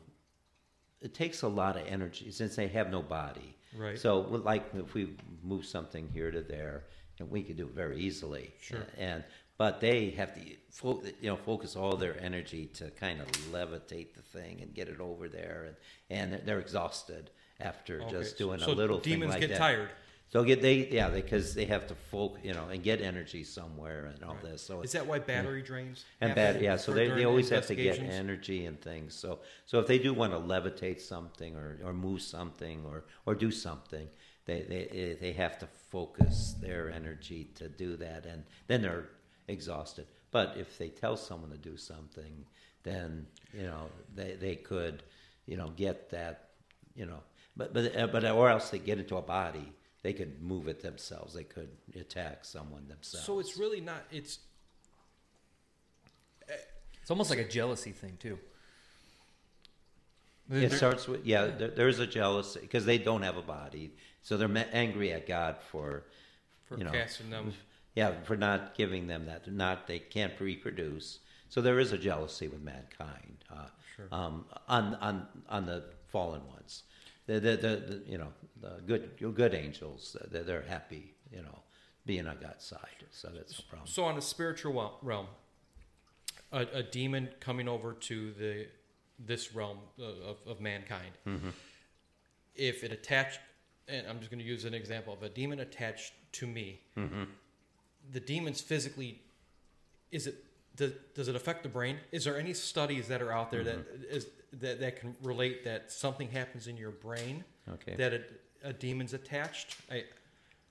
it 1.03 1.13
takes 1.13 1.41
a 1.41 1.47
lot 1.47 1.75
of 1.77 1.85
energy 1.87 2.31
since 2.31 2.55
they 2.55 2.67
have 2.69 2.89
no 2.89 3.01
body. 3.01 3.55
Right. 3.77 3.99
So, 3.99 4.19
like 4.21 4.65
if 4.75 4.93
we 4.93 5.15
move 5.43 5.65
something 5.65 6.09
here 6.13 6.31
to 6.31 6.41
there, 6.41 6.85
and 7.19 7.29
we 7.29 7.43
could 7.43 7.58
do 7.58 7.65
it 7.65 7.73
very 7.73 7.99
easily. 7.99 8.54
Sure. 8.62 8.85
And 8.97 9.23
but 9.58 9.79
they 9.79 10.10
have 10.12 10.33
to, 10.33 10.41
fo- 10.71 11.04
you 11.21 11.29
know, 11.29 11.35
focus 11.37 11.75
all 11.75 11.95
their 11.95 12.19
energy 12.19 12.65
to 12.75 12.89
kind 12.91 13.21
of 13.21 13.27
levitate 13.51 14.13
the 14.15 14.21
thing 14.21 14.62
and 14.62 14.73
get 14.73 14.87
it 14.89 14.99
over 14.99 15.27
there, 15.27 15.75
and 16.10 16.33
and 16.33 16.41
they're 16.45 16.60
exhausted 16.60 17.29
after 17.60 18.01
Okay, 18.01 18.12
just 18.12 18.37
doing 18.37 18.60
so 18.60 18.71
a 18.71 18.73
little 18.73 18.99
thing 18.99 19.13
demons 19.13 19.31
like 19.31 19.41
get 19.41 19.49
that. 19.51 19.58
tired. 19.60 19.89
So 20.34 20.44
get 20.44 20.63
they 20.63 20.88
yeah 20.88 21.10
because 21.10 21.54
they, 21.54 21.65
have 21.65 21.86
to 21.90 21.94
folk 21.94 22.40
you 22.42 22.56
know 22.56 22.67
and 22.69 22.81
get 22.81 23.02
energy 23.02 23.44
somewhere 23.44 24.12
and 24.15 24.23
all 24.23 24.36
this. 24.42 24.63
So 24.63 24.81
Is 24.81 24.94
that 24.94 25.06
why 25.06 25.19
battery 25.19 25.62
drains? 25.62 26.06
and 26.21 26.34
bad 26.34 26.60
yeah 26.60 26.75
so 26.75 26.92
they, 26.92 27.08
they 27.08 27.23
always 27.23 27.50
have 27.50 27.67
to 27.67 27.75
get 27.75 28.00
energy 28.00 28.65
and 28.65 28.81
things 28.81 29.13
so 29.13 29.38
so 29.67 29.77
if 29.77 29.86
they 29.86 30.00
do 30.00 30.12
want 30.12 30.34
to 30.34 30.40
levitate 30.40 31.00
something 31.02 31.56
or, 31.56 31.77
or 31.86 31.94
move 31.94 32.19
something 32.19 32.84
or 32.84 33.04
or 33.27 33.36
do 33.36 33.52
something 33.52 34.08
they, 34.46 34.63
they 34.63 34.88
eh, 34.88 35.15
they 35.21 35.34
have 35.34 35.60
to 35.60 35.67
focus 35.67 36.56
their 36.60 36.90
energy 36.90 37.50
to 37.54 37.69
do 37.69 37.96
that 37.96 38.25
and 38.25 38.44
then 38.65 38.81
they're 38.81 39.10
exhausted 39.48 40.08
but 40.31 40.56
if 40.58 40.79
they 40.79 40.90
tell 40.90 41.15
someone 41.15 41.52
to 41.52 41.58
do 41.58 41.77
something 41.77 42.44
then 42.81 43.27
you 43.54 43.67
know 43.67 43.86
they, 44.15 44.34
they 44.34 44.56
could 44.56 45.04
you 45.46 45.58
know 45.58 45.69
get 45.75 46.10
that 46.10 46.50
you 46.96 47.06
know 47.06 47.19
but 47.56 47.71
but 47.71 47.96
uh, 47.96 48.08
but 48.08 48.25
or 48.25 48.50
else 48.50 48.71
they 48.71 48.79
get 48.79 48.98
into 48.98 49.15
a 49.17 49.21
body 49.21 49.71
they 50.04 50.13
could 50.13 50.41
move 50.41 50.67
it 50.67 50.81
themselves 50.81 51.33
they 51.33 51.43
could 51.43 51.69
attack 51.99 52.45
someone 52.45 52.87
themselves 52.87 53.25
So 53.25 53.39
it's 53.39 53.58
really 53.58 53.81
not. 53.81 54.04
It's 54.12 54.39
It's 57.01 57.12
almost 57.12 57.29
like 57.29 57.39
a 57.39 57.47
jealousy 57.47 57.91
thing 57.91 58.17
too. 58.19 58.39
It 60.49 60.71
starts 60.71 61.08
with 61.08 61.25
yeah. 61.25 61.47
There, 61.47 61.69
there's 61.69 61.99
a 61.99 62.08
jealousy 62.08 62.60
because 62.62 62.85
they 62.85 62.97
don't 62.97 63.21
have 63.23 63.37
a 63.37 63.41
body, 63.41 63.91
so 64.21 64.37
they're 64.37 64.67
angry 64.73 65.12
at 65.13 65.25
God 65.27 65.58
for, 65.71 66.04
for 66.65 66.77
you 66.77 66.83
know, 66.83 66.91
casting 66.91 67.29
them. 67.29 67.54
yeah, 67.95 68.12
for 68.23 68.35
not 68.35 68.75
giving 68.75 69.08
them 69.08 69.25
that. 69.25 69.51
Not 69.51 69.87
they 69.87 69.99
can't 69.99 70.33
reproduce. 70.39 71.19
So 71.49 71.62
there 71.62 71.79
is 71.79 71.91
a 71.91 71.97
jealousy 71.97 72.47
with 72.47 72.62
mankind 72.62 73.43
uh, 73.51 73.67
Sure. 73.95 74.08
um, 74.12 74.45
on 74.67 74.95
on 74.95 75.27
on 75.49 75.65
the 75.65 75.85
fallen 76.08 76.45
ones. 76.47 76.83
The, 77.26 77.40
the, 77.40 77.56
the, 77.58 77.58
the 77.58 78.04
you 78.08 78.17
know 78.17 78.34
the 78.62 78.82
good 78.86 79.12
your 79.19 79.32
good 79.32 79.54
angels. 79.54 80.15
They're, 80.32 80.44
they're 80.44 80.65
happy. 80.67 81.13
You 81.32 81.42
know, 81.42 81.60
being 82.06 82.28
on 82.28 82.38
God's 82.42 82.65
side. 82.65 83.06
So 83.12 83.30
that's 83.34 83.58
no 83.60 83.65
problem. 83.69 83.88
So 83.88 84.04
on 84.06 84.17
a 84.17 84.21
spiritual 84.21 85.00
realm, 85.02 85.28
a, 86.52 86.60
a 86.74 86.84
demon 86.84 87.30
coming 87.40 87.67
over 87.67 87.94
to 87.94 88.32
the 88.34 88.67
this 89.19 89.56
realm 89.56 89.78
uh, 90.00 90.04
of, 90.04 90.38
of 90.46 90.60
mankind, 90.60 91.12
Mm-hmm. 91.26 91.50
if 92.56 92.84
it 92.84 92.92
attached, 92.92 93.40
and 93.88 94.06
I'm 94.08 94.19
just 94.19 94.30
going 94.32 94.40
to 94.40 94.46
use 94.46 94.65
an 94.65 94.74
example, 94.74 95.13
of 95.13 95.24
a 95.24 95.30
demon 95.30 95.60
attached 95.60 96.13
to 96.34 96.48
me, 96.48 96.82
Mm-hmm. 96.98 97.24
the 98.12 98.19
demon's 98.19 98.60
physically, 98.62 99.21
is 100.12 100.28
it 100.28 100.36
does, 100.76 100.92
does 101.15 101.28
it 101.28 101.36
affect 101.36 101.63
the 101.63 101.69
brain? 101.69 101.98
Is 102.12 102.24
there 102.26 102.38
any 102.38 102.54
studies 102.54 103.08
that 103.08 103.21
are 103.21 103.32
out 103.32 103.52
there 103.52 103.63
that 103.63 103.78
Mm-hmm. 103.78 104.15
is 104.17 104.28
that 104.60 104.80
that 104.80 105.00
can 105.00 105.15
relate 105.24 105.63
that 105.63 105.92
something 105.92 106.30
happens 106.30 106.67
in 106.67 106.78
your 106.78 106.92
brain 106.92 107.44
Okay. 107.69 107.96
that 107.96 108.13
a, 108.13 108.21
a 108.69 108.74
demon's 108.74 109.13
attached? 109.13 109.78
I, 109.92 110.04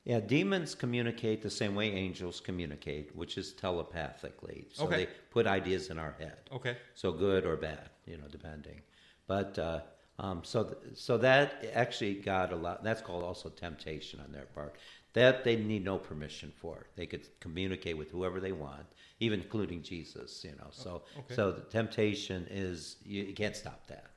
Yeah, 0.04 0.20
demons 0.20 0.74
communicate 0.74 1.42
the 1.42 1.50
same 1.50 1.74
way 1.74 1.92
angels 1.92 2.40
communicate, 2.40 3.14
which 3.16 3.38
is 3.38 3.52
telepathically. 3.52 4.66
So 4.72 4.84
Okay. 4.84 4.96
they 4.96 5.06
put 5.30 5.46
ideas 5.46 5.90
in 5.90 5.98
our 5.98 6.14
head. 6.18 6.38
okay, 6.52 6.76
So 6.94 7.12
good 7.12 7.44
or 7.46 7.56
bad, 7.56 7.90
you 8.06 8.16
know, 8.18 8.28
depending. 8.30 8.82
But 9.26 9.58
uh, 9.58 9.80
um, 10.18 10.42
so 10.44 10.64
th- 10.64 10.96
so 10.96 11.18
that 11.18 11.64
actually 11.74 12.14
got 12.14 12.52
a 12.52 12.56
lot. 12.56 12.82
That's 12.84 13.00
called 13.00 13.22
also 13.24 13.48
temptation 13.48 14.20
on 14.20 14.32
their 14.32 14.46
part. 14.46 14.74
That 15.14 15.44
they 15.44 15.56
need 15.56 15.84
no 15.84 15.98
permission 15.98 16.52
for. 16.60 16.86
They 16.96 17.06
could 17.06 17.28
communicate 17.40 17.98
with 17.98 18.10
whoever 18.10 18.40
they 18.40 18.52
want, 18.52 18.86
even 19.20 19.40
including 19.40 19.82
Jesus. 19.82 20.44
You 20.44 20.52
know, 20.52 20.68
so 20.70 21.02
okay. 21.18 21.34
so 21.34 21.52
the 21.52 21.62
temptation 21.62 22.46
is 22.50 22.96
you, 23.04 23.24
you 23.24 23.34
can't 23.34 23.56
stop 23.56 23.86
that. 23.88 24.10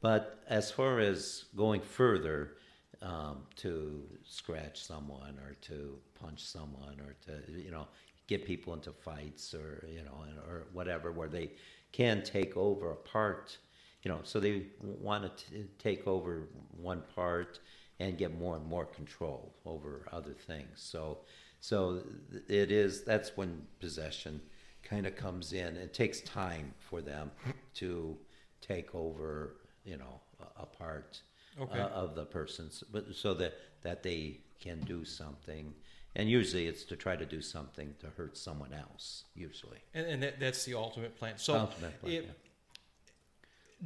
But 0.00 0.42
as 0.48 0.70
far 0.70 0.98
as 0.98 1.46
going 1.56 1.80
further 1.80 2.56
um, 3.00 3.44
to 3.56 4.02
scratch 4.24 4.84
someone 4.84 5.38
or 5.46 5.54
to 5.62 5.98
punch 6.20 6.42
someone 6.44 7.00
or 7.00 7.14
to 7.26 7.52
you 7.52 7.70
know 7.70 7.86
get 8.26 8.44
people 8.44 8.74
into 8.74 8.92
fights 8.92 9.54
or 9.54 9.86
you 9.88 10.02
know 10.02 10.24
or 10.48 10.66
whatever 10.72 11.12
where 11.12 11.28
they 11.28 11.52
can 11.94 12.22
take 12.24 12.56
over 12.56 12.90
a 12.90 12.96
part, 12.96 13.56
you 14.02 14.10
know, 14.10 14.18
so 14.24 14.40
they 14.40 14.64
want 14.82 15.36
to 15.36 15.64
take 15.78 16.08
over 16.08 16.48
one 16.76 17.02
part 17.14 17.60
and 18.00 18.18
get 18.18 18.36
more 18.38 18.56
and 18.56 18.66
more 18.66 18.84
control 18.86 19.54
over 19.64 20.06
other 20.12 20.34
things. 20.46 20.70
So 20.76 21.18
so 21.60 22.02
it 22.48 22.70
is 22.70 23.02
that's 23.04 23.36
when 23.36 23.62
possession 23.80 24.40
kind 24.82 25.06
of 25.06 25.16
comes 25.16 25.52
in. 25.52 25.76
It 25.76 25.94
takes 25.94 26.20
time 26.20 26.74
for 26.78 27.00
them 27.00 27.30
to 27.74 28.16
take 28.60 28.94
over, 28.94 29.56
you 29.84 29.96
know, 29.96 30.20
a, 30.58 30.66
part 30.66 31.20
Okay. 31.60 31.78
uh, 31.80 31.88
of 31.88 32.14
the 32.16 32.24
person's, 32.26 32.82
but 32.92 33.14
so 33.14 33.32
that 33.34 33.54
that 33.82 34.02
they 34.02 34.40
can 34.60 34.80
do 34.80 35.04
something. 35.04 35.72
And 36.16 36.28
usually, 36.30 36.66
it's 36.66 36.84
to 36.84 36.96
try 36.96 37.16
to 37.16 37.24
do 37.26 37.40
something 37.40 37.94
to 38.00 38.06
hurt 38.16 38.36
someone 38.36 38.72
else. 38.72 39.24
Usually, 39.34 39.78
and, 39.94 40.06
and 40.06 40.22
that, 40.22 40.38
that's 40.40 40.64
the 40.64 40.74
ultimate 40.74 41.16
plan. 41.16 41.38
So, 41.38 41.54
Ultimate 41.54 42.00
plan, 42.00 42.12
if- 42.12 42.24
yeah. 42.24 42.30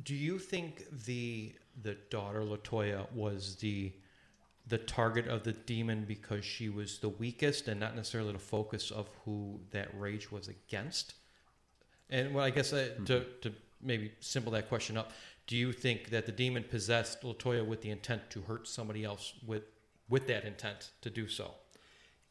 do 0.04 0.14
you 0.14 0.38
think 0.38 0.84
the 1.04 1.52
the 1.82 1.96
daughter 2.10 2.42
Latoya 2.42 3.10
was 3.12 3.56
the 3.56 3.92
the 4.66 4.78
target 4.78 5.26
of 5.28 5.44
the 5.44 5.52
demon 5.52 6.04
because 6.06 6.44
she 6.44 6.68
was 6.68 6.98
the 6.98 7.08
weakest 7.08 7.68
and 7.68 7.80
not 7.80 7.96
necessarily 7.96 8.32
the 8.32 8.38
focus 8.38 8.90
of 8.90 9.08
who 9.24 9.58
that 9.70 9.88
rage 9.98 10.30
was 10.30 10.46
against? 10.46 11.14
And 12.10 12.34
well, 12.34 12.44
I 12.44 12.50
guess 12.50 12.72
uh, 12.72 12.90
to 13.06 13.24
to 13.42 13.52
maybe 13.80 14.12
simple 14.20 14.52
that 14.52 14.68
question 14.68 14.96
up, 14.96 15.12
do 15.46 15.56
you 15.56 15.72
think 15.72 16.10
that 16.10 16.26
the 16.26 16.32
demon 16.32 16.64
possessed 16.64 17.22
Latoya 17.22 17.66
with 17.66 17.80
the 17.80 17.90
intent 17.90 18.30
to 18.30 18.42
hurt 18.42 18.68
somebody 18.68 19.04
else 19.04 19.34
with 19.46 19.64
with 20.08 20.26
that 20.26 20.44
intent 20.44 20.90
to 21.02 21.10
do 21.10 21.28
so? 21.28 21.54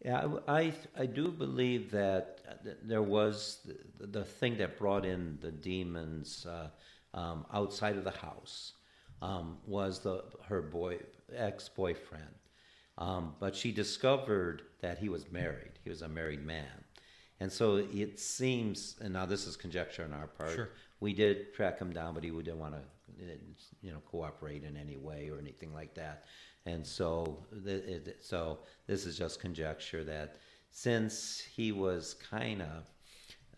Yeah, 0.06 0.28
I, 0.48 0.60
I, 0.60 0.74
I 0.96 1.06
do 1.08 1.30
believe 1.30 1.90
that 1.92 2.42
uh, 2.48 2.70
there 2.84 3.02
was 3.02 3.62
the, 3.66 4.06
the 4.06 4.24
thing 4.24 4.58
that 4.58 4.78
brought 4.78 5.06
in 5.06 5.40
the 5.42 5.52
demons 5.52 6.46
uh, 6.46 6.70
um, 7.18 7.48
outside 7.52 7.98
of 7.98 8.04
the 8.04 8.12
house 8.12 8.74
um, 9.22 9.58
was 9.66 10.00
the 10.00 10.24
her 10.48 10.62
boy 10.62 11.00
ex 11.36 11.70
boyfriend, 11.70 12.36
um, 12.98 13.36
but 13.40 13.56
she 13.56 13.72
discovered 13.72 14.64
that 14.82 14.98
he 14.98 15.10
was 15.10 15.32
married. 15.32 15.80
He 15.84 15.90
was 15.90 16.02
a 16.02 16.08
married 16.08 16.46
man, 16.46 16.84
and 17.40 17.52
so 17.52 17.78
it 17.78 18.20
seems. 18.20 18.96
And 19.02 19.14
now 19.14 19.26
this 19.26 19.48
is 19.48 19.56
conjecture 19.56 20.04
on 20.04 20.14
our 20.14 20.28
part. 20.28 20.52
Sure. 20.52 20.70
We 21.00 21.14
did 21.14 21.54
track 21.54 21.80
him 21.80 21.94
down, 21.94 22.14
but 22.16 22.24
he 22.24 22.32
didn't 22.32 22.60
want 22.60 22.74
to, 22.74 22.82
you 23.82 23.92
know, 23.92 24.02
cooperate 24.10 24.64
in 24.64 24.76
any 24.76 24.98
way 24.98 25.30
or 25.30 25.38
anything 25.38 25.74
like 25.74 25.94
that. 25.96 26.26
And 26.66 26.86
so, 26.86 27.46
it, 27.66 28.18
so 28.20 28.60
this 28.88 29.06
is 29.06 29.18
just 29.18 29.40
conjecture 29.40 30.04
that 30.04 30.38
since 30.72 31.40
he 31.40 31.72
was 31.72 32.16
kind 32.16 32.62
of, 32.62 32.90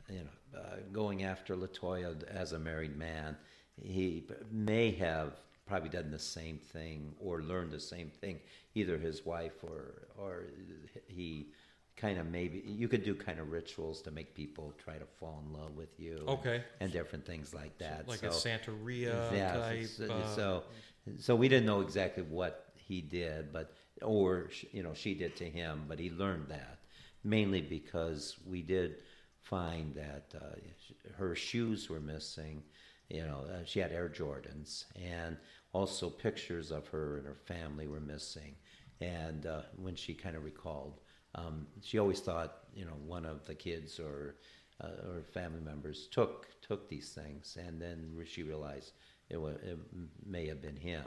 you 0.10 0.20
know, 0.20 0.60
uh, 0.60 0.76
going 0.92 1.24
after 1.24 1.56
Latoya 1.56 2.24
as 2.28 2.54
a 2.54 2.60
married 2.60 2.96
man, 2.96 3.36
he 3.82 4.28
may 4.52 4.92
have 4.92 5.34
probably 5.70 5.90
done 5.90 6.12
the 6.12 6.20
same 6.20 6.58
thing 6.58 7.14
or 7.20 7.42
learned 7.42 7.72
the 7.72 7.80
same 7.80 8.10
thing. 8.10 8.40
Either 8.76 8.98
his 8.98 9.26
wife 9.26 9.64
or 9.64 10.08
or 10.18 10.48
he 11.08 11.48
kind 11.96 12.18
of 12.18 12.26
maybe 12.28 12.64
you 12.66 12.88
could 12.88 13.04
do 13.04 13.14
kind 13.14 13.40
of 13.40 13.52
rituals 13.52 14.02
to 14.02 14.12
make 14.12 14.34
people 14.34 14.74
try 14.84 14.98
to 14.98 15.06
fall 15.20 15.44
in 15.46 15.54
love 15.54 15.76
with 15.76 16.00
you. 16.00 16.24
Okay. 16.28 16.64
and 16.80 16.92
different 16.92 17.26
things 17.26 17.54
like 17.54 17.78
that. 17.78 18.08
like 18.08 18.20
so, 18.20 18.28
a 18.28 18.32
Santeria 18.32 19.32
yeah, 19.32 19.54
type. 19.54 19.88
so, 19.88 20.12
uh, 20.12 20.36
so 20.36 20.64
so 21.18 21.36
we 21.36 21.48
didn't 21.48 21.66
know 21.66 21.82
exactly 21.82 22.24
what 22.24 22.74
he 22.76 23.02
did, 23.02 23.54
but 23.54 23.74
or 24.02 24.50
you 24.72 24.84
know 24.84 24.94
she 24.94 25.14
did 25.14 25.36
to 25.38 25.46
him, 25.46 25.86
but 25.88 26.00
he 26.00 26.10
learned 26.10 26.48
that 26.50 26.80
mainly 27.24 27.62
because 27.62 28.38
we 28.46 28.62
did 28.62 28.98
find 29.42 29.94
that 29.96 30.34
uh, 30.36 30.56
her 31.18 31.36
shoes 31.36 31.90
were 31.90 32.00
missing. 32.00 32.64
You 33.10 33.24
know, 33.24 33.46
uh, 33.52 33.66
she 33.66 33.80
had 33.80 33.92
Air 33.92 34.10
Jordans, 34.10 34.86
and 34.96 35.38
also 35.74 36.10
pictures 36.10 36.72
of 36.72 36.88
her 36.88 37.18
and 37.18 37.26
her 37.26 37.38
family 37.46 37.88
were 37.88 38.00
missing. 38.00 38.56
And 39.02 39.46
uh, 39.46 39.62
when 39.76 39.96
she 39.96 40.14
kind 40.14 40.36
of 40.36 40.44
recalled, 40.44 41.00
um, 41.36 41.68
she 41.82 42.00
always 42.00 42.20
thought, 42.20 42.64
you 42.74 42.86
know, 42.86 42.98
one 43.06 43.26
of 43.26 43.46
the 43.46 43.56
kids 43.56 44.00
or 44.00 44.36
uh, 44.82 45.10
or 45.10 45.24
family 45.24 45.60
members 45.60 46.08
took 46.08 46.48
took 46.62 46.90
these 46.90 47.10
things, 47.10 47.58
and 47.60 47.82
then 47.82 48.12
she 48.26 48.44
realized 48.44 48.94
it, 49.30 49.38
was, 49.38 49.56
it 49.56 49.78
may 50.26 50.48
have 50.48 50.62
been 50.62 50.76
him, 50.78 51.04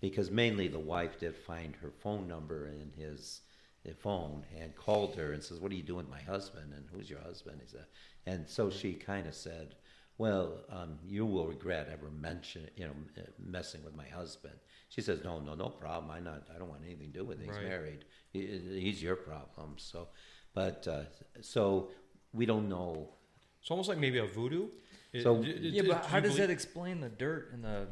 because 0.00 0.30
mainly 0.30 0.68
the 0.68 0.78
wife 0.78 1.18
did 1.18 1.36
find 1.36 1.74
her 1.76 1.90
phone 1.90 2.26
number 2.28 2.66
in 2.66 2.92
his, 2.96 3.42
his 3.84 3.96
phone 3.96 4.44
and 4.58 4.74
called 4.74 5.14
her 5.14 5.32
and 5.32 5.42
says, 5.42 5.60
"What 5.60 5.72
are 5.72 5.76
you 5.76 5.82
doing, 5.82 6.08
with 6.08 6.10
my 6.10 6.20
husband? 6.20 6.72
And 6.74 6.84
who's 6.92 7.08
your 7.08 7.20
husband?" 7.20 7.60
He 7.62 7.68
said, 7.68 7.86
and 8.26 8.48
so 8.48 8.70
she 8.70 8.92
kind 8.92 9.26
of 9.26 9.34
said, 9.34 9.76
"Well, 10.18 10.64
um, 10.70 10.98
you 11.06 11.26
will 11.26 11.46
regret 11.46 11.88
ever 11.92 12.10
mention, 12.10 12.68
you 12.76 12.86
know, 12.86 12.94
messing 13.38 13.84
with 13.84 13.94
my 13.94 14.08
husband." 14.08 14.54
She 14.88 15.00
says, 15.02 15.22
"No, 15.24 15.40
no, 15.40 15.54
no 15.54 15.68
problem. 15.68 16.10
I 16.10 16.20
not, 16.20 16.48
I 16.54 16.58
don't 16.58 16.68
want 16.68 16.82
anything 16.84 17.12
to 17.12 17.18
do 17.20 17.24
with 17.24 17.40
it. 17.40 17.46
He's 17.46 17.56
Right. 17.56 17.64
married. 17.68 18.04
He, 18.32 18.46
he's 18.80 19.02
your 19.02 19.16
problem." 19.16 19.74
So, 19.78 20.08
but 20.54 20.86
uh, 20.88 21.04
so 21.40 21.90
we 22.32 22.46
don't 22.46 22.68
know 22.68 23.10
it's 23.60 23.70
almost 23.70 23.88
like 23.88 23.98
maybe 23.98 24.18
a 24.18 24.26
voodoo. 24.26 24.68
So- 25.22 25.42
d- 25.42 25.52
d- 25.58 25.68
Yeah, 25.70 25.82
do 25.82 25.88
but 25.88 26.06
how 26.06 26.18
you 26.18 26.22
does 26.22 26.32
believe- 26.34 26.48
that 26.48 26.52
explain 26.52 27.00
the 27.00 27.08
dirt 27.08 27.52
and 27.52 27.64
the? 27.64 27.88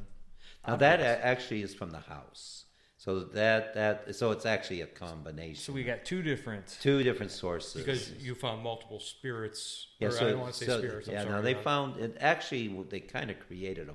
Now 0.66 0.76
that 0.76 1.00
objects? 1.00 1.22
a- 1.22 1.26
actually 1.26 1.62
is 1.62 1.74
from 1.74 1.90
the 1.90 2.00
house. 2.00 2.64
So 3.05 3.20
that 3.20 3.74
that 3.74 4.14
so 4.14 4.30
it's 4.30 4.46
actually 4.46 4.80
a 4.80 4.86
combination. 4.86 5.57
So 5.62 5.74
we 5.74 5.84
got 5.84 6.07
two 6.07 6.22
different. 6.22 6.78
two 6.80 7.02
different 7.02 7.32
sources. 7.32 7.74
Because 7.74 8.11
you 8.12 8.34
found 8.34 8.62
multiple 8.62 8.98
spirits. 8.98 9.88
yeah, 9.98 10.09
or 10.09 10.11
so, 10.11 10.26
I 10.26 10.30
don't 10.30 10.40
want 10.40 10.55
to 10.55 10.59
say 10.61 10.66
so- 10.66 10.78
spirits. 10.78 11.09
I'm 11.09 11.14
yeah, 11.14 11.22
sorry, 11.24 11.34
no, 11.34 11.42
they 11.42 11.52
found 11.52 11.98
it. 11.98 12.16
Actually, 12.18 12.68
they 12.88 13.00
kind 13.00 13.30
of 13.30 13.38
created 13.40 13.90
a. 13.90 13.94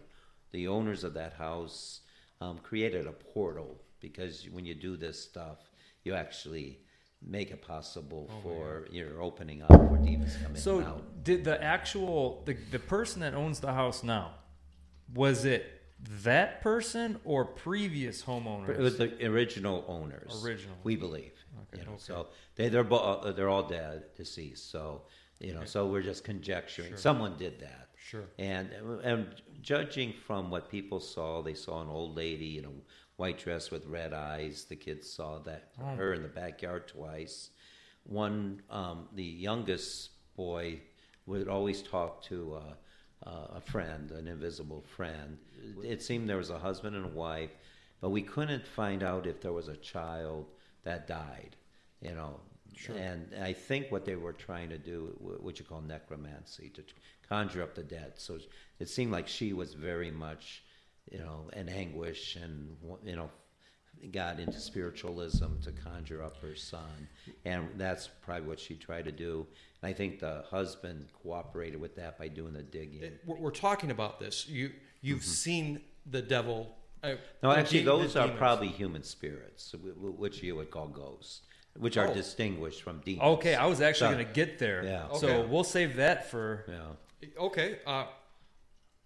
The 0.52 0.68
owners 0.68 1.04
of 1.04 1.16
that 1.16 1.34
house 1.34 2.02
um, 2.40 2.60
created 2.60 3.08
a 3.08 3.12
portal 3.12 3.82
because 4.00 4.48
when 4.52 4.66
you 4.66 4.76
do 4.76 4.96
this 4.96 5.20
stuff, 5.20 5.58
you 6.04 6.14
actually 6.14 6.80
make 7.20 7.50
it 7.50 7.64
possible 7.64 8.30
Oh, 8.32 8.42
for 8.44 8.88
you're 8.92 9.24
opening 9.24 9.64
up 9.64 9.70
for 9.70 9.98
demons 9.98 10.36
coming 10.44 10.62
So 10.62 10.82
out. 10.82 10.86
So 10.86 11.04
did 11.24 11.46
the 11.46 11.60
actual 11.64 12.44
the 12.46 12.56
the 12.70 12.78
person 12.80 13.22
that 13.22 13.34
owns 13.34 13.60
the 13.60 13.74
house 13.74 14.04
now? 14.04 14.36
Was 15.16 15.46
it 15.46 15.79
that 16.24 16.62
person 16.62 17.20
or 17.24 17.46
previous 17.46 18.24
homeowners? 18.24 18.70
It 18.70 18.80
was 18.80 18.98
the 18.98 19.26
original 19.26 19.84
owners. 19.88 20.44
Original. 20.46 20.76
we 20.84 20.96
believe. 20.96 21.34
Okay. 21.74 21.82
you 21.82 21.86
know, 21.86 21.94
Okay. 21.94 22.02
So 22.04 22.28
they 22.56 22.70
they're 22.70 22.84
bo- 22.84 23.32
they're 23.34 23.50
all 23.50 23.68
dead, 23.68 24.04
deceased. 24.16 24.72
So 24.72 25.04
you 25.40 25.54
know, 25.54 25.64
so 25.66 25.88
we're 25.88 26.02
just 26.02 26.24
conjecturing. 26.24 26.96
Someone 26.98 27.38
did 27.38 27.60
that. 27.60 27.90
Sure. 27.98 28.26
And 28.38 28.70
and 29.04 29.28
judging 29.62 30.14
from 30.26 30.50
what 30.50 30.70
people 30.70 31.00
saw, 31.00 31.42
they 31.42 31.54
saw 31.54 31.82
an 31.82 31.90
old 31.90 32.16
lady 32.16 32.58
in 32.58 32.66
a 32.66 32.70
white 33.18 33.38
dress 33.38 33.70
with 33.72 33.86
red 33.86 34.14
eyes. 34.14 34.66
The 34.66 34.76
kids 34.78 35.12
saw 35.12 35.40
that 35.40 35.72
Oh. 35.82 35.96
her 35.96 36.14
in 36.14 36.22
the 36.24 36.30
backyard 36.30 36.88
twice. 36.88 37.50
One, 38.04 38.62
um, 38.70 39.10
the 39.14 39.24
youngest 39.24 40.12
boy, 40.36 40.82
would 41.26 41.48
always 41.50 41.82
talk 41.84 42.24
to 42.24 42.56
uh, 42.56 42.60
uh, 42.60 42.74
a 43.56 43.62
friend, 43.62 44.12
an 44.12 44.28
invisible 44.28 44.84
friend. 44.96 45.38
It 45.84 46.02
seemed 46.02 46.30
there 46.30 46.38
was 46.38 46.50
a 46.50 46.60
husband 46.60 46.96
and 46.96 47.06
a 47.06 47.10
wife, 47.10 47.52
but 48.02 48.10
we 48.10 48.22
couldn't 48.22 48.66
find 48.66 49.04
out 49.04 49.28
if 49.28 49.42
there 49.42 49.54
was 49.54 49.68
a 49.68 49.78
child 49.78 50.48
that 50.84 51.08
died. 51.08 51.56
You 52.02 52.16
know, 52.16 52.40
Sure. 52.76 52.96
and 52.96 53.34
I 53.36 53.52
think 53.54 53.92
what 53.92 54.06
they 54.06 54.16
were 54.16 54.32
trying 54.34 54.70
to 54.70 54.78
do, 54.78 55.16
what 55.20 55.60
you 55.60 55.66
call 55.66 55.82
necromancy, 55.82 56.70
to 56.70 56.84
conjure 57.28 57.62
up 57.62 57.76
the 57.76 57.84
dead. 57.84 58.14
So 58.18 58.40
it 58.80 58.88
seemed 58.90 59.12
like 59.12 59.28
she 59.28 59.54
was 59.54 59.74
very 59.74 60.12
much, 60.12 60.64
you 61.12 61.20
know, 61.20 61.50
in 61.54 61.68
anguish 61.68 62.36
and, 62.38 62.78
you 63.04 63.16
know, 63.16 63.30
got 64.12 64.40
into 64.40 64.60
spiritualism 64.60 65.60
to 65.62 65.72
conjure 65.74 66.24
up 66.24 66.38
her 66.38 66.56
son. 66.56 67.10
And 67.44 67.68
that's 67.76 68.08
probably 68.08 68.48
what 68.48 68.60
she 68.60 68.76
tried 68.76 69.06
to 69.06 69.12
do. 69.12 69.46
And 69.82 69.90
I 69.90 69.94
think 69.94 70.20
the 70.20 70.44
husband 70.50 71.08
cooperated 71.24 71.80
with 71.80 71.96
that 71.96 72.18
by 72.18 72.28
doing 72.28 72.54
the 72.54 72.64
digging. 72.64 73.04
It- 73.04 73.22
we're, 73.26 73.38
we're 73.38 73.52
talking 73.52 73.92
about 73.92 74.20
this. 74.20 74.48
You 74.48 74.72
you've 75.02 75.24
seen 75.24 75.82
the 76.06 76.22
devil. 76.22 76.76
Uh, 77.02 77.08
Mm-hmm. 77.08 77.16
No, 77.44 77.54
the 77.54 77.60
actually, 77.60 77.80
de- 77.80 77.86
those 77.86 78.16
are 78.18 78.24
demons. 78.24 78.38
probably 78.40 78.68
human 78.68 79.04
spirits, 79.04 79.74
wh- 79.74 79.98
wh- 79.98 80.20
which 80.20 80.44
you 80.44 80.58
would 80.58 80.70
call 80.70 80.90
ghosts, 80.90 81.42
which 81.78 81.96
are 81.96 82.08
Oh. 82.10 82.14
distinguished 82.14 82.82
from 82.84 83.00
demons. 83.06 83.24
okay, 83.38 83.56
I 83.56 83.68
was 83.68 83.80
actually 83.80 84.10
So- 84.10 84.16
going 84.16 84.28
to 84.28 84.34
get 84.34 84.60
there. 84.60 84.84
Yeah. 84.84 85.14
So 85.14 85.46
we'll 85.48 85.64
save 85.64 85.96
that 85.96 86.30
for. 86.30 86.66
Yeah. 86.68 87.30
Okay. 87.40 87.80
Uh, 87.88 88.08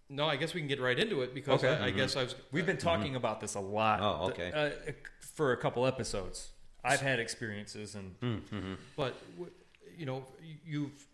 no, 0.09 0.26
I 0.26 0.38
guess 0.38 0.55
we 0.55 0.61
can 0.61 0.67
get 0.67 0.82
right 0.82 0.97
into 0.97 1.21
it 1.21 1.36
because 1.36 1.63
Okay. 1.63 1.76
I, 1.84 1.88
I 1.88 1.91
guess 1.91 2.15
I 2.15 2.24
was. 2.24 2.34
We've 2.51 2.65
been 2.65 2.78
talking 2.78 3.15
about 3.15 3.39
this 3.41 3.53
a 3.53 3.59
lot. 3.59 3.99
Oh, 4.01 4.30
okay. 4.30 4.51
Uh, 4.51 4.91
for 5.36 5.51
a 5.53 5.57
couple 5.57 5.86
episodes, 5.86 6.49
I've 6.84 6.99
had 7.01 7.19
experiences, 7.19 7.93
and 7.93 8.15
Hmm. 8.49 8.74
But 8.97 9.13
w- 9.36 9.51
you 9.98 10.06
know, 10.06 10.26
you've 10.66 11.06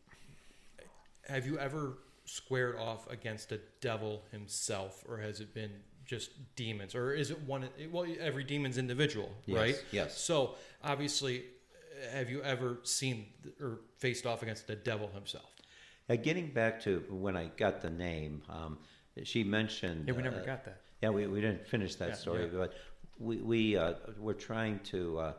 have 1.27 1.45
you 1.45 1.57
ever 1.59 1.97
squared 2.25 2.75
off 2.75 3.09
against 3.11 3.51
a 3.51 3.59
devil 3.81 4.21
himself, 4.31 5.03
or 5.07 5.17
has 5.17 5.39
it 5.39 5.53
been 5.53 5.71
just 6.05 6.31
demons, 6.55 6.95
or 6.95 7.13
is 7.13 7.31
it 7.31 7.39
one? 7.43 7.67
Well, 7.91 8.05
every 8.19 8.43
demon's 8.43 8.77
individual, 8.77 9.29
Yes, 9.45 9.57
right? 9.57 9.83
yes. 9.91 10.17
So 10.17 10.55
obviously, 10.83 11.43
have 12.11 12.29
you 12.29 12.41
ever 12.43 12.79
seen 12.83 13.27
or 13.61 13.79
faced 13.97 14.25
off 14.25 14.41
against 14.41 14.67
the 14.67 14.75
devil 14.75 15.09
himself? 15.13 15.49
Uh, 16.09 16.15
getting 16.15 16.47
back 16.47 16.81
to 16.81 17.03
when 17.09 17.37
I 17.37 17.51
got 17.57 17.81
the 17.81 17.89
name, 17.91 18.41
um, 18.49 18.79
she 19.23 19.43
mentioned. 19.43 20.05
yeah, 20.07 20.13
we 20.13 20.23
never 20.23 20.39
uh, 20.39 20.45
got 20.45 20.65
that. 20.65 20.81
Yeah, 21.01 21.09
we, 21.11 21.27
we 21.27 21.39
didn't 21.41 21.67
finish 21.67 21.95
that 21.95 22.09
Yeah, 22.09 22.15
story, 22.15 22.43
yeah. 22.43 22.57
but 22.57 22.73
we 23.19 23.37
we 23.37 23.77
uh, 23.77 23.93
were 24.19 24.33
trying 24.33 24.79
to. 24.85 25.33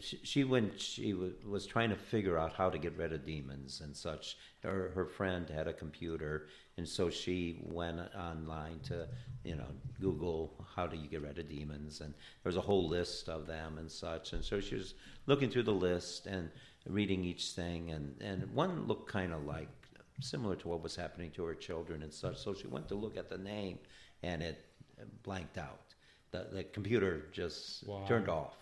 She, 0.00 0.18
she 0.22 0.44
when 0.44 0.72
she 0.76 1.12
was, 1.12 1.32
was 1.44 1.66
trying 1.66 1.90
to 1.90 1.96
figure 1.96 2.38
out 2.38 2.54
how 2.54 2.70
to 2.70 2.78
get 2.78 2.96
rid 2.96 3.12
of 3.12 3.26
demons 3.26 3.80
and 3.80 3.94
such. 3.96 4.36
Her 4.62 4.90
her 4.94 5.04
friend 5.06 5.48
had 5.50 5.68
a 5.68 5.72
computer, 5.72 6.48
and 6.76 6.88
so 6.88 7.10
she 7.10 7.60
went 7.64 8.00
online 8.14 8.80
to 8.84 9.08
you 9.44 9.56
know 9.56 9.66
Google 10.00 10.64
how 10.74 10.86
do 10.86 10.96
you 10.96 11.08
get 11.08 11.22
rid 11.22 11.38
of 11.38 11.48
demons, 11.48 12.00
and 12.00 12.12
there 12.14 12.50
was 12.50 12.56
a 12.56 12.60
whole 12.60 12.88
list 12.88 13.28
of 13.28 13.46
them 13.46 13.78
and 13.78 13.90
such. 13.90 14.32
And 14.32 14.44
so 14.44 14.60
she 14.60 14.76
was 14.76 14.94
looking 15.26 15.50
through 15.50 15.64
the 15.64 15.72
list 15.72 16.26
and 16.26 16.50
reading 16.86 17.24
each 17.24 17.50
thing, 17.50 17.90
and 17.90 18.14
and 18.20 18.52
one 18.54 18.86
looked 18.86 19.10
kind 19.10 19.32
of 19.32 19.44
like 19.44 19.68
similar 20.20 20.54
to 20.56 20.68
what 20.68 20.82
was 20.82 20.94
happening 20.96 21.30
to 21.32 21.44
her 21.44 21.54
children 21.54 22.02
and 22.02 22.12
such. 22.12 22.38
So 22.38 22.54
she 22.54 22.66
went 22.66 22.88
to 22.88 22.94
look 22.94 23.16
at 23.16 23.28
the 23.28 23.38
name, 23.38 23.78
and 24.22 24.42
it 24.42 24.64
blanked 25.22 25.58
out. 25.58 25.80
The, 26.30 26.46
the 26.50 26.64
computer 26.64 27.24
just 27.32 27.86
Wow. 27.86 28.04
turned 28.06 28.28
off. 28.28 28.56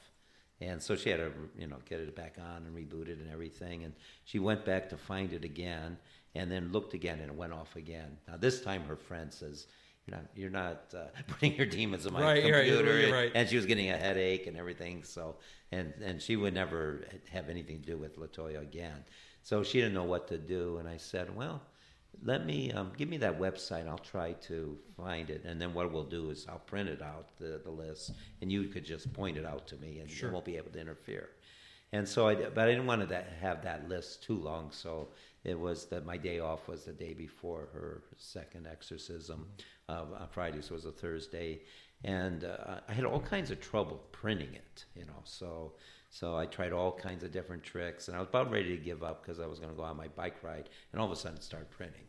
And 0.60 0.82
so 0.82 0.94
she 0.94 1.08
had 1.10 1.18
to, 1.18 1.32
you 1.58 1.66
know, 1.66 1.78
get 1.88 2.00
it 2.00 2.14
back 2.14 2.36
on 2.38 2.66
and 2.66 2.76
reboot 2.76 3.08
it 3.08 3.18
and 3.18 3.30
everything. 3.30 3.84
And 3.84 3.94
she 4.24 4.38
went 4.38 4.64
back 4.64 4.88
to 4.90 4.96
find 4.96 5.32
it 5.32 5.44
again, 5.44 5.96
and 6.34 6.50
then 6.50 6.70
looked 6.72 6.94
again, 6.94 7.18
and 7.20 7.30
it 7.30 7.34
went 7.34 7.52
off 7.52 7.76
again. 7.76 8.18
Now 8.28 8.36
this 8.36 8.60
time, 8.60 8.84
her 8.84 8.96
friend 8.96 9.32
says, 9.32 9.66
"You're 10.06 10.16
not, 10.16 10.26
you're 10.34 10.50
not 10.50 10.94
uh, 10.94 11.04
putting 11.28 11.54
your 11.56 11.66
demons 11.66 12.04
in 12.06 12.12
my 12.12 12.22
Right, 12.22 12.44
right, 12.44 12.52
computer." 12.66 13.00
you're 13.00 13.12
right. 13.12 13.32
And 13.34 13.48
she 13.48 13.56
was 13.56 13.66
getting 13.66 13.90
a 13.90 13.96
headache 13.96 14.46
and 14.46 14.56
everything. 14.56 15.02
So, 15.04 15.36
and 15.72 15.94
and 16.02 16.20
she 16.20 16.36
would 16.36 16.54
never 16.54 17.04
have 17.30 17.48
anything 17.48 17.80
to 17.80 17.86
do 17.86 17.96
with 17.96 18.18
Latoya 18.18 18.60
again. 18.60 19.04
So 19.42 19.62
she 19.62 19.78
didn't 19.78 19.94
know 19.94 20.04
what 20.04 20.28
to 20.28 20.38
do. 20.38 20.76
And 20.78 20.88
I 20.88 20.98
said, 20.98 21.34
"Well, 21.34 21.62
let 22.22 22.44
me 22.44 22.70
um, 22.72 22.92
give 22.96 23.08
me 23.08 23.16
that 23.18 23.38
website. 23.38 23.88
I'll 23.88 23.98
try 23.98 24.32
to 24.48 24.76
find 24.96 25.30
it, 25.30 25.44
and 25.44 25.60
then 25.60 25.72
what 25.72 25.90
we'll 25.92 26.04
do 26.04 26.30
is 26.30 26.46
I'll 26.48 26.58
print 26.58 26.88
it 26.88 27.02
out 27.02 27.30
the, 27.38 27.60
the 27.64 27.70
list, 27.70 28.12
and 28.42 28.52
you 28.52 28.64
could 28.68 28.84
just 28.84 29.12
point 29.12 29.36
it 29.36 29.46
out 29.46 29.66
to 29.68 29.76
me, 29.76 30.00
and 30.00 30.10
Sure. 30.10 30.28
you 30.28 30.32
won't 30.34 30.44
be 30.44 30.56
able 30.56 30.70
to 30.70 30.80
interfere. 30.80 31.30
And 31.92 32.06
so 32.06 32.28
I, 32.28 32.34
but 32.34 32.68
I 32.68 32.70
didn't 32.70 32.86
want 32.86 33.08
to 33.08 33.24
have 33.40 33.62
that 33.62 33.88
list 33.88 34.22
too 34.22 34.36
long, 34.38 34.70
so 34.70 35.08
it 35.44 35.58
was 35.58 35.86
that 35.86 36.04
my 36.04 36.16
day 36.16 36.38
off 36.40 36.68
was 36.68 36.84
the 36.84 36.92
day 36.92 37.14
before 37.14 37.68
her 37.72 38.02
second 38.16 38.66
exorcism 38.66 39.48
uh, 39.88 40.04
on 40.20 40.28
Friday, 40.30 40.60
so 40.60 40.72
it 40.72 40.74
was 40.74 40.84
a 40.84 40.92
Thursday, 40.92 41.62
and 42.04 42.44
uh, 42.44 42.80
I 42.88 42.92
had 42.92 43.04
all 43.04 43.20
kinds 43.20 43.50
of 43.50 43.60
trouble 43.60 44.04
printing 44.12 44.54
it, 44.54 44.84
you 44.94 45.04
know, 45.06 45.22
so. 45.24 45.72
So 46.10 46.36
I 46.36 46.46
tried 46.46 46.72
all 46.72 46.90
kinds 46.90 47.22
of 47.22 47.30
different 47.30 47.62
tricks, 47.62 48.08
and 48.08 48.16
I 48.16 48.20
was 48.20 48.28
about 48.28 48.50
ready 48.50 48.76
to 48.76 48.82
give 48.82 49.04
up 49.04 49.22
because 49.22 49.38
I 49.38 49.46
was 49.46 49.60
going 49.60 49.70
to 49.70 49.76
go 49.76 49.84
on 49.84 49.96
my 49.96 50.08
bike 50.08 50.42
ride, 50.42 50.68
and 50.92 51.00
all 51.00 51.06
of 51.06 51.12
a 51.12 51.16
sudden 51.16 51.38
it 51.38 51.44
started 51.44 51.70
printing, 51.70 52.04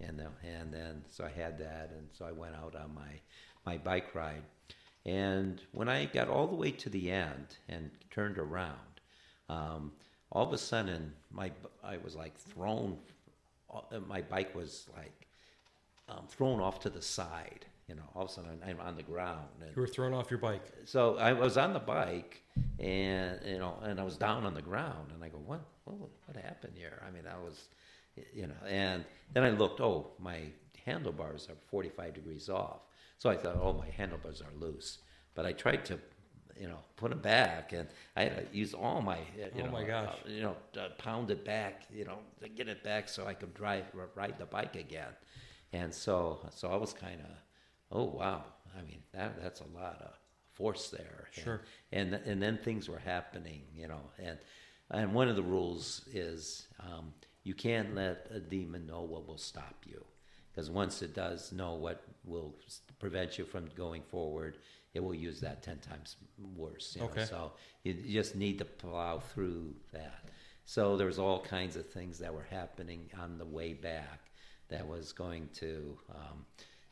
and 0.00 0.20
uh, 0.20 0.24
and 0.44 0.74
then 0.74 1.04
so 1.08 1.24
I 1.24 1.28
had 1.28 1.56
that, 1.58 1.92
and 1.96 2.08
so 2.12 2.24
I 2.26 2.32
went 2.32 2.56
out 2.56 2.74
on 2.74 2.92
my 2.92 3.20
my 3.64 3.78
bike 3.78 4.14
ride, 4.16 4.42
and 5.04 5.60
when 5.70 5.88
I 5.88 6.06
got 6.06 6.28
all 6.28 6.48
the 6.48 6.56
way 6.56 6.72
to 6.72 6.90
the 6.90 7.10
end 7.10 7.56
and 7.68 7.90
turned 8.10 8.36
around, 8.36 9.00
um, 9.48 9.92
all 10.32 10.44
of 10.44 10.52
a 10.52 10.58
sudden 10.58 11.12
my 11.30 11.52
I 11.84 11.98
was 11.98 12.16
like 12.16 12.36
thrown, 12.36 12.98
uh, 13.72 14.00
my 14.08 14.22
bike 14.22 14.56
was 14.56 14.88
like 14.96 15.28
um, 16.08 16.26
thrown 16.28 16.60
off 16.60 16.80
to 16.80 16.90
the 16.90 17.02
side, 17.02 17.66
you 17.88 17.94
know. 17.94 18.02
All 18.14 18.24
of 18.24 18.30
a 18.30 18.32
sudden 18.32 18.60
I'm 18.66 18.80
on 18.80 18.96
the 18.96 19.02
ground, 19.02 19.48
and 19.60 19.70
You 19.74 19.80
were 19.82 19.88
thrown 19.88 20.12
off 20.14 20.30
your 20.30 20.38
bike. 20.38 20.62
so 20.84 21.16
I 21.18 21.32
was 21.32 21.56
on 21.56 21.72
the 21.72 21.80
bike, 21.80 22.42
and 22.78 23.40
you 23.44 23.58
know, 23.58 23.78
and 23.82 24.00
I 24.00 24.04
was 24.04 24.16
down 24.16 24.44
on 24.44 24.54
the 24.54 24.62
ground, 24.62 25.10
and 25.14 25.22
I 25.22 25.28
go, 25.28 25.38
"What? 25.38 25.60
What, 25.84 26.10
what 26.26 26.36
happened 26.36 26.74
here?" 26.76 27.02
I 27.06 27.10
mean, 27.10 27.24
I 27.26 27.38
was, 27.42 27.68
you 28.34 28.46
know, 28.46 28.54
and 28.68 29.04
then 29.32 29.44
I 29.44 29.50
looked. 29.50 29.80
Oh, 29.80 30.12
my 30.18 30.40
handlebars 30.84 31.48
are 31.50 31.56
forty-five 31.70 32.14
degrees 32.14 32.48
off. 32.48 32.80
So 33.18 33.30
I 33.30 33.36
thought, 33.36 33.56
"Oh, 33.60 33.72
my 33.72 33.88
handlebars 33.90 34.42
are 34.42 34.52
loose." 34.58 34.98
But 35.34 35.44
I 35.46 35.52
tried 35.52 35.84
to, 35.86 35.98
you 36.58 36.66
know, 36.66 36.78
put 36.96 37.10
them 37.10 37.20
back, 37.20 37.72
and 37.72 37.86
I 38.16 38.24
had 38.24 38.50
to 38.50 38.56
use 38.56 38.72
all 38.72 39.02
my, 39.02 39.18
you 39.36 39.50
Oh 39.62 39.66
know, 39.66 39.70
my 39.72 39.84
gosh. 39.84 40.08
uh, 40.24 40.28
you 40.28 40.40
know, 40.42 40.56
uh, 40.80 40.88
pound 40.96 41.30
it 41.30 41.44
back, 41.44 41.82
you 41.92 42.04
know, 42.06 42.18
to 42.40 42.48
get 42.48 42.68
it 42.68 42.82
back 42.82 43.08
so 43.10 43.26
I 43.26 43.34
could 43.34 43.52
drive 43.54 43.84
ride 44.14 44.38
the 44.38 44.46
bike 44.46 44.76
again. 44.76 45.12
And 45.74 45.92
so, 45.92 46.40
so 46.50 46.68
I 46.68 46.76
was 46.76 46.94
kind 46.94 47.20
of, 47.20 47.26
oh 47.92 48.04
wow. 48.04 48.44
I 48.78 48.82
mean, 48.82 49.02
that 49.12 49.40
that's 49.42 49.60
a 49.60 49.66
lot 49.78 50.00
of 50.02 50.12
force 50.52 50.88
there. 50.90 51.28
And- 51.34 51.44
Sure. 51.44 51.60
And 51.92 52.14
and 52.14 52.42
then 52.42 52.58
things 52.58 52.88
were 52.88 52.98
happening, 52.98 53.62
you 53.74 53.88
know. 53.88 54.10
And 54.18 54.38
and 54.90 55.12
one 55.14 55.28
of 55.28 55.36
the 55.36 55.42
rules 55.42 56.02
is 56.12 56.68
um, 56.80 57.12
you 57.42 57.54
can't 57.54 57.94
let 57.94 58.28
a 58.30 58.40
demon 58.40 58.86
know 58.86 59.02
what 59.02 59.26
will 59.26 59.38
stop 59.38 59.76
you, 59.86 60.04
because 60.52 60.70
once 60.70 61.02
it 61.02 61.14
does 61.14 61.52
know 61.52 61.74
what 61.74 62.02
will 62.24 62.54
prevent 62.98 63.38
you 63.38 63.44
from 63.44 63.66
going 63.76 64.02
forward, 64.02 64.58
it 64.94 65.00
will 65.02 65.14
use 65.14 65.40
that 65.40 65.62
ten 65.62 65.78
times 65.78 66.16
worse. 66.56 66.94
You 66.96 67.02
know? 67.02 67.08
Okay. 67.08 67.24
So 67.24 67.52
you 67.84 67.94
you 67.94 68.12
just 68.14 68.36
need 68.36 68.58
to 68.58 68.64
plow 68.64 69.18
through 69.20 69.74
that. 69.92 70.24
So 70.64 70.96
there 70.96 71.06
was 71.06 71.18
all 71.20 71.40
kinds 71.40 71.76
of 71.76 71.88
things 71.90 72.18
that 72.18 72.34
were 72.34 72.46
happening 72.50 73.08
on 73.20 73.38
the 73.38 73.44
way 73.44 73.72
back 73.72 74.30
that 74.68 74.84
was 74.86 75.12
going 75.12 75.48
to, 75.54 75.96
um, 76.10 76.44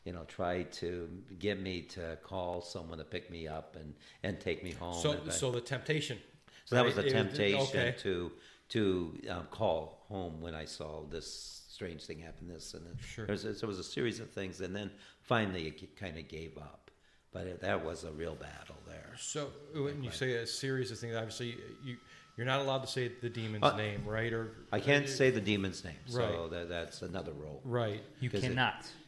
you 0.05 0.13
know, 0.13 0.23
tried 0.27 0.71
to 0.71 1.09
get 1.39 1.59
me 1.59 1.81
to 1.81 2.17
call 2.23 2.61
someone 2.61 2.99
to 2.99 3.03
pick 3.03 3.29
me 3.31 3.47
up 3.47 3.75
and, 3.75 3.93
and 4.23 4.39
take 4.39 4.63
me 4.63 4.71
home. 4.71 5.01
So, 5.01 5.11
And 5.11 5.29
I- 5.29 5.33
so 5.33 5.51
the 5.51 5.59
temptation. 5.61 6.19
so 6.65 6.75
that 6.75 6.85
was 6.85 6.95
right? 6.95 7.05
a 7.05 7.09
It 7.09 7.11
temptation 7.11 7.79
okay. 7.79 7.95
to 7.99 8.31
to 8.67 9.15
um, 9.29 9.45
call 9.51 10.05
home 10.09 10.41
when 10.41 10.55
I 10.55 10.65
saw 10.65 11.03
this 11.05 11.63
strange 11.69 12.03
thing 12.05 12.19
happen. 12.19 12.47
This 12.47 12.73
and 12.73 12.85
then 12.87 12.97
Sure. 12.99 13.25
there, 13.27 13.33
was, 13.33 13.43
there 13.59 13.67
was 13.67 13.77
a 13.77 13.83
series 13.83 14.19
of 14.19 14.31
things, 14.31 14.59
and 14.61 14.75
then 14.75 14.89
finally 15.21 15.67
it 15.67 15.95
kind 15.95 16.17
of 16.17 16.27
gave 16.27 16.57
up. 16.57 16.89
But 17.31 17.45
it, 17.45 17.61
that 17.61 17.85
was 17.85 18.05
a 18.05 18.11
real 18.11 18.33
battle 18.33 18.77
there. 18.87 19.11
So 19.19 19.51
when 19.75 20.03
you 20.03 20.09
say 20.09 20.33
a 20.35 20.47
series 20.47 20.89
of 20.89 20.97
things, 20.99 21.15
obviously 21.15 21.57
you 21.83 21.97
you're 22.37 22.45
not 22.47 22.59
allowed 22.59 22.79
to 22.81 22.87
say 22.87 23.11
the 23.21 23.29
demon's 23.29 23.63
Uh, 23.63 23.75
name, 23.77 24.03
right? 24.05 24.33
Or 24.33 24.51
I 24.71 24.79
can't 24.79 25.07
say 25.07 25.29
the 25.31 25.39
demon's 25.41 25.83
name, 25.83 25.95
so 26.07 26.19
Right. 26.19 26.49
that, 26.51 26.69
that's 26.69 27.01
another 27.01 27.31
rule. 27.33 27.61
right. 27.63 28.03
You 28.19 28.29
'Cause 28.29 28.43
it- 28.43 28.55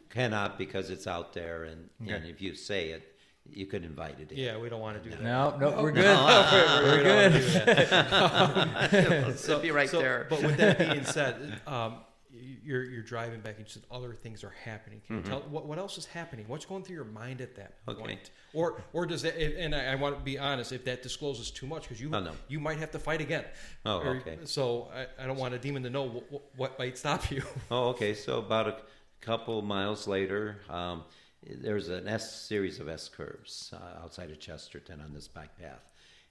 cannot. 0.09 0.47
Cannot 0.47 0.57
because 0.57 0.89
it's 0.89 1.07
out 1.07 1.33
there, 1.33 1.63
and, 1.65 1.89
and 2.07 2.25
if 2.25 2.41
you 2.41 2.55
say 2.55 2.89
it, 2.89 3.13
you 3.49 3.65
could 3.65 3.83
invite 3.85 4.19
it 4.19 4.31
in. 4.31 4.37
Yeah, 4.37 4.57
we 4.57 4.67
don't 4.69 4.81
want 4.81 5.01
to 5.01 5.09
do 5.09 5.15
that. 5.15 5.23
No, 5.23 5.55
no, 5.57 5.81
we're 5.81 5.91
good. 5.91 6.17
We're 6.83 7.03
good. 7.03 7.33
so 9.39 9.59
be 9.59 9.71
right 9.71 9.89
so- 9.89 9.99
there. 9.99 10.27
But 10.29 10.43
with 10.43 10.57
that 10.57 10.77
being 10.79 11.03
said, 11.05 11.61
um, 11.65 11.97
you're 12.63 12.83
you're 12.83 13.03
driving 13.03 13.39
back. 13.39 13.55
and 13.57 13.65
You 13.65 13.71
said 13.71 13.83
other 13.89 14.13
things 14.13 14.43
are 14.43 14.53
happening. 14.63 15.01
Can 15.07 15.17
you 15.17 15.21
tell 15.23 15.39
what 15.49 15.65
what 15.65 15.77
else 15.77 15.97
is 15.97 16.05
happening? 16.05 16.45
What's 16.47 16.65
going 16.65 16.83
through 16.83 16.95
your 16.97 17.05
mind 17.05 17.39
at 17.41 17.55
that 17.55 17.79
Mm-hmm. 17.85 17.91
Okay. 17.91 18.01
point? 18.01 18.31
Or 18.53 18.81
or 18.93 19.05
does 19.05 19.21
that? 19.21 19.37
And 19.41 19.73
I, 19.73 19.93
I 19.93 19.95
want 19.95 20.17
to 20.17 20.23
be 20.23 20.37
honest. 20.37 20.73
If 20.73 20.83
that 20.85 21.01
discloses 21.01 21.49
too 21.49 21.65
much, 21.67 21.83
because 21.83 22.01
you 22.01 22.09
Oh, 22.13 22.19
no. 22.19 22.31
you 22.49 22.59
might 22.59 22.79
have 22.79 22.91
to 22.91 22.99
fight 22.99 23.21
again. 23.21 23.45
Oh, 23.85 23.99
Or- 23.99 24.17
okay. 24.17 24.37
So 24.43 24.89
I, 24.93 25.23
I 25.23 25.27
don't 25.27 25.37
want 25.37 25.53
a 25.53 25.59
demon 25.59 25.83
to 25.83 25.89
know 25.89 26.07
what, 26.29 26.43
what 26.57 26.79
might 26.79 26.97
stop 26.97 27.31
you. 27.31 27.41
Oh, 27.71 27.89
okay. 27.89 28.13
So 28.13 28.39
about 28.39 28.67
a 28.67 28.75
couple 29.21 29.61
miles 29.61 30.07
later, 30.07 30.61
um, 30.69 31.03
there's 31.45 31.89
an 31.89 32.07
S 32.07 32.41
series 32.47 32.79
of 32.79 32.87
S 32.89 33.09
curves 33.09 33.73
uh, 33.73 34.03
outside 34.03 34.31
of 34.31 34.39
Chesterton 34.39 34.99
on 35.01 35.13
this 35.13 35.27
bike 35.27 35.57
path, 35.59 35.85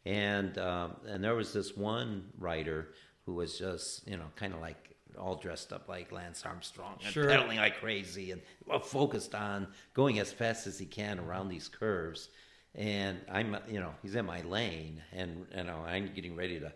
and 0.05 0.59
um, 0.59 0.97
and 1.07 1.23
there 1.23 1.35
was 1.35 1.53
this 1.53 1.77
one 1.77 2.25
rider 2.39 2.89
who 3.25 3.35
was 3.35 3.59
just 3.59 4.07
you 4.09 4.17
know 4.17 4.27
kind 4.37 4.53
of 4.55 4.61
like 4.61 4.95
all 5.19 5.37
dressed 5.37 5.73
up 5.73 5.89
like 5.89 6.13
Lance 6.13 6.45
Armstrong 6.45 6.99
and 7.03 7.13
Sure. 7.13 7.29
pedaling 7.29 7.57
like 7.59 7.81
crazy 7.81 8.33
and 8.33 8.43
focused 8.83 9.35
on 9.35 9.67
going 9.95 10.19
as 10.19 10.31
fast 10.33 10.67
as 10.67 10.79
he 10.79 10.85
can 10.85 11.19
around 11.19 11.49
these 11.49 11.69
curves. 11.69 12.29
And 12.75 13.19
I'm, 13.33 13.57
you 13.71 13.81
know, 13.81 13.95
he's 14.03 14.15
in 14.17 14.27
my 14.27 14.43
lane, 14.43 15.03
and 15.13 15.47
you 15.57 15.65
know, 15.65 15.79
I'm 15.87 16.13
getting 16.15 16.37
ready 16.37 16.61
to, 16.61 16.71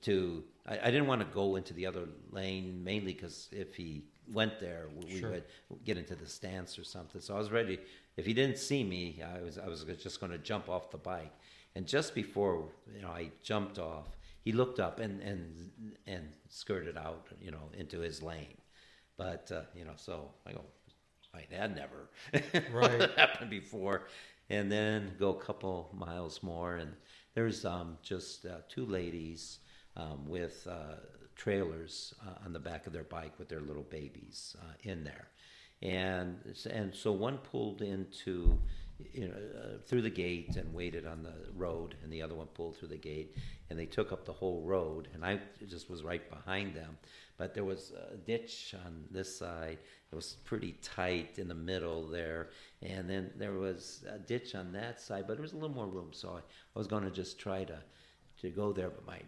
to. 0.00 0.42
I, 0.66 0.80
I 0.80 0.90
didn't 0.90 1.06
want 1.06 1.20
to 1.20 1.32
go 1.32 1.54
into 1.54 1.72
the 1.74 1.86
other 1.86 2.08
lane 2.32 2.82
mainly 2.82 3.12
because 3.12 3.48
if 3.52 3.76
he 3.76 4.02
went 4.32 4.58
there, 4.60 4.88
we 4.94 5.20
Sure. 5.20 5.30
would 5.30 5.44
get 5.84 5.98
into 5.98 6.14
the 6.14 6.26
stance 6.26 6.78
or 6.78 6.84
something. 6.84 7.20
So 7.20 7.34
I 7.34 7.38
was 7.38 7.50
ready. 7.50 7.78
If 8.16 8.26
he 8.26 8.32
didn't 8.32 8.58
see 8.58 8.84
me, 8.84 9.22
I 9.22 9.42
was, 9.42 9.58
I 9.58 9.66
was 9.68 9.84
just 10.02 10.20
going 10.20 10.32
to 10.32 10.38
jump 10.38 10.68
off 10.68 10.90
the 10.90 10.98
bike. 10.98 11.32
And 11.74 11.86
just 11.86 12.14
before, 12.14 12.68
you 12.94 13.02
know, 13.02 13.08
I 13.10 13.30
jumped 13.42 13.78
off, 13.78 14.16
he 14.44 14.52
looked 14.52 14.78
up 14.78 15.00
and 15.00 15.20
and 15.22 15.70
and 16.06 16.28
skirted 16.48 16.96
out, 16.96 17.26
you 17.40 17.50
know, 17.50 17.70
into 17.76 17.98
his 18.00 18.22
lane. 18.22 18.58
But 19.16 19.50
uh, 19.52 19.62
you 19.74 19.84
know, 19.84 19.94
so 19.96 20.30
I 20.46 20.52
go, 20.52 20.64
my 21.32 21.44
dad 21.50 21.74
never 21.74 22.08
Right. 22.70 23.10
happened 23.16 23.50
before. 23.50 24.06
And 24.50 24.70
then 24.70 25.12
go 25.18 25.30
a 25.30 25.40
couple 25.40 25.90
miles 25.94 26.42
more, 26.42 26.76
and 26.76 26.92
there's 27.34 27.64
um, 27.64 27.96
just 28.02 28.44
uh, 28.44 28.58
two 28.68 28.84
ladies 28.84 29.58
um, 29.96 30.28
with 30.28 30.66
uh, 30.70 30.96
trailers 31.36 32.14
uh, 32.26 32.44
on 32.44 32.52
the 32.52 32.58
back 32.58 32.86
of 32.86 32.92
their 32.92 33.04
bike 33.04 33.38
with 33.38 33.48
their 33.48 33.60
little 33.60 33.82
babies 33.84 34.56
uh, 34.60 34.72
in 34.82 35.04
there, 35.04 35.28
and 35.82 36.36
and 36.70 36.94
so 36.94 37.12
one 37.12 37.38
pulled 37.38 37.82
into 37.82 38.58
you 39.12 39.28
know 39.28 39.34
uh, 39.34 39.78
through 39.86 40.02
the 40.02 40.10
gate 40.10 40.56
and 40.56 40.72
waited 40.72 41.06
on 41.06 41.22
the 41.22 41.34
road, 41.54 41.96
and 42.02 42.12
the 42.12 42.22
other 42.22 42.34
one 42.34 42.46
pulled 42.48 42.76
through 42.76 42.88
the 42.88 42.96
gate, 42.96 43.36
and 43.70 43.78
they 43.78 43.86
took 43.86 44.12
up 44.12 44.24
the 44.24 44.32
whole 44.32 44.62
road, 44.62 45.08
and 45.14 45.24
I 45.24 45.40
just 45.66 45.90
was 45.90 46.02
right 46.02 46.28
behind 46.30 46.74
them, 46.74 46.96
but 47.36 47.54
there 47.54 47.64
was 47.64 47.92
a 48.12 48.16
ditch 48.16 48.74
on 48.86 49.04
this 49.10 49.36
side. 49.36 49.78
It 50.12 50.14
was 50.14 50.36
pretty 50.44 50.72
tight 50.82 51.38
in 51.38 51.48
the 51.48 51.54
middle 51.54 52.06
there, 52.06 52.50
and 52.82 53.10
then 53.10 53.32
there 53.36 53.54
was 53.54 54.04
a 54.08 54.18
ditch 54.18 54.54
on 54.54 54.72
that 54.72 55.00
side, 55.00 55.24
but 55.26 55.34
there 55.34 55.42
was 55.42 55.52
a 55.52 55.56
little 55.56 55.74
more 55.74 55.88
room, 55.88 56.10
so 56.12 56.30
I, 56.30 56.38
I 56.38 56.78
was 56.78 56.86
going 56.86 57.04
to 57.04 57.10
just 57.10 57.38
try 57.38 57.64
to 57.64 57.78
to 58.40 58.50
go 58.50 58.72
there, 58.72 58.90
but 58.90 59.06
my 59.06 59.20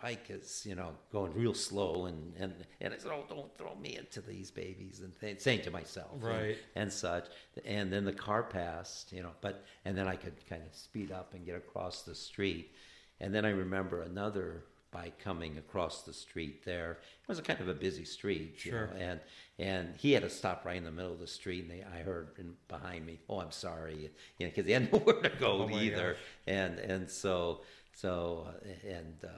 bike 0.00 0.26
is 0.28 0.64
you 0.68 0.74
know 0.74 0.90
going 1.12 1.32
real 1.34 1.54
slow, 1.54 2.06
and 2.06 2.32
and 2.38 2.54
and 2.80 2.92
I 2.94 2.98
said, 2.98 3.10
oh, 3.12 3.24
don't 3.28 3.56
throw 3.56 3.74
me 3.76 3.96
into 3.96 4.20
these 4.20 4.50
babies, 4.50 5.00
and 5.00 5.12
th- 5.20 5.40
saying 5.40 5.62
to 5.62 5.70
myself, 5.70 6.10
Right. 6.20 6.56
and 6.74 6.92
such. 6.92 7.26
And 7.64 7.92
then 7.92 8.04
the 8.04 8.12
car 8.12 8.42
passed, 8.42 9.12
you 9.12 9.22
know, 9.22 9.32
but 9.40 9.64
and 9.84 9.96
then 9.96 10.06
I 10.08 10.16
could 10.16 10.34
kind 10.48 10.62
of 10.62 10.74
speed 10.74 11.10
up 11.12 11.34
and 11.34 11.44
get 11.46 11.56
across 11.56 12.02
the 12.02 12.14
street. 12.14 12.74
And 13.20 13.34
then 13.34 13.44
I 13.46 13.50
remember 13.50 14.02
another 14.02 14.64
bike 14.92 15.18
coming 15.18 15.58
across 15.58 16.02
the 16.02 16.12
street 16.12 16.64
there. 16.64 16.92
It 16.92 17.28
was 17.28 17.38
a 17.38 17.42
kind 17.42 17.60
of 17.60 17.68
a 17.68 17.74
busy 17.74 18.04
street, 18.04 18.64
you 18.64 18.70
Sure. 18.72 18.86
know, 18.88 18.92
and 19.00 19.20
and 19.58 19.96
he 19.96 20.12
had 20.12 20.22
to 20.22 20.28
stop 20.30 20.64
right 20.66 20.76
in 20.76 20.84
the 20.84 20.90
middle 20.90 21.12
of 21.12 21.18
the 21.20 21.26
street. 21.26 21.62
And 21.62 21.70
they, 21.70 21.82
I 21.82 22.02
heard 22.02 22.28
in, 22.38 22.54
behind 22.68 23.06
me, 23.06 23.18
"Oh, 23.28 23.40
I'm 23.40 23.50
sorry," 23.50 24.10
you 24.38 24.46
know, 24.46 24.52
because 24.54 24.66
he 24.66 24.72
had 24.72 24.92
nowhere 24.92 25.22
to 25.22 25.30
go 25.30 25.66
Oh, 25.70 25.78
either. 25.78 26.12
gosh. 26.12 26.20
And 26.46 26.78
and 26.78 27.10
so 27.10 27.62
so 27.94 28.46
uh, 28.48 28.88
and 28.88 29.14
uh, 29.24 29.28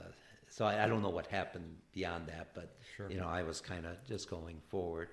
so 0.50 0.64
I, 0.64 0.84
I 0.84 0.88
don't 0.88 1.02
know 1.02 1.10
what 1.10 1.26
happened 1.26 1.76
beyond 1.92 2.26
that, 2.28 2.48
but 2.54 2.76
Sure. 2.96 3.10
you 3.10 3.18
know, 3.18 3.28
I 3.28 3.42
was 3.42 3.60
kind 3.60 3.86
of 3.86 3.96
just 4.06 4.28
going 4.30 4.60
forward. 4.68 5.08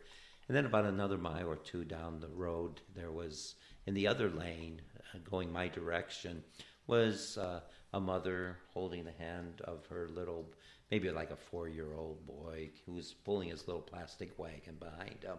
And 0.47 0.55
then 0.55 0.65
about 0.65 0.85
another 0.85 1.17
mile 1.17 1.47
or 1.49 1.55
two 1.55 1.83
down 1.83 2.19
the 2.19 2.29
road, 2.29 2.81
there 2.95 3.11
was 3.11 3.55
in 3.87 3.93
the 3.93 4.07
other 4.07 4.29
lane, 4.29 4.81
uh, 5.13 5.19
going 5.29 5.51
my 5.51 5.67
direction, 5.67 6.43
was 6.87 7.37
uh, 7.37 7.61
a 7.93 7.99
mother 7.99 8.57
holding 8.73 9.03
the 9.05 9.11
hand 9.11 9.61
of 9.61 9.85
her 9.87 10.07
little, 10.09 10.45
maybe 10.91 11.09
like 11.09 11.31
a 11.31 11.35
four-year-old 11.35 12.25
boy 12.27 12.69
who 12.85 12.93
was 12.93 13.13
pulling 13.13 13.49
his 13.49 13.67
little 13.67 13.81
plastic 13.81 14.37
wagon 14.37 14.75
behind 14.79 15.23
him. 15.23 15.37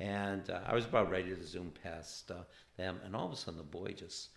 And 0.00 0.48
uh, 0.48 0.60
I 0.66 0.74
was 0.74 0.84
about 0.86 1.10
ready 1.10 1.34
to 1.34 1.44
zoom 1.44 1.72
past 1.82 2.30
uh, 2.30 2.44
them, 2.76 3.00
and 3.04 3.14
all 3.16 3.26
of 3.26 3.32
a 3.32 3.36
sudden 3.36 3.58
the 3.58 3.64
boy 3.64 3.92
just 3.92 4.30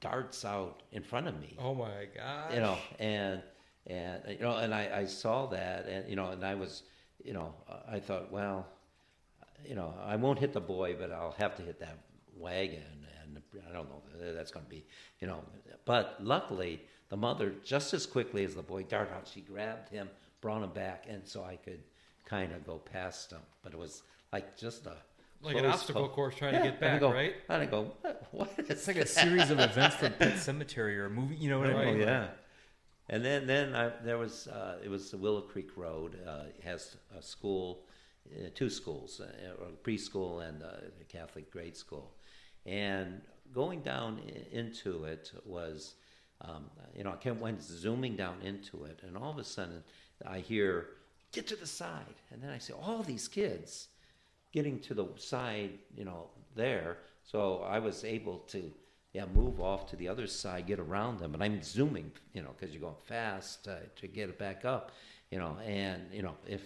darts 0.00 0.44
out 0.44 0.82
in 0.92 1.02
front 1.02 1.28
of 1.28 1.40
me 1.40 1.56
Oh 1.60 1.74
my 1.74 2.06
god! 2.14 2.52
you 2.54 2.60
know, 2.60 2.76
and 2.98 3.40
and 3.86 4.20
you 4.28 4.38
know, 4.40 4.56
and 4.56 4.74
I, 4.74 5.00
I 5.00 5.04
saw 5.06 5.46
that, 5.46 5.86
and 5.86 6.08
you 6.08 6.16
know, 6.16 6.30
and 6.30 6.44
I 6.44 6.54
was, 6.54 6.82
you 7.24 7.32
know, 7.32 7.54
I 7.90 7.98
thought, 8.00 8.30
well, 8.32 8.66
you 9.66 9.74
know, 9.74 9.94
I 10.04 10.16
won't 10.16 10.38
hit 10.38 10.52
the 10.52 10.60
boy, 10.60 10.96
but 10.98 11.10
I'll 11.12 11.32
have 11.38 11.54
to 11.56 11.62
hit 11.62 11.78
that 11.80 11.98
wagon, 12.36 12.82
and 13.24 13.42
I 13.68 13.72
don't 13.72 13.88
know, 13.88 14.02
that's 14.34 14.50
going 14.50 14.64
to 14.64 14.70
be, 14.70 14.84
you 15.20 15.26
know, 15.26 15.40
but 15.84 16.16
luckily 16.20 16.82
the 17.08 17.16
mother, 17.16 17.52
just 17.64 17.92
as 17.94 18.06
quickly 18.06 18.44
as 18.44 18.54
the 18.54 18.62
boy 18.62 18.82
darted 18.84 19.12
out, 19.14 19.28
she 19.32 19.40
grabbed 19.40 19.88
him, 19.90 20.08
brought 20.40 20.62
him 20.62 20.70
back, 20.70 21.04
and 21.08 21.26
so 21.26 21.44
I 21.44 21.56
could 21.56 21.80
kind 22.24 22.52
of 22.52 22.64
go 22.66 22.78
past 22.78 23.30
him, 23.32 23.40
but 23.62 23.72
it 23.72 23.78
was 23.78 24.02
like 24.32 24.56
just 24.56 24.86
a 24.86 24.94
Like 25.42 25.56
an 25.56 25.66
obstacle 25.66 26.06
call. 26.06 26.14
course 26.14 26.34
trying 26.36 26.54
to 26.54 26.60
get 26.62 26.76
and 26.76 26.84
I 26.84 26.88
back, 26.92 27.00
go- 27.00 27.12
right? 27.12 27.34
And 27.48 27.62
I 27.62 27.66
go, 27.66 27.92
what, 28.00 28.26
what 28.30 28.48
is 28.58 28.70
It's 28.70 28.86
like 28.86 28.96
a 28.96 29.06
series 29.06 29.50
of 29.50 29.60
events 29.68 29.96
from 29.96 30.12
Pet 30.14 30.34
Sematary 30.34 30.96
or 30.96 31.06
a 31.06 31.10
movie. 31.10 31.34
You 31.36 31.50
know 31.50 31.58
what 31.58 31.68
I 31.68 31.74
Right. 31.74 31.86
Oh 31.88 31.92
mean? 31.92 32.00
yeah, 32.00 32.28
and 33.12 33.22
then 33.22 33.46
then 33.46 33.76
I, 33.76 33.92
there 34.02 34.16
was 34.16 34.48
uh, 34.48 34.78
it 34.82 34.88
was 34.88 35.10
the 35.10 35.18
Willow 35.18 35.42
Creek 35.42 35.76
Road. 35.76 36.16
Uh, 36.26 36.44
has 36.64 36.96
a 37.16 37.22
school, 37.22 37.84
uh, 38.34 38.48
two 38.54 38.70
schools, 38.70 39.20
uh, 39.20 39.64
a 39.66 39.86
preschool 39.86 40.48
and 40.48 40.62
uh, 40.62 41.00
a 41.00 41.04
Catholic 41.04 41.50
grade 41.50 41.76
school, 41.76 42.14
and 42.64 43.20
going 43.52 43.80
down 43.82 44.18
into 44.50 45.04
it 45.04 45.30
was, 45.44 45.94
um, 46.40 46.64
you 46.96 47.04
know, 47.04 47.12
I 47.12 47.16
kept 47.16 47.38
went 47.38 47.62
zooming 47.62 48.16
down 48.16 48.36
into 48.42 48.84
it, 48.84 49.00
and 49.02 49.16
all 49.16 49.30
of 49.30 49.38
a 49.38 49.44
sudden 49.44 49.84
I 50.26 50.38
hear 50.38 50.88
get 51.32 51.46
to 51.48 51.56
the 51.56 51.66
side, 51.66 52.16
and 52.30 52.42
then 52.42 52.50
I 52.50 52.58
see 52.58 52.72
all 52.72 53.02
these 53.02 53.28
kids 53.28 53.88
getting 54.52 54.80
to 54.80 54.94
the 54.94 55.06
side, 55.16 55.72
you 55.96 56.04
know, 56.04 56.30
there. 56.54 56.98
So 57.24 57.62
I 57.68 57.78
was 57.78 58.04
able 58.04 58.38
to, 58.48 58.72
yeah, 59.12 59.26
move 59.34 59.60
off 59.60 59.86
to 59.90 59.96
the 59.96 60.08
other 60.08 60.26
side, 60.26 60.66
get 60.66 60.78
around 60.78 61.18
them, 61.18 61.34
and 61.34 61.42
I'm 61.42 61.62
zooming, 61.62 62.10
you 62.32 62.42
know, 62.42 62.50
because 62.58 62.74
you're 62.74 62.80
going 62.82 62.94
fast 63.04 63.68
uh, 63.68 63.76
to 63.96 64.06
get 64.06 64.28
it 64.30 64.38
back 64.38 64.64
up, 64.64 64.92
you 65.30 65.38
know, 65.38 65.56
and 65.66 66.02
you 66.12 66.22
know, 66.22 66.34
if 66.46 66.62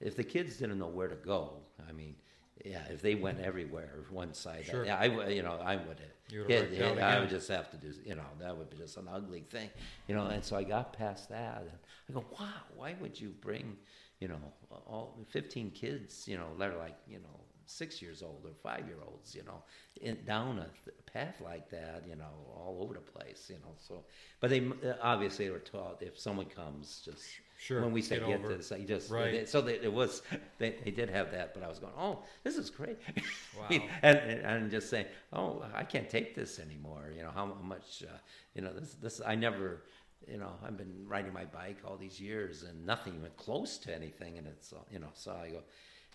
if 0.00 0.16
the 0.16 0.24
kids 0.24 0.56
didn't 0.56 0.78
know 0.78 0.88
where 0.88 1.08
to 1.08 1.14
go, 1.16 1.52
I 1.88 1.92
mean, 1.92 2.16
yeah, 2.64 2.82
if 2.90 3.00
they 3.02 3.14
went 3.14 3.40
everywhere, 3.40 4.04
one 4.10 4.32
side, 4.34 4.64
Sure. 4.64 4.84
yeah, 4.84 4.96
I, 4.98 5.08
would- 5.08 5.30
you 5.32 5.42
know, 5.42 5.58
I 5.62 5.76
would 5.76 5.98
have, 6.00 6.08
hit- 6.48 6.70
hit- 6.70 6.98
I 7.02 7.20
would 7.20 7.28
just 7.30 7.48
have 7.48 7.70
to 7.70 7.76
do, 7.76 7.92
you 8.04 8.14
know, 8.14 8.24
that 8.40 8.56
would 8.56 8.70
be 8.70 8.76
just 8.78 8.96
an 8.96 9.08
ugly 9.12 9.40
thing, 9.50 9.70
you 10.08 10.14
know, 10.14 10.26
and 10.26 10.42
so 10.44 10.56
I 10.56 10.64
got 10.64 10.92
past 10.92 11.28
that, 11.30 11.62
and 11.62 11.70
I 12.08 12.12
go, 12.12 12.24
wow, 12.38 12.48
why 12.76 12.94
would 13.00 13.18
you 13.20 13.30
bring, 13.40 13.76
you 14.20 14.28
know, 14.28 14.38
all 14.86 15.18
15 15.30 15.70
kids, 15.72 16.26
you 16.26 16.36
know, 16.38 16.48
they're 16.58 16.76
like, 16.76 16.96
you 17.08 17.18
know, 17.18 17.40
six 17.66 18.00
years 18.02 18.22
old 18.22 18.42
or 18.44 18.52
five 18.62 18.86
year 18.86 18.98
olds, 19.06 19.34
you 19.34 19.42
know, 19.44 19.62
in, 20.00 20.18
down 20.26 20.58
a 20.58 20.66
th- 20.84 20.96
path 21.12 21.40
like 21.40 21.70
that, 21.70 22.04
you 22.08 22.16
know, 22.16 22.32
all 22.54 22.78
over 22.82 22.94
the 22.94 23.00
place, 23.00 23.46
you 23.48 23.56
know. 23.56 23.74
So, 23.78 24.04
but 24.40 24.50
they 24.50 24.60
uh, 24.66 24.94
obviously 25.02 25.48
were 25.50 25.58
taught 25.58 26.02
if 26.02 26.18
someone 26.18 26.46
comes, 26.46 27.02
just 27.04 27.24
Sure, 27.56 27.80
when 27.82 27.92
we 27.92 28.02
say 28.02 28.18
get 28.18 28.26
get, 28.26 28.48
this, 28.48 28.72
you 28.78 28.84
just 28.84 29.10
Right. 29.10 29.30
they- 29.32 29.44
so 29.46 29.60
they, 29.60 29.74
it 29.78 29.92
was 29.92 30.22
they, 30.58 30.76
they 30.84 30.90
did 30.90 31.08
have 31.08 31.30
that, 31.32 31.54
but 31.54 31.62
I 31.62 31.68
was 31.68 31.78
going, 31.78 31.92
oh, 31.98 32.18
this 32.42 32.56
is 32.56 32.68
great, 32.70 32.98
Wow. 33.58 33.68
and, 34.02 34.18
and 34.18 34.40
and 34.40 34.70
just 34.70 34.90
saying, 34.90 35.06
oh, 35.32 35.64
I 35.74 35.84
can't 35.84 36.10
take 36.10 36.34
this 36.34 36.58
anymore. 36.58 37.12
You 37.16 37.22
know 37.22 37.30
how 37.34 37.46
much, 37.62 38.02
uh, 38.02 38.16
you 38.54 38.62
know 38.62 38.72
this 38.72 38.94
this 38.94 39.20
I 39.24 39.34
never. 39.34 39.82
You 40.26 40.38
know, 40.38 40.52
I've 40.66 40.78
been 40.78 41.04
riding 41.06 41.34
my 41.34 41.44
bike 41.44 41.80
all 41.86 41.98
these 41.98 42.18
years 42.18 42.62
and 42.62 42.86
nothing 42.86 43.14
even 43.14 43.30
close 43.36 43.76
to 43.84 43.94
anything, 43.94 44.38
and 44.38 44.46
it's 44.46 44.72
you 44.90 44.98
know. 44.98 45.10
So 45.12 45.32
I 45.32 45.50
go, 45.50 45.60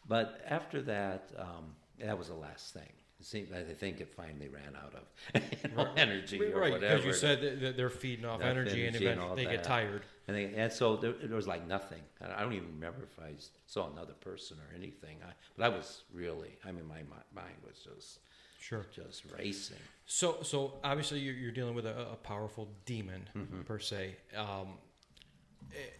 but 0.10 0.42
after 0.48 0.82
that, 0.82 1.32
um, 1.38 1.76
that 2.04 2.18
was 2.18 2.28
the 2.28 2.34
last 2.36 2.74
thing. 2.74 2.92
It 3.22 3.26
seemed, 3.26 3.50
I 3.54 3.64
think 3.74 4.00
it 4.00 4.08
finally 4.10 4.48
ran 4.48 4.76
out 4.82 4.94
of 4.96 5.42
you 5.64 5.76
know, 5.76 5.88
energy 5.98 6.42
or 6.42 6.60
right, 6.62 6.72
whatever. 6.72 6.96
because 6.98 7.06
you 7.06 7.14
said 7.14 7.42
that- 7.62 7.76
they're 7.78 7.90
feeding 7.90 8.26
off 8.26 8.40
Enough 8.42 8.50
energy, 8.52 8.88
and 8.88 8.96
eventually 8.96 9.28
all 9.30 9.36
they 9.36 9.44
get 9.46 9.64
tired. 9.64 10.04
And, 10.28 10.38
they, 10.38 10.46
and 10.56 10.72
so 10.72 10.96
there, 10.96 11.12
there 11.24 11.36
was 11.36 11.48
like 11.48 11.68
nothing. 11.68 12.02
I 12.22 12.42
don't 12.42 12.54
even 12.54 12.70
remember 12.76 13.04
if 13.04 13.20
I 13.20 13.32
saw 13.66 13.92
another 13.92 14.14
person 14.14 14.58
or 14.58 14.74
anything. 14.76 15.18
I, 15.28 15.32
but 15.58 15.66
I 15.66 15.70
was 15.70 16.04
really, 16.14 16.58
I 16.66 16.72
mean, 16.72 16.88
my 16.88 17.00
mi- 17.00 17.26
mind 17.36 17.56
was 17.68 17.78
just 17.80 18.20
Sure. 18.62 18.86
just 18.96 19.24
racing. 19.38 19.78
So, 20.06 20.38
so 20.44 20.74
obviously 20.84 21.20
you're, 21.20 21.34
you're 21.34 21.52
dealing 21.52 21.76
with 21.76 21.86
a, 21.88 22.12
a 22.12 22.16
powerful 22.16 22.70
demon 22.86 23.28
Mm-hmm. 23.38 23.62
per 23.64 23.80
se. 23.80 24.16
Um, 24.38 24.68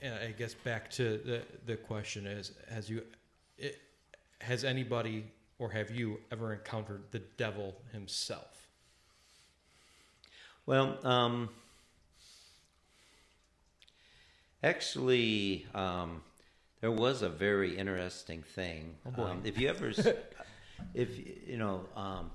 and 0.02 0.14
I 0.16 0.32
guess 0.32 0.54
back 0.54 0.90
to 0.92 1.04
the 1.26 1.42
the 1.66 1.76
question 1.78 2.26
is: 2.26 2.54
Has 2.72 2.90
you, 2.90 3.04
it, 3.58 3.78
has 4.42 4.64
anybody 4.64 5.26
or 5.58 5.70
have 5.72 5.92
you 5.92 6.20
ever 6.32 6.54
encountered 6.54 7.04
the 7.12 7.20
devil 7.20 7.76
himself? 7.92 8.68
Well, 10.66 10.98
um, 11.06 11.50
actually, 14.64 15.66
um, 15.74 16.22
there 16.82 16.92
was 16.92 17.22
a 17.22 17.30
very 17.30 17.78
interesting 17.78 18.44
thing. 18.44 18.96
Oh. 19.18 19.24
Um, 19.24 19.42
if 19.44 19.58
you 19.58 19.68
ever, 19.68 19.90
if 20.94 21.48
you 21.48 21.58
know, 21.58 21.86
um, 21.96 22.32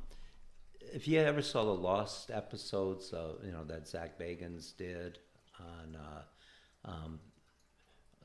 if 0.92 1.08
you 1.08 1.20
ever 1.20 1.42
saw 1.42 1.64
the 1.64 1.70
Lost 1.70 2.30
episodes, 2.30 3.12
of, 3.12 3.36
you 3.44 3.52
know 3.52 3.64
that 3.64 3.88
Zak 3.88 4.18
Bagans 4.18 4.76
did 4.76 5.18
on. 5.58 5.96
Uh, 5.96 6.22
um, 6.86 7.18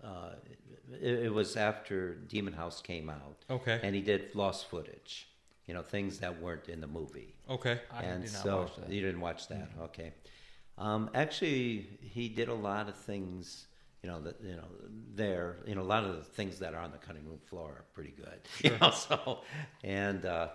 uh, 0.04 0.32
it, 1.02 1.26
it 1.26 1.34
was 1.34 1.56
after 1.56 2.16
Demon 2.16 2.54
House 2.54 2.82
came 2.82 3.10
out, 3.10 3.38
Okay. 3.50 3.80
and 3.84 3.96
he 3.96 4.02
did 4.02 4.34
lost 4.36 4.68
footage. 4.70 5.28
You 5.68 5.76
know, 5.76 5.84
things 5.84 6.18
that 6.20 6.42
weren't 6.42 6.68
in 6.68 6.82
the 6.82 6.88
movie 6.88 7.36
Okay. 7.48 7.80
I 7.94 8.02
and 8.04 8.24
did 8.24 8.34
not 8.34 8.42
so 8.42 8.58
watch 8.62 8.76
that. 8.78 8.90
you 8.90 9.02
didn't 9.02 9.22
watch 9.22 9.48
that, 9.50 9.70
okay? 9.82 10.14
Um, 10.80 11.12
actually, 11.14 11.88
he 12.02 12.28
did 12.30 12.48
a 12.50 12.54
lot 12.54 12.90
of 12.90 12.96
things. 12.96 13.68
You 14.02 14.10
know 14.10 14.22
that 14.22 14.38
you 14.42 14.56
know 14.56 14.68
there. 15.14 15.58
You 15.68 15.76
know 15.76 15.82
a 15.82 15.92
lot 15.96 16.06
of 16.06 16.16
the 16.16 16.24
things 16.24 16.58
that 16.60 16.74
are 16.74 16.82
on 16.82 16.92
the 16.92 16.98
cutting 16.98 17.26
room 17.28 17.40
floor 17.50 17.70
are 17.70 17.86
pretty 17.94 18.14
good. 18.18 18.40
You 18.64 18.78
know, 18.82 18.92
so 18.92 19.42
and 19.84 20.26
uh, 20.26 20.48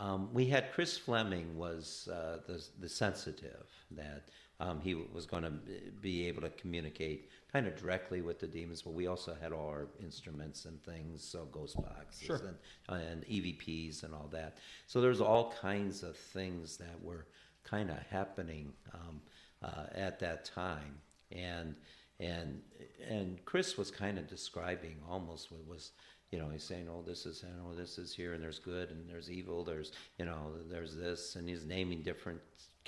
um, 0.00 0.30
we 0.32 0.46
had 0.46 0.72
Chris 0.72 0.96
Fleming 0.98 1.56
was 1.56 2.08
uh, 2.10 2.38
the 2.48 2.64
the 2.80 2.88
sensitive 2.88 3.66
that 3.92 4.28
um, 4.58 4.80
he 4.80 4.94
was 4.94 5.26
going 5.26 5.42
to 5.44 5.52
be 6.00 6.26
able 6.26 6.40
to 6.42 6.48
communicate 6.50 7.28
kind 7.56 7.66
of 7.66 7.76
directly 7.76 8.20
with 8.20 8.38
the 8.38 8.46
demons, 8.46 8.82
but 8.82 8.92
we 8.92 9.06
also 9.06 9.34
had 9.40 9.50
all 9.50 9.68
our 9.68 9.86
instruments 10.02 10.66
and 10.66 10.82
things, 10.84 11.22
so 11.24 11.46
ghost 11.50 11.76
boxes 11.76 12.26
Sure. 12.26 12.40
and 12.88 13.00
and 13.06 13.24
EVPs 13.24 14.02
and 14.02 14.12
all 14.14 14.28
that. 14.30 14.58
So 14.86 15.00
there's 15.00 15.22
all 15.22 15.52
kinds 15.52 16.02
of 16.02 16.16
things 16.16 16.76
that 16.76 17.02
were 17.02 17.24
kind 17.64 17.88
of 17.90 17.96
happening 18.10 18.74
um, 18.92 19.22
uh, 19.62 19.86
at 19.94 20.18
that 20.20 20.44
time, 20.44 20.98
and 21.32 21.74
and 22.20 22.60
and 23.08 23.42
Chris 23.46 23.78
was 23.78 23.90
kind 23.90 24.18
of 24.18 24.26
describing 24.26 24.96
almost 25.08 25.50
what 25.50 25.66
was. 25.66 25.92
You 26.32 26.40
know, 26.40 26.48
he's 26.50 26.64
saying, 26.64 26.88
"Oh, 26.90 27.02
this 27.06 27.24
is, 27.24 27.44
know, 27.44 27.72
this 27.74 27.98
is 27.98 28.12
here, 28.12 28.34
and 28.34 28.42
there's 28.42 28.58
good, 28.58 28.90
and 28.90 29.08
there's 29.08 29.30
evil. 29.30 29.62
There's, 29.64 29.92
you 30.18 30.24
know, 30.26 30.40
there's 30.68 30.94
this," 30.94 31.36
and 31.36 31.48
he's 31.48 31.64
naming 31.64 32.02
different 32.02 32.40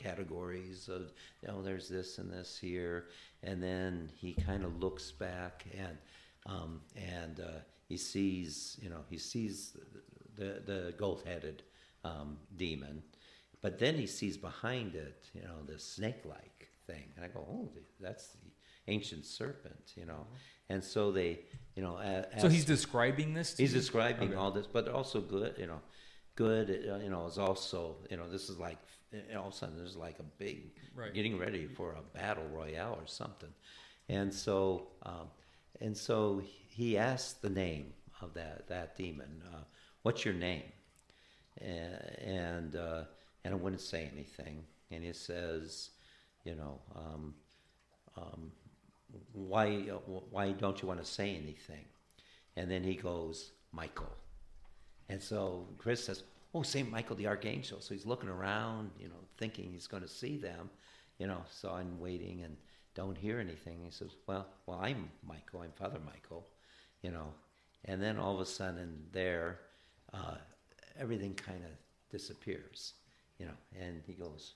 categories 0.06 0.88
of, 0.88 1.04
you 1.42 1.48
know, 1.48 1.60
there's 1.62 1.88
this 1.88 2.18
and 2.18 2.28
this 2.32 2.50
here, 2.68 2.96
and 3.42 3.62
then 3.62 4.10
he 4.22 4.30
kind 4.48 4.64
of 4.64 4.72
looks 4.84 5.06
back 5.12 5.66
and 5.76 5.96
um, 6.46 6.80
and 6.96 7.40
uh, 7.40 7.60
he 7.90 7.96
sees, 7.96 8.78
you 8.82 8.88
know, 8.92 9.02
he 9.10 9.18
sees 9.18 9.54
the 9.74 9.80
the, 10.38 10.50
the 10.72 10.94
goat-headed 10.96 11.62
um, 12.04 12.38
demon, 12.56 13.02
but 13.60 13.78
then 13.78 13.94
he 13.96 14.06
sees 14.06 14.36
behind 14.36 14.94
it, 14.94 15.20
you 15.34 15.42
know, 15.42 15.58
this 15.66 15.84
snake-like 15.96 16.68
thing, 16.86 17.06
and 17.16 17.24
I 17.24 17.28
go, 17.28 17.40
oh, 17.40 17.68
that's 18.00 18.28
the 18.28 18.50
ancient 18.86 19.26
serpent, 19.26 19.86
you 19.96 20.06
know, 20.06 20.26
and 20.70 20.82
so 20.82 21.10
they, 21.12 21.40
you 21.74 21.82
know, 21.82 21.94
So 22.38 22.48
he's 22.48 22.64
describing 22.64 23.34
this. 23.34 23.54
To 23.54 23.62
He's 23.62 23.72
describing 23.72 24.28
Okay. 24.28 24.38
all 24.40 24.52
this, 24.52 24.66
but 24.66 24.88
also 24.88 25.20
good, 25.20 25.54
you 25.58 25.66
know, 25.66 25.80
good, 26.36 26.70
uh, 26.88 26.96
you 27.04 27.10
know, 27.10 27.26
is 27.26 27.38
also, 27.38 27.96
you 28.10 28.16
know, 28.16 28.28
this 28.28 28.48
is 28.48 28.58
like, 28.58 28.78
know, 29.12 29.40
all 29.40 29.48
of 29.48 29.54
a 29.54 29.56
sudden 29.56 29.76
there's 29.76 29.96
like 29.96 30.18
a 30.18 30.24
big, 30.38 30.70
Right. 30.94 31.12
getting 31.14 31.38
ready 31.38 31.66
for 31.66 31.92
a 31.92 32.02
battle 32.16 32.46
royale 32.48 32.94
or 33.00 33.06
something. 33.06 33.52
And 34.08 34.32
so, 34.32 34.88
um, 35.02 35.28
and 35.80 35.96
so 35.96 36.42
he 36.68 36.96
asked 36.98 37.42
the 37.42 37.50
name 37.50 37.92
of 38.20 38.34
that, 38.34 38.68
that 38.68 38.96
demon, 38.96 39.42
uh, 39.52 39.64
what's 40.02 40.24
your 40.24 40.34
name? 40.34 40.64
And, 41.60 42.76
uh, 42.76 43.04
and 43.44 43.54
I 43.54 43.56
wouldn't 43.56 43.80
say 43.82 44.08
anything. 44.12 44.64
And 44.90 45.04
he 45.04 45.12
says, 45.12 45.90
you 46.44 46.54
know, 46.54 46.80
um, 46.96 47.34
um, 48.16 48.52
why, 49.32 49.76
why 50.30 50.52
don't 50.52 50.80
you 50.82 50.88
want 50.88 51.00
to 51.00 51.06
say 51.06 51.36
anything? 51.36 51.84
And 52.56 52.70
then 52.70 52.82
he 52.82 52.94
goes, 52.94 53.52
Michael. 53.72 54.12
And 55.08 55.22
so 55.22 55.66
Chris 55.78 56.04
says, 56.04 56.22
Oh, 56.54 56.62
St. 56.62 56.90
Michael 56.90 57.16
the 57.16 57.26
Archangel. 57.26 57.80
So 57.80 57.94
he's 57.94 58.06
looking 58.06 58.28
around, 58.28 58.90
you 58.98 59.08
know, 59.08 59.20
thinking 59.36 59.70
he's 59.70 59.86
going 59.86 60.02
to 60.02 60.08
see 60.08 60.36
them, 60.38 60.70
you 61.18 61.26
know. 61.26 61.42
So 61.50 61.70
I'm 61.72 61.98
waiting 62.00 62.42
and 62.42 62.56
don't 62.94 63.16
hear 63.16 63.38
anything. 63.38 63.80
He 63.84 63.90
says, 63.90 64.16
Well, 64.26 64.46
well, 64.66 64.78
I'm 64.82 65.10
Michael. 65.26 65.60
I'm 65.60 65.72
Father 65.72 66.00
Michael, 66.04 66.46
you 67.02 67.10
know. 67.10 67.32
And 67.84 68.02
then 68.02 68.18
all 68.18 68.34
of 68.34 68.40
a 68.40 68.46
sudden, 68.46 69.04
there, 69.12 69.60
uh, 70.12 70.36
everything 70.98 71.34
kind 71.34 71.62
of 71.64 71.70
disappears, 72.10 72.94
you 73.38 73.46
know. 73.46 73.52
And 73.80 74.02
he 74.06 74.14
goes, 74.14 74.54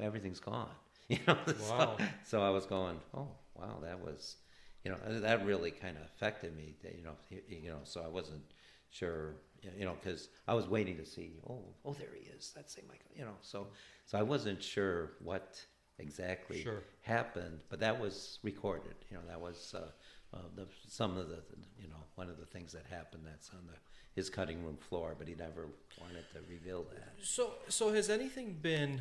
Everything's 0.00 0.40
gone, 0.40 0.70
you 1.08 1.18
know. 1.26 1.36
So- 1.46 1.74
Wow. 1.74 1.96
so 2.24 2.42
I 2.42 2.50
was 2.50 2.66
going, 2.66 3.00
oh 3.14 3.28
wow, 3.54 3.78
that 3.82 3.98
was, 4.00 4.36
you 4.84 4.90
know, 4.92 4.98
that 5.20 5.44
really 5.44 5.70
kind 5.70 5.96
of 5.96 6.04
affected 6.04 6.56
me. 6.56 6.76
that, 6.82 6.94
You 6.96 7.04
know, 7.04 7.16
you 7.48 7.70
know, 7.70 7.80
so 7.84 8.02
I 8.02 8.08
wasn't 8.08 8.42
sure, 8.90 9.34
you 9.78 9.84
know, 9.84 9.96
because 10.02 10.28
I 10.46 10.54
was 10.54 10.68
waiting 10.68 10.96
to 10.98 11.04
see, 11.06 11.32
oh, 11.48 11.62
oh, 11.84 11.92
there 11.94 12.08
he 12.14 12.28
is. 12.30 12.52
That's 12.54 12.74
Saint 12.74 12.86
Michael, 12.88 13.10
you 13.14 13.24
know. 13.24 13.36
So, 13.42 13.68
so 14.06 14.18
I 14.18 14.22
wasn't 14.22 14.62
sure 14.62 15.12
what 15.22 15.60
exactly 15.98 16.62
Sure. 16.62 16.82
happened, 17.02 17.60
but 17.68 17.80
that 17.80 17.98
was 17.98 18.38
recorded. 18.42 18.94
You 19.10 19.16
know, 19.16 19.22
that 19.28 19.40
was 19.40 19.74
uh, 19.76 20.36
uh, 20.36 20.40
the, 20.54 20.66
some 20.86 21.16
of 21.16 21.28
the, 21.28 21.40
you 21.80 21.88
know, 21.88 21.96
one 22.14 22.30
of 22.30 22.38
the 22.38 22.46
things 22.46 22.72
that 22.72 22.84
happened. 22.88 23.22
That's 23.26 23.50
on 23.50 23.66
the 23.66 23.74
his 24.14 24.30
cutting 24.30 24.64
room 24.64 24.76
floor, 24.76 25.14
but 25.18 25.28
he 25.28 25.34
never 25.34 25.66
wanted 26.00 26.24
to 26.32 26.40
reveal 26.48 26.84
that. 26.92 27.12
So, 27.22 27.52
so 27.68 27.92
has 27.92 28.10
anything 28.10 28.56
been? 28.60 29.00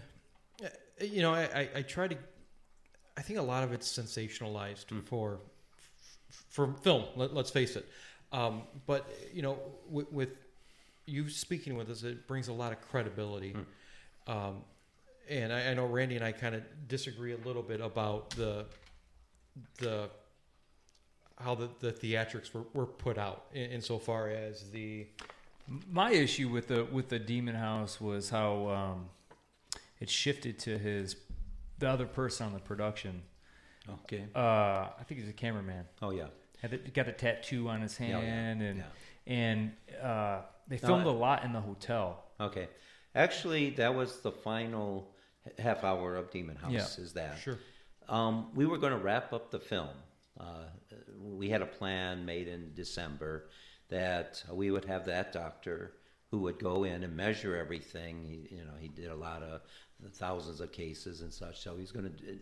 uh, 0.64 0.68
You 1.02 1.22
know, 1.24 1.34
I, 1.34 1.44
I, 1.44 1.70
I 1.78 1.82
try 1.84 2.08
to. 2.08 2.18
I 3.18 3.22
think 3.22 3.40
a 3.40 3.44
lot 3.44 3.64
of 3.64 3.74
it's 3.74 3.88
sensationalized 3.92 4.86
for 5.06 5.40
for 6.50 6.74
film. 6.82 7.06
Let, 7.16 7.34
let's 7.34 7.50
face 7.50 7.76
it. 7.76 7.86
Um, 8.32 8.64
but 8.86 9.10
you 9.34 9.42
know, 9.42 9.58
with, 9.90 10.12
with 10.12 10.30
you 11.08 11.30
speaking 11.30 11.76
with 11.78 11.90
us, 11.90 12.04
it 12.04 12.28
brings 12.28 12.48
a 12.50 12.54
lot 12.54 12.72
of 12.72 12.82
credibility. 12.82 13.56
Um, 14.28 14.62
and 15.30 15.52
I, 15.52 15.72
I 15.72 15.74
know 15.74 15.86
Randy 15.86 16.16
and 16.16 16.24
I 16.24 16.32
kind 16.32 16.54
of 16.54 16.64
disagree 16.88 17.34
a 17.34 17.38
little 17.38 17.64
bit 17.64 17.82
about 17.82 18.30
the 18.32 18.66
the 19.80 20.10
how 21.40 21.56
the, 21.56 21.70
the 21.80 21.92
theatrics 21.92 22.54
were, 22.54 22.64
were 22.74 22.86
put 22.86 23.18
out 23.18 23.46
in, 23.54 23.72
insofar 23.72 24.30
as 24.30 24.70
the 24.72 25.08
My 25.90 26.12
issue 26.12 26.50
with 26.50 26.68
the 26.68 26.86
with 26.86 27.10
the 27.10 27.20
Demon 27.20 27.56
House 27.56 28.00
was 28.00 28.30
how 28.30 28.68
um, 28.70 29.10
it 30.00 30.10
shifted 30.10 30.60
to 30.60 30.78
his 30.78 31.16
the 31.80 31.90
other 31.90 32.06
person 32.06 32.48
on 32.48 32.54
the 32.54 32.60
production. 32.60 33.22
Okay. 34.04 34.26
Uh, 34.36 34.40
I 35.00 35.04
think 35.06 35.22
he's 35.22 35.30
a 35.30 35.34
cameraman. 35.34 35.86
Oh 36.02 36.12
yeah. 36.12 36.28
Had 36.62 36.72
the, 36.72 36.78
got 36.78 37.08
a 37.08 37.12
tattoo 37.14 37.70
on 37.70 37.82
his 37.82 37.98
Yeah, 38.00 38.08
yeah, 38.08 38.20
hand, 38.20 38.62
and 38.62 38.78
yeah. 38.80 38.84
and 39.28 39.72
uh, 40.02 40.42
they 40.68 40.76
No, 40.82 40.88
filmed 40.88 41.08
I- 41.08 41.10
a 41.10 41.14
lot 41.14 41.44
in 41.44 41.54
the 41.54 41.62
hotel. 41.62 42.24
Okay. 42.40 42.68
Actually, 43.16 43.72
that 43.72 43.94
was 43.96 44.20
the 44.22 44.32
final 44.32 45.16
half 45.58 45.84
hour 45.84 46.16
of 46.16 46.30
Demon 46.30 46.56
House. 46.58 46.72
Yeah. 46.98 47.04
Is 47.04 47.14
that? 47.14 47.38
sure 47.40 47.58
Um, 48.10 48.54
we 48.54 48.66
were 48.66 48.78
going 48.78 48.94
to 48.94 49.00
wrap 49.00 49.34
up 49.34 49.50
the 49.52 49.60
film. 49.60 49.90
Uh, 50.40 50.66
we 51.20 51.50
had 51.50 51.62
a 51.62 51.66
plan 51.66 52.26
made 52.26 52.48
in 52.48 52.74
December 52.74 53.50
that 53.90 54.44
we 54.52 54.70
would 54.72 54.86
have 54.86 55.06
that 55.06 55.32
doctor 55.34 55.94
who 56.30 56.40
would 56.42 56.60
go 56.60 56.84
in 56.84 57.04
and 57.04 57.16
measure 57.16 57.56
everything. 57.56 58.24
He, 58.24 58.56
you 58.56 58.64
know, 58.66 58.74
he 58.80 58.88
did 58.90 59.10
a 59.10 59.16
lot 59.16 59.42
of 59.44 59.62
thousands 60.14 60.60
of 60.62 60.72
cases 60.72 61.22
and 61.22 61.34
such. 61.34 61.60
So 61.62 61.76
he's 61.78 61.92
going 61.92 62.14
to 62.14 62.40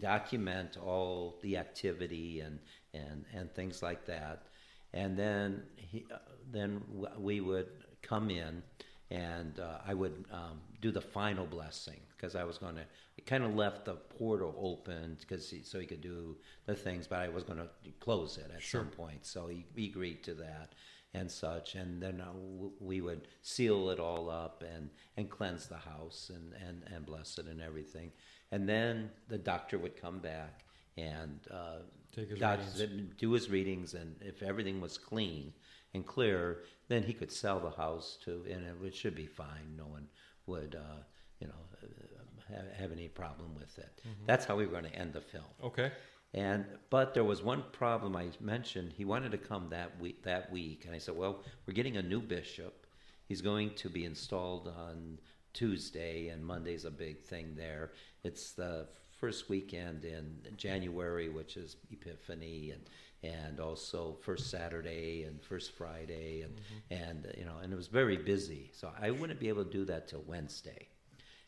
document 0.00 0.76
all 0.76 1.38
the 1.42 1.56
activity 1.56 2.40
and 2.40 2.58
and 2.94 3.24
and 3.34 3.52
things 3.54 3.82
like 3.82 4.06
that. 4.06 4.47
And 4.94 5.18
then 5.18 5.62
he, 5.76 6.06
uh, 6.12 6.18
then 6.50 6.82
we 7.18 7.40
would 7.40 7.68
come 8.02 8.30
in, 8.30 8.62
and 9.10 9.58
uh, 9.60 9.78
I 9.86 9.94
would 9.94 10.24
um, 10.32 10.60
do 10.80 10.90
the 10.90 11.00
final 11.00 11.46
blessing 11.46 12.00
because 12.16 12.34
I 12.34 12.44
was 12.44 12.58
going 12.58 12.76
to. 12.76 12.84
It 13.16 13.26
kind 13.26 13.44
of 13.44 13.54
left 13.54 13.84
the 13.84 13.94
portal 13.94 14.54
open 14.58 15.16
because 15.20 15.52
so 15.64 15.78
he 15.80 15.86
could 15.86 16.00
do 16.00 16.36
the 16.66 16.74
things, 16.74 17.06
but 17.06 17.18
I 17.18 17.28
was 17.28 17.44
going 17.44 17.58
to 17.58 17.68
close 18.00 18.38
it 18.38 18.50
at 18.54 18.62
Sure. 18.62 18.82
some 18.82 18.90
point. 18.90 19.26
So 19.26 19.48
he, 19.48 19.64
he 19.74 19.86
agreed 19.86 20.22
to 20.24 20.34
that 20.34 20.72
and 21.14 21.30
such, 21.30 21.74
and 21.74 22.02
then 22.02 22.20
uh, 22.20 22.26
w- 22.26 22.72
we 22.80 23.00
would 23.00 23.28
seal 23.42 23.90
it 23.90 23.98
all 23.98 24.30
up 24.30 24.62
and, 24.74 24.90
and 25.16 25.28
cleanse 25.30 25.66
the 25.66 25.76
house 25.76 26.30
and, 26.34 26.52
and, 26.66 26.82
and 26.94 27.06
bless 27.06 27.38
it 27.38 27.46
and 27.46 27.60
everything. 27.60 28.12
And 28.52 28.68
then 28.68 29.10
the 29.28 29.38
doctor 29.38 29.78
would 29.78 30.00
come 30.00 30.18
back 30.18 30.64
and 30.96 31.40
uh, 31.50 31.78
Take 32.14 32.30
his 32.30 32.38
doc- 32.38 32.58
readings. 32.78 33.14
do 33.18 33.32
his 33.32 33.50
readings, 33.50 33.94
and 33.94 34.16
if 34.20 34.42
everything 34.42 34.80
was 34.80 34.98
clean 34.98 35.52
and 35.94 36.06
clear, 36.06 36.64
then 36.88 37.02
he 37.02 37.12
could 37.12 37.30
sell 37.32 37.60
the 37.60 37.70
house 37.70 38.18
to, 38.24 38.44
and 38.50 38.64
it, 38.66 38.80
would- 38.80 38.94
should 38.94 39.14
be 39.14 39.26
fine. 39.26 39.76
No 39.76 39.86
one 39.86 40.08
would, 40.46 40.74
uh, 40.74 41.02
you 41.40 41.46
know, 41.46 41.54
uh, 41.82 42.54
have, 42.54 42.72
have 42.72 42.92
any 42.92 43.08
problem 43.08 43.54
with 43.54 43.78
it. 43.78 44.00
Mm-hmm. 44.00 44.26
That's 44.26 44.44
how 44.44 44.56
we 44.56 44.64
were 44.66 44.72
going 44.72 44.90
to 44.90 44.94
end 44.94 45.12
the 45.12 45.20
film. 45.20 45.44
Okay. 45.62 45.92
And 46.34 46.66
but 46.90 47.14
there 47.14 47.24
was 47.24 47.42
one 47.42 47.64
problem 47.72 48.14
I 48.14 48.28
mentioned. 48.40 48.92
He 48.92 49.04
wanted 49.06 49.32
to 49.32 49.38
come 49.38 49.68
that 49.70 49.98
week. 49.98 50.22
That 50.24 50.52
week, 50.52 50.84
and 50.84 50.94
I 50.94 50.98
said, 50.98 51.16
"Well, 51.16 51.42
we're 51.66 51.72
getting 51.72 51.96
a 51.96 52.02
new 52.02 52.20
bishop. 52.20 52.86
He's 53.24 53.40
going 53.40 53.74
to 53.76 53.88
be 53.88 54.04
installed 54.04 54.68
on 54.68 55.18
Tuesday, 55.54 56.28
and 56.28 56.44
Monday's 56.44 56.84
a 56.84 56.90
big 56.90 57.22
thing 57.22 57.54
there. 57.56 57.92
It's 58.24 58.52
the 58.52 58.88
first 59.18 59.48
weekend 59.48 60.04
in 60.04 60.38
January, 60.56 61.28
which 61.28 61.56
is 61.56 61.76
Epiphany, 61.90 62.72
and 62.72 62.82
and 63.24 63.58
also 63.58 64.16
first 64.22 64.48
Saturday 64.48 65.24
and 65.24 65.42
first 65.42 65.72
Friday, 65.72 66.42
and 66.42 66.54
mm-hmm. 66.54 67.02
and 67.02 67.34
you 67.36 67.44
know, 67.44 67.56
and 67.62 67.72
it 67.72 67.76
was 67.76 67.88
very 67.88 68.16
busy. 68.16 68.70
So 68.72 68.90
I 69.00 69.10
wouldn't 69.10 69.40
be 69.40 69.48
able 69.48 69.64
to 69.64 69.70
do 69.70 69.84
that 69.86 70.08
till 70.08 70.22
Wednesday." 70.26 70.88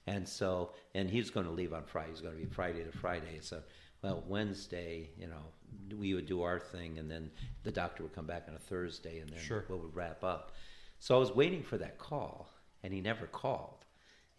And 0.06 0.28
so, 0.28 0.72
and 0.94 1.08
he's 1.08 1.30
going 1.30 1.46
to 1.46 1.52
leave 1.52 1.72
on 1.72 1.84
Friday. 1.84 2.10
He's 2.10 2.20
going 2.20 2.34
to 2.34 2.42
be 2.42 2.48
Friday 2.48 2.82
to 2.84 2.90
Friday. 2.98 3.38
So, 3.40 3.62
well, 4.02 4.24
Wednesday, 4.26 5.10
you 5.16 5.28
know, 5.28 5.44
we 5.96 6.14
would 6.14 6.26
do 6.26 6.42
our 6.42 6.58
thing, 6.58 6.98
and 6.98 7.10
then 7.10 7.30
the 7.62 7.70
doctor 7.70 8.02
would 8.02 8.14
come 8.14 8.26
back 8.26 8.46
on 8.48 8.54
a 8.54 8.58
Thursday, 8.58 9.20
and 9.20 9.30
then 9.30 9.38
Sure. 9.38 9.64
we 9.68 9.76
would 9.76 9.94
wrap 9.94 10.24
up. 10.24 10.52
So 10.98 11.14
I 11.14 11.18
was 11.18 11.32
waiting 11.32 11.62
for 11.62 11.78
that 11.78 11.98
call, 11.98 12.50
and 12.82 12.92
he 12.92 13.00
never 13.00 13.26
called, 13.26 13.79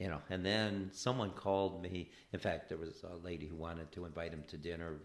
you 0.01 0.07
know. 0.07 0.19
And 0.31 0.43
then 0.43 0.89
someone 0.91 1.29
called 1.29 1.83
me. 1.83 2.09
In 2.33 2.39
fact, 2.39 2.69
there 2.69 2.79
was 2.79 3.03
a 3.03 3.15
lady 3.23 3.45
who 3.45 3.55
wanted 3.55 3.91
to 3.91 4.05
invite 4.05 4.33
him 4.33 4.43
to 4.47 4.57
dinner. 4.57 4.97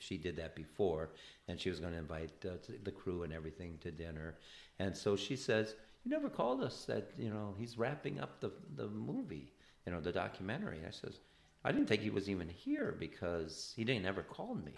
She 0.00 0.18
did 0.18 0.34
that 0.36 0.56
before, 0.56 1.10
and 1.46 1.60
she 1.60 1.70
was 1.70 1.78
going 1.78 1.92
to 1.92 1.98
invite 2.00 2.32
uh, 2.44 2.54
the 2.82 2.90
crew 2.90 3.22
and 3.22 3.32
everything 3.32 3.78
to 3.82 3.92
dinner. 3.92 4.34
And 4.80 4.96
so 4.96 5.14
she 5.14 5.36
says, 5.36 5.76
"You 6.02 6.10
never 6.10 6.28
called 6.28 6.64
us 6.64 6.84
that 6.86 7.12
you 7.16 7.30
know 7.30 7.54
he's 7.60 7.78
wrapping 7.78 8.18
up 8.18 8.40
the 8.40 8.50
the 8.74 8.88
movie, 8.88 9.52
you 9.86 9.92
know, 9.92 10.00
the 10.00 10.10
documentary." 10.10 10.80
I 10.84 10.90
says, 10.90 11.20
"I 11.64 11.70
didn't 11.70 11.86
think 11.86 12.02
he 12.02 12.10
was 12.10 12.28
even 12.28 12.48
here 12.48 12.96
because 12.98 13.72
he 13.76 13.84
didn't 13.84 14.06
ever 14.06 14.22
call 14.24 14.56
me." 14.56 14.74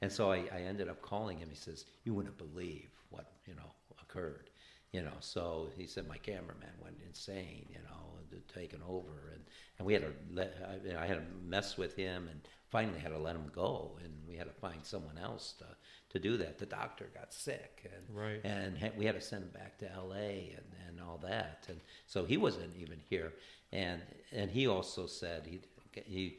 And 0.00 0.10
so 0.10 0.32
I, 0.32 0.38
I 0.58 0.60
ended 0.62 0.88
up 0.88 1.02
calling 1.02 1.36
him. 1.36 1.50
He 1.50 1.56
says, 1.56 1.84
"You 2.04 2.14
wouldn't 2.14 2.38
believe 2.38 2.88
what 3.10 3.26
you 3.46 3.54
know 3.56 3.72
occurred." 4.00 4.48
You 4.92 5.02
know, 5.02 5.18
so 5.20 5.68
he 5.76 5.86
said 5.86 6.08
my 6.08 6.18
cameraman 6.18 6.76
went 6.82 6.96
insane. 7.06 7.66
You 7.68 7.82
know, 7.88 8.21
taken 8.52 8.80
over, 8.88 9.30
and 9.32 9.42
and 9.78 9.86
we 9.86 9.92
had 9.92 10.02
to 10.02 10.12
let 10.32 10.56
I, 10.68 10.86
you 10.86 10.94
know, 10.94 11.00
I 11.00 11.06
had 11.06 11.16
to 11.16 11.24
mess 11.44 11.76
with 11.76 11.94
him, 11.96 12.28
and 12.28 12.40
finally 12.70 12.98
had 13.00 13.10
to 13.10 13.18
let 13.18 13.36
him 13.36 13.50
go, 13.54 13.98
and 14.02 14.12
we 14.28 14.36
had 14.36 14.46
to 14.46 14.52
find 14.60 14.84
someone 14.84 15.18
else 15.18 15.54
to 15.58 15.66
to 16.10 16.18
do 16.18 16.36
that. 16.38 16.58
The 16.58 16.66
doctor 16.66 17.10
got 17.14 17.32
sick, 17.32 17.82
and 17.84 18.16
Right. 18.16 18.40
and 18.44 18.78
ha- 18.78 18.92
we 18.96 19.04
had 19.06 19.14
to 19.14 19.20
send 19.20 19.44
him 19.44 19.50
back 19.50 19.78
to 19.78 19.90
L.A. 19.92 20.54
and 20.56 20.66
and 20.88 21.00
all 21.00 21.18
that, 21.18 21.64
and 21.68 21.80
so 22.06 22.24
he 22.24 22.36
wasn't 22.36 22.76
even 22.76 22.98
here, 23.10 23.32
and 23.72 24.00
and 24.32 24.50
he 24.50 24.66
also 24.66 25.06
said 25.06 25.46
he 25.46 25.60
he 26.04 26.38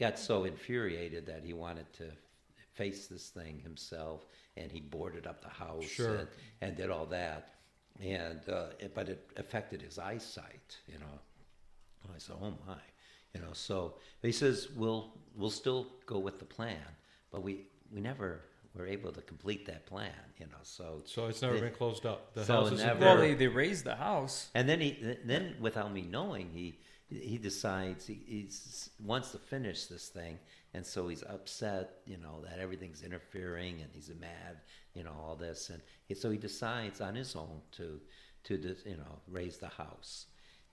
got 0.00 0.18
so 0.18 0.44
infuriated 0.44 1.26
that 1.26 1.44
he 1.44 1.52
wanted 1.52 1.90
to 1.94 2.10
face 2.72 3.06
this 3.06 3.28
thing 3.30 3.58
himself, 3.60 4.24
and 4.56 4.70
he 4.72 4.80
boarded 4.80 5.26
up 5.26 5.42
the 5.42 5.48
house 5.48 5.84
Sure. 5.84 6.16
and, 6.16 6.28
and 6.60 6.76
did 6.76 6.90
all 6.90 7.06
that, 7.06 7.54
and 8.00 8.40
uh, 8.48 8.66
it, 8.78 8.94
but 8.94 9.08
it 9.08 9.30
affected 9.36 9.82
his 9.82 9.98
eyesight, 9.98 10.76
you 10.86 10.98
know. 10.98 11.18
And 12.04 12.12
I 12.14 12.18
said, 12.18 12.36
"Oh 12.40 12.52
my," 12.66 12.76
you 13.34 13.40
know. 13.40 13.52
So 13.52 13.94
he 14.22 14.32
says, 14.32 14.68
"We'll 14.76 15.12
we'll 15.36 15.50
still 15.50 15.86
go 16.06 16.18
with 16.18 16.38
the 16.38 16.44
plan, 16.44 16.84
but 17.30 17.42
we 17.42 17.66
we 17.92 18.00
never 18.00 18.42
were 18.74 18.86
able 18.86 19.10
to 19.12 19.20
complete 19.22 19.66
that 19.66 19.86
plan, 19.86 20.12
you 20.38 20.46
know." 20.46 20.62
So 20.62 21.02
So 21.04 21.26
it's 21.26 21.42
never 21.42 21.56
It- 21.56 21.60
been 21.62 21.72
closed 21.74 22.06
up. 22.06 22.34
The 22.34 22.44
So 22.44 22.54
house 22.54 22.72
is 22.72 22.82
never- 22.82 23.00
Well, 23.00 23.16
they, 23.18 23.34
they 23.34 23.48
razed 23.48 23.84
the 23.84 23.96
house. 23.96 24.48
and 24.54 24.68
then 24.68 24.80
he, 24.80 25.16
then 25.24 25.56
without 25.60 25.92
me 25.92 26.02
knowing, 26.02 26.50
he 26.52 26.78
he 27.10 27.38
decides 27.38 28.06
he 28.06 28.20
he's, 28.26 28.90
wants 29.02 29.32
to 29.32 29.38
finish 29.38 29.86
this 29.86 30.08
thing, 30.08 30.38
and 30.74 30.84
so 30.84 31.08
he's 31.08 31.22
upset, 31.22 32.00
you 32.06 32.18
know, 32.18 32.42
that 32.44 32.58
everything's 32.58 33.02
interfering, 33.02 33.80
and 33.80 33.90
he's 33.92 34.10
mad, 34.20 34.58
you 34.94 35.02
know, 35.02 35.14
all 35.20 35.34
this, 35.34 35.70
and 35.70 35.80
he, 36.06 36.14
so 36.14 36.30
he 36.30 36.38
decides 36.38 37.00
on 37.00 37.14
his 37.14 37.34
own 37.34 37.60
to 37.72 38.00
to 38.44 38.54
you 38.84 38.96
know 38.96 39.18
raze 39.26 39.58
the 39.58 39.68
house, 39.68 40.26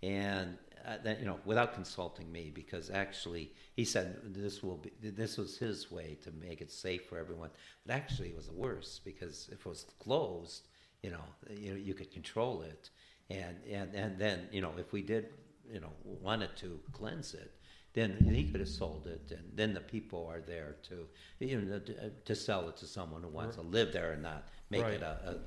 and 0.03 0.57
uh, 0.85 0.97
that 1.03 1.19
you 1.19 1.25
know 1.25 1.39
without 1.45 1.73
consulting 1.73 2.31
me, 2.31 2.51
because 2.53 2.89
actually 2.89 3.51
he 3.75 3.85
said 3.85 4.17
this 4.33 4.61
will 4.61 4.77
be 4.77 4.91
this 5.01 5.37
was 5.37 5.57
his 5.57 5.91
way 5.91 6.17
to 6.23 6.31
make 6.31 6.61
it 6.61 6.71
safe 6.71 7.05
for 7.05 7.17
everyone, 7.17 7.49
but 7.85 7.95
actually 7.95 8.29
it 8.29 8.35
was 8.35 8.47
the 8.47 8.53
worst 8.53 9.03
because 9.05 9.49
if 9.51 9.65
it 9.65 9.69
was 9.69 9.85
closed, 9.99 10.67
you 11.03 11.11
know, 11.11 11.23
you 11.49 11.75
you 11.75 11.93
could 11.93 12.11
control 12.11 12.61
it, 12.61 12.89
and 13.29 13.57
and 13.69 13.93
and 13.95 14.19
then 14.19 14.47
you 14.51 14.61
know 14.61 14.73
if 14.77 14.91
we 14.91 15.01
did 15.01 15.29
you 15.71 15.79
know 15.79 15.91
wanted 16.03 16.55
to 16.57 16.79
cleanse 16.91 17.33
it 17.33 17.51
then 17.95 18.11
he 18.39 18.43
could 18.43 18.59
have 18.59 18.69
sold 18.69 19.07
it 19.07 19.31
and 19.31 19.43
then 19.55 19.73
the 19.73 19.79
people 19.95 20.27
are 20.31 20.41
there 20.41 20.75
to 20.83 21.07
you 21.39 21.59
know 21.61 21.79
to, 21.79 22.11
to 22.29 22.35
sell 22.35 22.69
it 22.69 22.77
to 22.77 22.85
someone 22.85 23.23
who 23.23 23.29
wants 23.29 23.55
to 23.55 23.61
live 23.63 23.91
there 23.91 24.11
and 24.13 24.21
not 24.21 24.41
make 24.69 24.83
Right. 24.83 24.93
it 24.95 25.01
a 25.01 25.39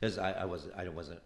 because 0.00 0.18
I, 0.18 0.30
I 0.32 0.44
was 0.44 0.68
I 0.76 0.86
wasn't 0.88 1.20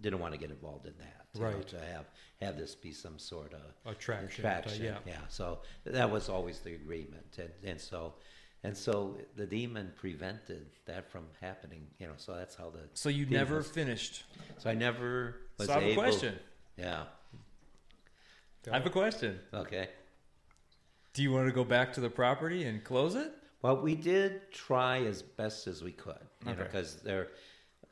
didn't 0.00 0.18
want 0.20 0.32
to 0.34 0.38
get 0.44 0.50
involved 0.50 0.86
in 0.86 0.94
that 0.98 1.26
you 1.34 1.40
know, 1.40 1.46
Right. 1.46 1.68
to 1.68 1.78
have 1.78 2.06
have 2.42 2.56
this 2.58 2.74
be 2.74 2.92
some 2.92 3.18
sort 3.18 3.52
of 3.54 3.60
Attraction, 3.92 4.44
uh, 4.44 4.62
yeah. 4.80 4.98
yeah 5.06 5.18
so 5.28 5.60
that 5.84 6.10
was 6.10 6.28
always 6.28 6.58
the 6.60 6.74
agreement 6.74 7.38
and 7.38 7.50
and 7.70 7.80
so 7.80 8.14
and 8.64 8.74
so 8.76 9.16
the 9.36 9.46
demon 9.46 9.92
prevented 9.96 10.66
that 10.86 11.10
from 11.10 11.24
happening 11.40 11.86
you 11.98 12.06
know 12.06 12.14
so 12.16 12.34
that's 12.34 12.54
how 12.54 12.70
the 12.70 12.80
So 12.94 13.08
you 13.10 13.26
never 13.26 13.56
was- 13.58 13.70
finished. 13.70 14.24
so 14.58 14.70
I 14.70 14.74
never 14.74 15.36
was 15.58 15.66
So 15.68 15.74
I 15.74 15.80
have 15.80 15.90
a 15.92 15.94
question. 15.94 16.34
yeah 16.78 17.04
I 18.70 18.76
have 18.78 18.86
a 18.86 18.90
question. 18.90 19.38
okay 19.52 19.88
Do 21.14 21.22
you 21.22 21.32
want 21.32 21.46
to 21.46 21.52
go 21.52 21.64
back 21.64 21.92
to 21.94 22.00
the 22.00 22.10
property 22.10 22.64
and 22.64 22.82
close 22.82 23.14
it? 23.14 23.32
Well, 23.62 23.80
we 23.80 23.94
did 23.94 24.50
try 24.52 24.98
as 25.04 25.22
best 25.22 25.66
as 25.68 25.82
we 25.82 25.92
could, 25.92 26.18
you 26.40 26.46
know, 26.46 26.52
Okay. 26.52 26.64
because 26.64 26.96
there, 26.96 27.28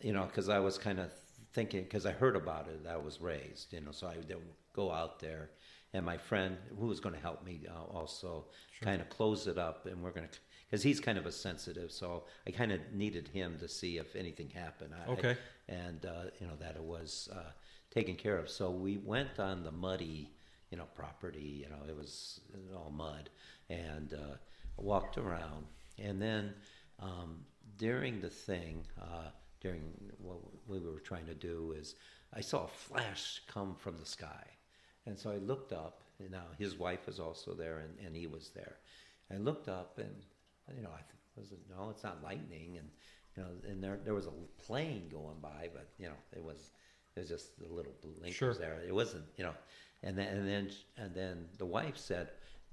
you 0.01 0.13
know, 0.13 0.25
because 0.25 0.49
I 0.49 0.59
was 0.59 0.77
kind 0.77 0.99
of 0.99 1.11
thinking, 1.55 1.85
because 1.85 2.05
I 2.05 2.11
heard 2.13 2.37
about 2.37 2.67
it, 2.69 2.87
I 2.87 2.97
was 2.97 3.21
raised, 3.21 3.73
you 3.73 3.81
know, 3.81 3.93
so 3.93 4.07
I 4.09 4.17
would 4.17 4.35
go 4.75 4.91
out 4.91 5.21
there, 5.21 5.51
and 5.95 6.05
my 6.05 6.17
friend 6.19 6.57
who 6.79 6.87
was 6.87 6.99
going 7.01 7.15
to 7.15 7.21
help 7.21 7.45
me 7.45 7.61
uh, 7.71 7.85
also 7.97 8.47
kind 8.83 9.01
of 9.01 9.09
close 9.09 9.47
it 9.47 9.57
up, 9.57 9.87
and 9.87 10.03
we're 10.03 10.11
going 10.11 10.29
to, 10.29 10.39
because 10.69 10.83
he's 10.83 10.99
kind 11.01 11.17
of 11.17 11.25
a 11.27 11.33
sensitive, 11.33 11.93
so 11.93 12.25
I 12.47 12.51
kind 12.51 12.73
of 12.73 12.81
needed 12.93 13.29
him 13.29 13.57
to 13.61 13.69
see 13.69 13.99
if 13.99 14.17
anything 14.17 14.51
happened. 14.51 14.93
I, 15.07 15.11
Okay. 15.13 15.37
and 15.69 16.05
uh, 16.05 16.25
you 16.41 16.47
know 16.49 16.57
that 16.59 16.75
it 16.77 16.83
was 16.83 17.29
uh, 17.33 17.53
taken 17.91 18.17
care 18.17 18.37
of. 18.37 18.51
So 18.51 18.71
we 18.71 18.97
went 18.99 19.39
on 19.39 19.63
the 19.63 19.71
muddy, 19.73 20.33
you 20.73 20.79
know, 20.79 20.87
property. 20.97 21.63
You 21.63 21.69
know, 21.69 21.83
it 21.89 21.97
was 21.97 22.41
all 22.75 22.91
mud, 22.91 23.31
and 23.71 24.15
uh, 24.15 24.37
walked 24.77 25.19
around. 25.19 25.67
And 25.99 26.21
then 26.21 26.55
um, 26.99 27.45
during 27.79 28.21
the 28.21 28.31
thing, 28.31 28.85
uh, 29.01 29.29
during 29.61 29.83
what 30.19 30.39
we 30.67 30.81
were 30.81 30.99
trying 30.99 31.27
to 31.27 31.35
do, 31.35 31.75
is 31.79 31.95
I 32.35 32.41
saw 32.41 32.65
a 32.65 32.69
flash 32.69 33.43
come 33.47 33.77
from 33.79 33.99
the 33.99 34.07
sky, 34.07 34.47
and 35.07 35.17
so 35.17 35.31
I 35.31 35.37
looked 35.37 35.73
up. 35.73 36.01
And 36.19 36.31
now 36.31 36.45
his 36.59 36.79
wife 36.79 37.07
was 37.07 37.19
also 37.19 37.53
there, 37.53 37.79
and, 37.81 38.07
and 38.07 38.15
he 38.17 38.27
was 38.27 38.51
there. 38.55 38.77
I 39.33 39.37
looked 39.39 39.69
up, 39.69 39.99
and 39.99 40.15
you 40.77 40.83
know, 40.83 40.91
I 40.91 41.03
th- 41.03 41.21
was 41.37 41.53
it, 41.53 41.59
no, 41.69 41.91
it's 41.91 42.05
not 42.05 42.23
lightning, 42.23 42.79
and 42.79 42.89
you 43.37 43.43
know, 43.43 43.49
and 43.69 43.83
there 43.83 43.99
there 44.05 44.15
was 44.15 44.27
a 44.27 44.33
plane 44.65 45.09
going 45.11 45.39
by, 45.43 45.69
but 45.75 45.89
you 45.99 46.07
know, 46.07 46.19
it 46.33 46.43
was 46.43 46.71
it 47.17 47.21
was 47.21 47.29
just 47.29 47.59
the 47.59 47.67
little 47.67 47.95
blink 48.03 48.35
Sure. 48.35 48.55
there. 48.55 48.81
It 48.87 48.95
wasn't, 48.95 49.25
you 49.37 49.45
know, 49.45 49.55
and 50.03 50.17
then 50.17 50.29
and 50.29 50.49
then 50.49 50.71
and 50.97 51.15
then 51.15 51.49
the 51.59 51.67
wife 51.67 51.97
said, 51.97 52.31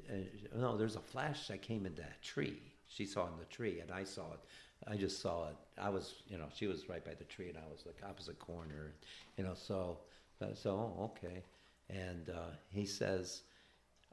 uh, 0.10 0.14
"No, 0.56 0.78
there's 0.78 0.96
a 0.96 1.02
flash 1.02 1.48
that 1.48 1.62
came 1.62 1.86
in 1.86 1.96
that 1.96 2.22
tree." 2.22 2.62
She 2.88 3.06
saw 3.06 3.28
in 3.28 3.38
the 3.38 3.46
tree, 3.46 3.82
and 3.82 3.92
I 3.92 4.04
saw 4.04 4.34
it 4.34 4.40
I 4.88 4.96
just 4.96 5.22
saw 5.22 5.50
it. 5.50 5.56
I 5.80 5.90
was, 5.90 6.16
you 6.28 6.38
know, 6.38 6.48
she 6.54 6.68
was 6.68 6.88
right 6.88 7.04
by 7.04 7.14
the 7.14 7.26
tree, 7.26 7.50
and 7.50 7.58
I 7.58 7.70
was 7.72 7.86
like 7.86 7.98
opposite 8.08 8.40
corner, 8.40 8.94
you 9.38 9.44
know. 9.44 9.54
So, 9.54 10.00
so 10.54 10.70
oh, 10.70 11.12
okay. 11.12 11.44
And 11.90 12.30
uh, 12.30 12.56
he 12.70 12.86
says, 12.86 13.42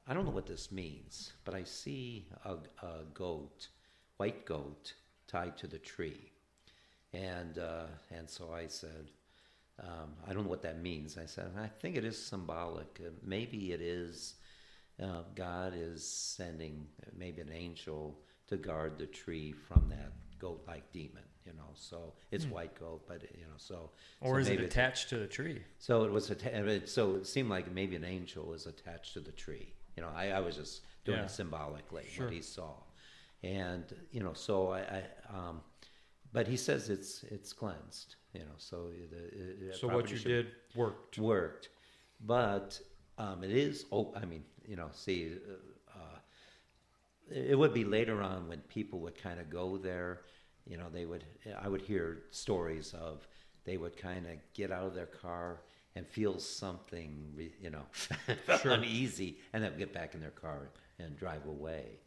I 0.08 0.14
don't 0.14 0.24
know 0.24 0.30
what 0.30 0.46
this 0.46 0.72
means, 0.72 1.32
but 1.44 1.54
I 1.54 1.62
see 1.62 2.26
a, 2.44 2.56
a 2.84 3.04
goat, 3.14 3.68
white 4.16 4.44
goat, 4.44 4.94
tied 5.28 5.56
to 5.58 5.66
the 5.66 5.78
tree. 5.78 6.32
And 7.12 7.58
uh, 7.58 7.86
and 8.10 8.28
so 8.28 8.52
I 8.52 8.66
said, 8.66 9.10
um, 9.80 10.10
I 10.26 10.32
don't 10.32 10.44
know 10.44 10.50
what 10.50 10.62
that 10.62 10.80
means. 10.80 11.18
I 11.18 11.26
said, 11.26 11.50
I 11.58 11.66
think 11.68 11.96
it 11.96 12.04
is 12.04 12.16
symbolic. 12.24 13.00
Uh, 13.04 13.10
maybe 13.22 13.72
it 13.72 13.80
is. 13.80 14.34
Uh, 15.02 15.22
God 15.34 15.74
is 15.76 16.06
sending 16.08 16.86
maybe 17.16 17.42
an 17.42 17.52
angel 17.52 18.18
to 18.48 18.56
guard 18.56 18.96
the 18.98 19.06
tree 19.06 19.52
from 19.52 19.88
that 19.90 20.12
goat-like 20.38 20.90
demon. 20.92 21.22
You 21.44 21.52
know, 21.52 21.68
so 21.74 22.14
it's 22.32 22.44
white 22.46 22.74
goat, 22.80 23.02
but 23.06 23.22
you 23.22 23.42
know, 23.44 23.52
so 23.56 23.90
Or 24.20 24.34
so 24.34 24.40
is 24.40 24.48
it 24.48 24.60
attached 24.60 25.10
to 25.10 25.18
the 25.18 25.26
tree? 25.28 25.62
so 25.78 26.02
it 26.02 26.10
was 26.10 26.28
atta- 26.30 26.66
it, 26.68 26.88
so 26.88 27.14
it 27.16 27.26
seemed 27.26 27.50
like 27.50 27.70
maybe 27.72 27.94
an 27.94 28.04
angel 28.04 28.52
is 28.52 28.66
attached 28.66 29.12
to 29.14 29.20
the 29.20 29.30
tree. 29.30 29.72
You 29.96 30.02
know, 30.02 30.10
I, 30.12 30.30
I 30.30 30.40
was 30.40 30.56
just 30.56 30.82
doing 31.04 31.18
Yeah. 31.18 31.24
it 31.26 31.30
symbolically 31.30 32.06
Sure. 32.10 32.24
what 32.26 32.34
he 32.34 32.42
saw, 32.42 32.74
and 33.44 33.84
you 34.10 34.22
know, 34.24 34.32
so 34.32 34.70
I, 34.70 34.80
I 34.80 35.02
um, 35.32 35.60
but 36.32 36.46
he 36.46 36.56
says 36.56 36.88
it's 36.90 37.24
it's 37.24 37.52
cleansed. 37.52 38.16
You 38.32 38.40
know, 38.40 38.56
so 38.58 38.90
the, 39.10 39.72
So 39.74 39.88
what 39.88 40.10
you 40.10 40.18
did 40.18 40.48
worked. 40.74 41.18
worked, 41.18 41.70
but 42.20 42.78
um, 43.18 43.42
it 43.42 43.50
is. 43.50 43.86
Oh, 43.90 44.12
I 44.14 44.26
mean, 44.26 44.44
you 44.66 44.76
know, 44.76 44.88
see, 44.92 45.32
uh, 45.48 45.98
uh, 45.98 46.18
it 47.30 47.58
would 47.58 47.72
be 47.72 47.84
later 47.84 48.22
on 48.22 48.48
when 48.48 48.60
people 48.68 49.00
would 49.00 49.16
kind 49.20 49.40
of 49.40 49.48
go 49.50 49.78
there. 49.78 50.22
You 50.66 50.76
know, 50.76 50.86
they 50.92 51.06
would. 51.06 51.24
I 51.60 51.68
would 51.68 51.82
hear 51.82 52.24
stories 52.30 52.92
of 52.94 53.26
they 53.64 53.76
would 53.76 53.96
kind 53.96 54.26
of 54.26 54.32
get 54.54 54.70
out 54.70 54.84
of 54.86 54.94
their 54.94 55.06
car 55.06 55.62
and 55.94 56.06
feel 56.06 56.38
something, 56.38 57.32
you 57.60 57.70
know, 57.70 57.86
uneasy, 58.64 59.38
and 59.52 59.64
then 59.64 59.78
get 59.78 59.92
back 59.94 60.14
in 60.14 60.20
their 60.20 60.30
car 60.30 60.68
and 60.98 61.16
drive 61.16 61.46
away. 61.46 62.00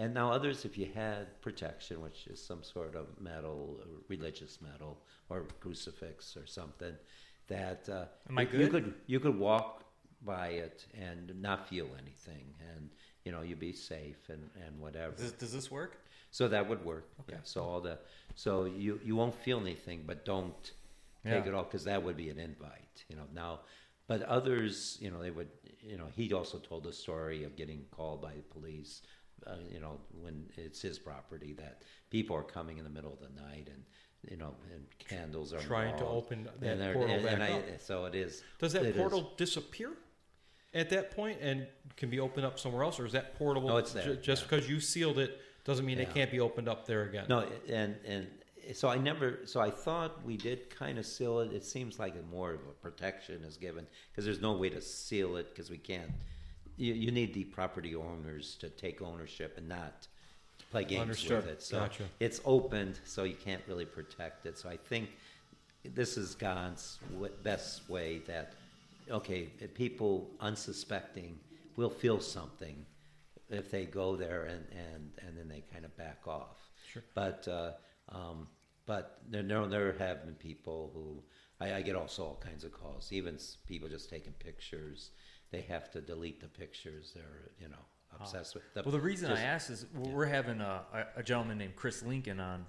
And 0.00 0.14
now 0.14 0.32
others, 0.32 0.64
if 0.64 0.78
you 0.78 0.88
had 0.94 1.24
protection, 1.42 2.00
which 2.06 2.20
is 2.32 2.38
some 2.50 2.62
sort 2.62 2.94
of 3.00 3.04
medal, 3.20 3.60
religious 4.08 4.54
medal, 4.68 4.92
or 5.28 5.38
crucifix 5.60 6.36
or 6.40 6.46
something, 6.46 6.94
that 7.48 7.86
uh, 7.88 8.06
Am 8.30 8.38
I 8.38 8.42
you- 8.42 8.60
you 8.60 8.68
could 8.74 8.94
you 9.12 9.20
could 9.24 9.38
walk 9.38 9.84
by 10.34 10.48
it 10.66 10.86
and 11.06 11.24
not 11.48 11.68
feel 11.68 11.88
anything, 12.04 12.46
and 12.72 12.82
you 13.24 13.30
know 13.32 13.42
you'd 13.42 13.64
be 13.70 13.74
safe 13.74 14.22
and 14.34 14.44
and 14.64 14.72
whatever. 14.80 15.14
Does, 15.16 15.32
does 15.32 15.52
this 15.52 15.70
work? 15.70 15.92
So 16.30 16.48
that 16.54 16.64
would 16.68 16.82
work. 16.92 17.06
Okay. 17.20 17.34
Yeah. 17.34 17.42
So 17.52 17.58
all 17.68 17.80
the 17.88 17.96
so 18.44 18.50
you 18.64 18.92
you 19.08 19.14
won't 19.20 19.34
feel 19.46 19.60
anything, 19.60 20.04
but 20.06 20.24
don't 20.24 20.62
take 21.24 21.44
Yeah. 21.44 21.50
it 21.50 21.54
off 21.54 21.66
because 21.68 21.84
that 21.92 22.00
would 22.04 22.16
be 22.16 22.30
an 22.30 22.38
invite. 22.38 22.96
You 23.10 23.16
know 23.16 23.26
now, 23.34 23.52
but 24.06 24.22
others, 24.38 24.96
you 25.02 25.10
know, 25.10 25.20
they 25.26 25.30
would. 25.38 25.50
You 25.92 25.96
know, 26.00 26.08
he 26.18 26.24
also 26.32 26.58
told 26.58 26.84
the 26.84 26.92
story 26.92 27.44
of 27.44 27.56
getting 27.56 27.80
called 27.96 28.20
by 28.28 28.34
the 28.40 28.42
police. 28.56 29.02
Uh, 29.46 29.54
you 29.72 29.80
know, 29.80 29.98
when 30.20 30.46
it's 30.56 30.80
his 30.82 30.98
property, 30.98 31.52
that 31.54 31.82
people 32.10 32.36
are 32.36 32.42
coming 32.42 32.78
in 32.78 32.84
the 32.84 32.90
middle 32.90 33.12
of 33.12 33.20
the 33.20 33.40
night 33.42 33.68
and. 33.72 33.84
You 34.30 34.36
know, 34.36 34.54
and 34.74 34.84
candles 34.98 35.54
are 35.54 35.60
Trying 35.60 35.96
to 35.96 36.02
involved. 36.02 36.26
open 36.26 36.38
And 36.40 36.60
that 36.62 36.76
they're- 36.78 36.92
portal 36.92 37.14
and- 37.14 37.24
back 37.24 37.32
and 37.32 37.42
I- 37.42 37.52
up. 37.72 37.80
So 37.80 38.04
it 38.04 38.14
is. 38.14 38.42
Does 38.58 38.74
that 38.74 38.82
it 38.84 38.88
is. 38.90 38.96
portal 38.98 39.32
disappear 39.38 39.92
at 40.74 40.90
that 40.90 41.12
point 41.12 41.38
and 41.40 41.66
can 41.96 42.10
be 42.10 42.20
opened 42.20 42.44
up 42.44 42.58
somewhere 42.58 42.82
else, 42.82 43.00
or 43.00 43.06
is 43.06 43.12
that 43.12 43.34
portable? 43.36 43.68
No, 43.70 43.78
it's 43.78 43.94
there, 43.94 44.04
ju- 44.04 44.16
just 44.16 44.42
yeah. 44.42 44.48
because 44.50 44.68
you 44.68 44.78
sealed 44.78 45.18
it 45.18 45.40
doesn't 45.64 45.86
mean 45.86 45.96
Yeah. 45.96 46.02
it 46.02 46.12
can't 46.12 46.30
be 46.30 46.38
opened 46.38 46.68
up 46.68 46.84
there 46.84 47.04
again. 47.04 47.24
No, 47.30 47.50
and 47.66 47.96
and 48.04 48.28
so 48.74 48.88
I 48.90 48.98
never. 48.98 49.46
So 49.46 49.58
I 49.58 49.70
thought 49.70 50.22
we 50.22 50.36
did 50.36 50.68
kind 50.68 50.98
of 50.98 51.06
seal 51.06 51.40
it. 51.40 51.54
It 51.54 51.64
seems 51.64 51.98
like 51.98 52.22
more 52.26 52.52
of 52.52 52.60
a 52.68 52.72
protection 52.82 53.42
is 53.44 53.56
given 53.56 53.86
because 54.12 54.26
there's 54.26 54.42
no 54.42 54.52
way 54.52 54.68
to 54.68 54.82
seal 54.82 55.36
it 55.36 55.48
because 55.48 55.70
we 55.70 55.78
can't. 55.78 56.10
You, 56.80 56.94
you 56.94 57.10
need 57.10 57.34
the 57.34 57.44
property 57.44 57.94
owners 57.94 58.56
to 58.60 58.70
take 58.70 59.02
ownership 59.02 59.54
and 59.58 59.68
not 59.68 60.08
play 60.70 60.84
games 60.84 61.02
Understood. 61.02 61.44
with 61.44 61.46
it. 61.48 61.62
So 61.62 61.80
Gotcha. 61.80 62.04
it's 62.20 62.40
opened, 62.44 62.98
so 63.04 63.24
you 63.24 63.34
can't 63.34 63.62
really 63.68 63.84
protect 63.84 64.46
it. 64.46 64.56
So 64.58 64.68
I 64.68 64.76
think 64.76 65.10
this 65.84 66.16
is 66.16 66.34
God's 66.34 66.98
w- 67.12 67.32
best 67.42 67.88
way 67.88 68.22
that 68.26 68.54
okay, 69.10 69.46
people 69.74 70.30
unsuspecting 70.40 71.38
will 71.76 71.90
feel 71.90 72.20
something 72.20 72.86
if 73.48 73.70
they 73.70 73.84
go 73.84 74.16
there 74.16 74.44
and 74.44 74.64
and 74.70 75.10
and 75.26 75.36
then 75.36 75.48
they 75.48 75.62
kind 75.72 75.84
of 75.84 75.94
back 75.96 76.22
off. 76.26 76.70
Sure. 76.90 77.02
But 77.14 77.46
uh, 77.48 77.72
um, 78.08 78.48
but 78.86 79.20
there 79.28 79.42
there 79.42 79.66
there 79.66 79.92
have 79.98 80.24
been 80.24 80.34
people 80.34 80.90
who 80.94 81.22
I, 81.64 81.74
I 81.74 81.82
get 81.82 81.96
also 81.96 82.24
all 82.24 82.42
kinds 82.42 82.64
of 82.64 82.72
calls. 82.72 83.12
Even 83.12 83.38
people 83.66 83.88
just 83.88 84.08
taking 84.08 84.32
pictures. 84.34 85.10
They 85.50 85.62
have 85.62 85.90
to 85.92 86.00
delete 86.00 86.40
the 86.40 86.48
pictures. 86.48 87.12
They're 87.14 87.50
you 87.60 87.68
know 87.68 87.84
obsessed 88.18 88.54
with. 88.54 88.62
The, 88.74 88.82
Well, 88.82 88.92
the 88.92 89.00
reason 89.00 89.30
just- 89.30 89.40
I 89.42 89.44
asked 89.44 89.70
is 89.70 89.86
we're 89.94 90.12
we're 90.12 90.26
having 90.26 90.60
a, 90.60 90.82
a, 90.92 91.20
a 91.20 91.22
gentleman 91.22 91.58
named 91.58 91.76
Chris 91.76 92.02
Lincoln 92.02 92.40
on 92.40 92.66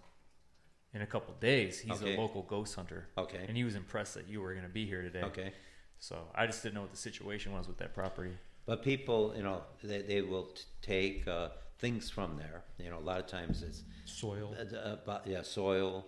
in 0.94 1.02
a 1.02 1.08
couple 1.08 1.34
days. 1.40 1.80
He's 1.80 2.02
Okay. 2.02 2.16
a 2.16 2.20
local 2.20 2.42
ghost 2.44 2.76
hunter. 2.76 3.08
Okay. 3.18 3.46
And 3.48 3.56
he 3.56 3.64
was 3.64 3.76
impressed 3.76 4.14
that 4.16 4.28
you 4.28 4.42
were 4.42 4.52
going 4.54 4.66
to 4.66 4.72
be 4.72 4.86
here 4.86 5.02
today. 5.02 5.22
Okay. 5.24 5.54
So 6.00 6.18
I 6.34 6.46
just 6.48 6.64
didn't 6.64 6.76
know 6.76 6.82
what 6.82 6.92
the 6.92 6.98
situation 6.98 7.54
was 7.54 7.68
with 7.68 7.78
that 7.78 7.94
property. 7.94 8.34
But 8.66 8.84
people, 8.84 9.34
you 9.36 9.44
know, 9.44 9.64
they, 9.84 10.02
they 10.02 10.22
will 10.22 10.46
t- 10.46 10.64
take 10.82 11.28
uh, 11.28 11.50
things 11.80 12.10
from 12.10 12.38
there. 12.38 12.64
You 12.78 12.90
know, 12.90 12.98
a 12.98 13.06
lot 13.12 13.20
of 13.20 13.28
times 13.28 13.64
it's 13.64 13.84
Soil. 14.06 14.56
uh, 14.60 14.76
uh, 14.76 14.96
bo- 15.06 15.22
yeah, 15.26 15.42
soil, 15.44 16.06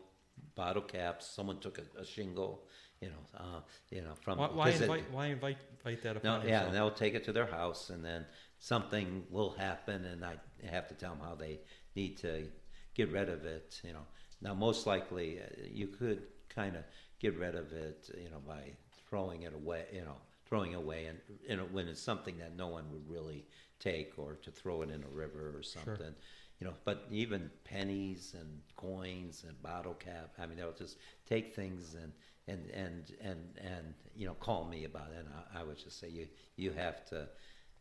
bottle 0.55 0.81
caps. 0.81 1.27
Someone 1.27 1.59
took 1.59 1.77
a, 1.79 2.01
a 2.01 2.05
shingle. 2.05 2.63
You 3.03 3.09
know, 3.09 3.37
uh, 3.37 3.59
you 3.89 4.01
know 4.01 4.15
from 4.21 4.37
Why, 4.37 4.47
why 4.47 4.71
'cause 4.71 4.79
it- 4.79 4.83
invite? 4.83 5.11
Why 5.11 5.25
invite? 5.27 5.57
Invite 5.79 6.01
that 6.03 6.17
upon 6.17 6.23
No, 6.23 6.37
yeah, 6.37 6.43
yourself? 6.47 6.65
and 6.67 6.75
they'll 6.75 6.91
take 6.91 7.13
it 7.15 7.23
to 7.25 7.33
their 7.33 7.45
house, 7.45 7.89
and 7.89 8.03
then 8.03 8.25
something 8.59 9.27
will 9.29 9.51
happen, 9.51 10.05
and 10.05 10.23
I 10.23 10.37
have 10.63 10.87
to 10.87 10.93
tell 10.95 11.13
them 11.15 11.19
how 11.27 11.35
they 11.35 11.59
need 11.95 12.17
to 12.19 12.49
get 12.93 13.09
rid 13.11 13.27
of 13.27 13.43
it. 13.45 13.81
You 13.83 13.91
know, 13.93 14.05
now 14.39 14.53
most 14.53 14.87
likely 14.87 15.41
uh, 15.41 15.45
you 15.69 15.87
could 15.87 16.21
kind 16.47 16.77
of 16.77 16.83
get 17.19 17.37
rid 17.37 17.55
of 17.55 17.73
it, 17.73 18.09
you 18.17 18.29
know, 18.29 18.39
by 18.47 18.71
throwing 19.09 19.41
it 19.43 19.53
away. 19.53 19.85
You 19.91 20.05
know, 20.05 20.21
throwing 20.45 20.73
away, 20.75 21.07
and 21.07 21.19
you 21.49 21.57
know, 21.57 21.65
when 21.65 21.89
it's 21.89 21.99
something 22.01 22.37
that 22.37 22.55
no 22.55 22.67
one 22.67 22.89
would 22.93 23.09
really 23.09 23.45
take, 23.79 24.17
or 24.17 24.35
to 24.35 24.49
throw 24.51 24.81
it 24.83 24.89
in 24.89 25.03
a 25.03 25.07
river 25.09 25.57
or 25.57 25.63
something. 25.63 26.15
You 26.59 26.67
know, 26.69 26.75
but 26.85 27.07
even 27.11 27.51
pennies 27.65 28.35
and 28.39 28.61
coins 28.77 29.43
and 29.45 29.61
bottle 29.61 29.95
cap. 29.95 30.33
I 30.39 30.45
mean, 30.45 30.55
they'll 30.57 30.71
just 30.71 30.97
take 31.25 31.53
things 31.53 31.95
and 31.95 32.13
and 32.47 32.69
and 32.71 33.11
and 33.21 33.39
and 33.57 33.93
you 34.15 34.25
know 34.25 34.33
call 34.33 34.65
me 34.65 34.85
about 34.85 35.09
it. 35.11 35.19
And 35.19 35.29
I, 35.55 35.61
I 35.61 35.63
would 35.63 35.77
just 35.77 35.99
say 35.99 36.09
you 36.09 36.27
you 36.55 36.71
have 36.71 37.05
to 37.09 37.27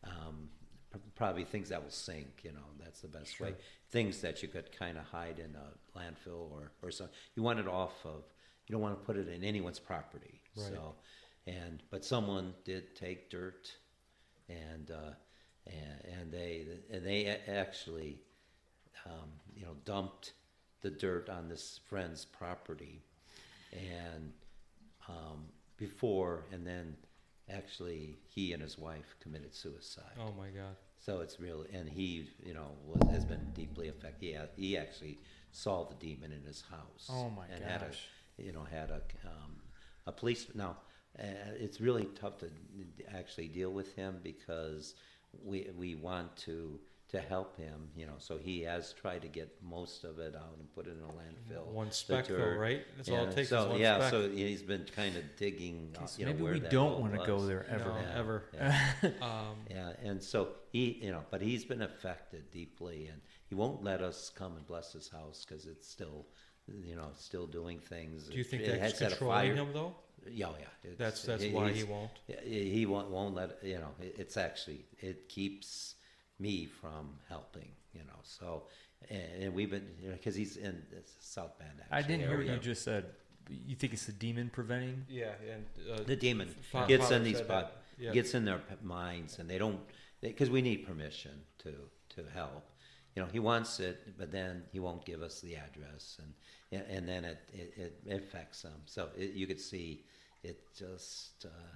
um, 0.03 0.49
pr- 0.89 0.97
probably 1.15 1.43
things 1.43 1.69
that 1.69 1.81
will 1.83 1.91
sink. 1.91 2.41
You 2.43 2.51
know, 2.51 2.65
that's 2.79 3.01
the 3.01 3.07
best 3.07 3.39
way. 3.39 3.55
Things 3.91 4.21
that 4.21 4.41
you 4.41 4.47
could 4.47 4.71
kind 4.77 4.97
of 4.97 5.05
hide 5.05 5.39
in 5.39 5.55
a 5.55 5.97
landfill 5.97 6.51
or 6.51 6.71
or 6.81 6.91
something. 6.91 7.15
You 7.35 7.43
want 7.43 7.59
it 7.59 7.67
off 7.67 8.05
of. 8.05 8.23
You 8.67 8.73
don't 8.73 8.81
want 8.81 8.97
to 8.97 9.05
put 9.05 9.17
it 9.17 9.27
in 9.27 9.43
anyone's 9.43 9.79
property. 9.79 10.41
Right. 10.55 10.67
So, 10.67 10.95
and 11.47 11.83
but 11.91 12.05
someone 12.05 12.53
did 12.63 12.95
take 12.95 13.29
dirt, 13.29 13.69
and 14.47 14.89
uh, 14.89 15.11
and 15.67 16.19
and 16.19 16.31
they 16.31 16.65
and 16.89 17.05
they 17.05 17.27
actually 17.47 18.19
um, 19.05 19.29
you 19.55 19.65
know, 19.65 19.75
dumped 19.85 20.33
the 20.81 20.89
dirt 20.89 21.29
on 21.29 21.47
this 21.47 21.79
friend's 21.87 22.25
property, 22.25 23.01
and 23.71 24.31
um, 25.09 25.45
before, 25.77 26.45
and 26.51 26.65
then 26.65 26.95
actually 27.49 28.17
he 28.27 28.53
and 28.53 28.61
his 28.61 28.77
wife 28.77 29.15
committed 29.21 29.53
suicide. 29.53 30.17
Oh 30.19 30.33
my 30.37 30.47
God. 30.47 30.75
So 30.99 31.19
it's 31.19 31.39
real, 31.39 31.65
and 31.73 31.89
he, 31.89 32.29
you 32.45 32.53
know, 32.53 32.71
was, 32.85 33.11
has 33.11 33.25
been 33.25 33.45
deeply 33.53 33.89
affected. 33.89 34.25
He, 34.25 34.31
had, 34.31 34.49
he 34.55 34.77
actually 34.77 35.19
saw 35.51 35.83
the 35.83 35.95
demon 35.95 36.31
in 36.31 36.41
his 36.43 36.63
house. 36.69 37.09
Oh, 37.09 37.29
my 37.29 37.45
and 37.53 37.63
Had 37.63 37.81
gosh. 37.81 38.07
a, 38.39 38.41
you 38.41 38.53
know, 38.53 38.65
had 38.71 38.89
a 38.89 39.01
um, 39.27 39.57
a 40.07 40.11
police. 40.11 40.47
Now, 40.55 40.77
uh, 41.19 41.23
it's 41.59 41.81
really 41.81 42.05
tough 42.19 42.37
to 42.39 42.49
actually 43.13 43.47
deal 43.49 43.71
with 43.71 43.93
him 43.95 44.19
because 44.23 44.95
we 45.43 45.69
we 45.77 45.95
want 45.95 46.35
to 46.37 46.79
to 47.13 47.21
help 47.21 47.55
him. 47.57 47.87
You 47.95 48.05
know, 48.07 48.15
so 48.17 48.37
he 48.37 48.61
has 48.63 48.91
tried 48.93 49.21
to 49.21 49.27
get 49.29 49.49
most 49.63 50.03
of 50.03 50.19
it 50.19 50.35
out 50.35 50.55
and 50.59 50.71
put 50.75 50.87
it 50.87 50.97
in 50.97 51.03
a 51.03 51.13
landfill. 51.13 51.67
One 51.67 51.87
the 51.87 51.93
speck, 51.93 52.27
though, 52.27 52.55
right? 52.57 52.83
That's 52.97 53.07
all 53.09 53.15
it 53.23 53.25
Yeah, 53.29 53.31
takes 53.31 53.49
So 53.49 53.61
is 53.63 53.69
one 53.69 53.79
yeah, 53.79 53.97
speck. 53.99 54.11
so 54.11 54.29
he's 54.29 54.61
been 54.61 54.85
kind 54.95 55.15
of 55.15 55.23
digging. 55.37 55.95
uh, 55.97 56.05
you 56.17 56.25
know, 56.25 56.31
maybe 56.31 56.43
where 56.43 56.53
we 56.53 56.59
that 56.59 56.69
don't 56.71 56.99
want 56.99 57.13
to 57.13 57.25
go 57.25 57.45
there 57.45 57.65
ever. 57.69 57.85
No, 57.89 57.95
Yeah, 57.97 58.19
ever. 58.19 58.43
yeah. 58.53 58.89
Um, 59.21 59.55
Yeah, 59.69 59.93
and 60.03 60.21
so 60.21 60.49
he, 60.71 60.99
you 61.01 61.11
know, 61.11 61.23
but 61.31 61.41
he's 61.41 61.63
been 61.63 61.81
affected 61.83 62.51
deeply, 62.51 63.07
and 63.07 63.21
he 63.47 63.55
won't 63.55 63.83
let 63.83 64.01
us 64.01 64.29
come 64.29 64.55
and 64.57 64.65
bless 64.67 64.91
his 64.93 65.07
house 65.09 65.45
because 65.47 65.65
it's 65.67 65.87
still, 65.87 66.25
you 66.83 66.95
know, 66.95 67.09
still 67.15 67.45
doing 67.47 67.79
things. 67.79 68.27
do 68.27 68.37
you 68.37 68.43
think 68.43 68.63
It 68.63 68.67
that's 68.79 68.81
has 68.81 68.97
set 68.97 69.09
controlling 69.11 69.55
him 69.55 69.69
though? 69.73 69.95
Yeah, 70.25 70.47
oh, 70.47 70.55
yeah. 70.57 70.65
it's- 70.91 70.97
That's 70.97 71.21
that's 71.23 71.43
he- 71.43 71.51
why 71.51 71.71
he 71.73 71.83
won't. 71.83 72.09
He 72.43 72.85
won't 72.85 73.09
won't 73.09 73.35
let 73.35 73.61
you 73.63 73.77
know. 73.77 73.91
it- 74.01 74.15
It's 74.17 74.37
actually 74.37 74.85
it 74.99 75.27
keeps 75.27 75.95
me 76.47 76.55
from 76.81 77.03
helping. 77.33 77.71
You 77.97 78.03
know, 78.09 78.19
so 78.23 78.47
and, 79.09 79.43
and 79.43 79.49
we've 79.57 79.71
been 79.75 79.87
because 80.17 80.35
he's 80.41 80.55
in 80.57 80.75
South 81.19 81.53
Bend. 81.59 81.77
I 81.91 82.01
didn't 82.01 82.23
hear 82.27 82.37
what 82.37 82.47
you 82.53 82.57
just 82.71 82.83
said. 82.83 83.03
You 83.49 83.75
think 83.75 83.91
it's 83.93 84.05
the 84.05 84.17
demon 84.25 84.49
preventing? 84.57 84.99
Yeah, 85.21 85.33
and 85.53 85.65
uh, 85.91 86.03
the 86.13 86.15
demon 86.15 86.47
Fa- 86.71 86.85
gets 86.87 87.03
Father 87.03 87.17
in 87.17 87.23
these 87.23 87.37
said 87.37 87.47
but. 87.47 87.67
Yeah. 87.99 88.11
gets 88.11 88.33
in 88.33 88.43
their 88.49 88.59
minds 88.81 89.37
and 89.39 89.47
they 89.47 89.59
don't 89.59 89.79
because 90.19 90.49
we 90.49 90.61
need 90.69 90.79
permission 90.91 91.35
to 91.63 91.71
to 92.15 92.21
help 92.33 92.65
you 93.15 93.21
know 93.21 93.29
he 93.31 93.39
wants 93.51 93.79
it 93.79 93.97
but 94.17 94.31
then 94.31 94.63
he 94.73 94.79
won't 94.79 95.05
give 95.05 95.21
us 95.21 95.35
the 95.41 95.53
address 95.55 96.17
and 96.21 96.33
and, 96.75 96.85
and 96.97 97.03
then 97.07 97.23
it, 97.23 97.39
it 97.53 97.93
it 98.05 98.17
affects 98.21 98.63
them 98.63 98.79
so 98.85 99.01
it, 99.15 99.33
you 99.39 99.45
could 99.45 99.61
see 99.71 99.87
it 100.43 100.57
just 100.75 101.45
uh, 101.45 101.75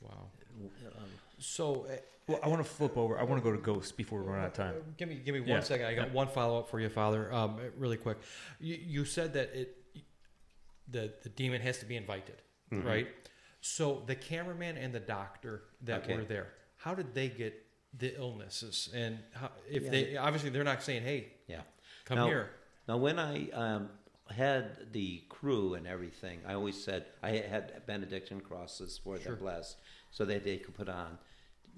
wow. 0.00 0.28
um, 0.60 1.08
So, 1.38 1.86
uh, 1.86 1.96
Well, 2.28 2.40
I 2.42 2.48
want 2.48 2.62
to 2.64 2.68
flip 2.68 2.96
over. 2.96 3.18
I 3.18 3.22
want 3.22 3.42
to 3.42 3.48
go 3.48 3.54
to 3.54 3.62
ghosts 3.62 3.92
before 3.92 4.20
we 4.20 4.26
run 4.30 4.40
out 4.40 4.46
of 4.48 4.52
time. 4.54 4.74
Give 4.96 5.08
me, 5.08 5.14
give 5.16 5.32
me 5.34 5.40
one 5.40 5.48
Yeah. 5.50 5.60
second. 5.60 5.86
I 5.86 5.94
got 5.94 6.08
Yeah. 6.08 6.12
one 6.14 6.28
follow 6.28 6.58
up 6.58 6.68
for 6.68 6.80
you, 6.80 6.88
Father. 6.88 7.32
Um, 7.32 7.60
really 7.76 7.96
quick. 7.96 8.18
You, 8.58 8.74
you 8.74 9.04
said 9.04 9.32
that 9.34 9.54
it, 9.54 9.76
the 10.88 11.12
the 11.22 11.28
demon 11.30 11.60
has 11.62 11.78
to 11.78 11.84
be 11.86 11.96
invited, 11.96 12.42
Mm-hmm. 12.72 12.86
right? 12.86 13.08
So 13.60 14.02
the 14.06 14.14
cameraman 14.16 14.76
and 14.76 14.92
the 14.92 15.00
doctor 15.00 15.64
that 15.82 16.02
Okay. 16.04 16.16
were 16.16 16.24
there, 16.24 16.48
how 16.76 16.94
did 16.94 17.14
they 17.14 17.28
get 17.28 17.64
the 17.96 18.16
illnesses? 18.16 18.88
And 18.94 19.18
how, 19.32 19.50
if 19.70 19.84
Yeah. 19.84 19.90
they 19.90 20.16
obviously 20.16 20.50
they're 20.50 20.64
not 20.64 20.82
saying, 20.82 21.02
"Hey, 21.02 21.32
yeah 21.46 21.62
come 22.04 22.18
Now- 22.18 22.26
here." 22.26 22.50
Now, 22.88 22.96
when 22.98 23.18
I 23.18 23.50
um, 23.50 23.90
had 24.30 24.92
the 24.92 25.22
crew 25.28 25.74
and 25.74 25.86
everything, 25.86 26.40
I 26.46 26.54
always 26.54 26.82
said 26.82 27.06
I 27.22 27.30
had 27.30 27.86
benediction 27.86 28.40
crosses 28.40 28.98
for 28.98 29.18
Sure. 29.18 29.32
the 29.32 29.38
blessed 29.38 29.76
so 30.10 30.24
that 30.24 30.44
they 30.44 30.58
could 30.58 30.74
put 30.74 30.88
on. 30.88 31.18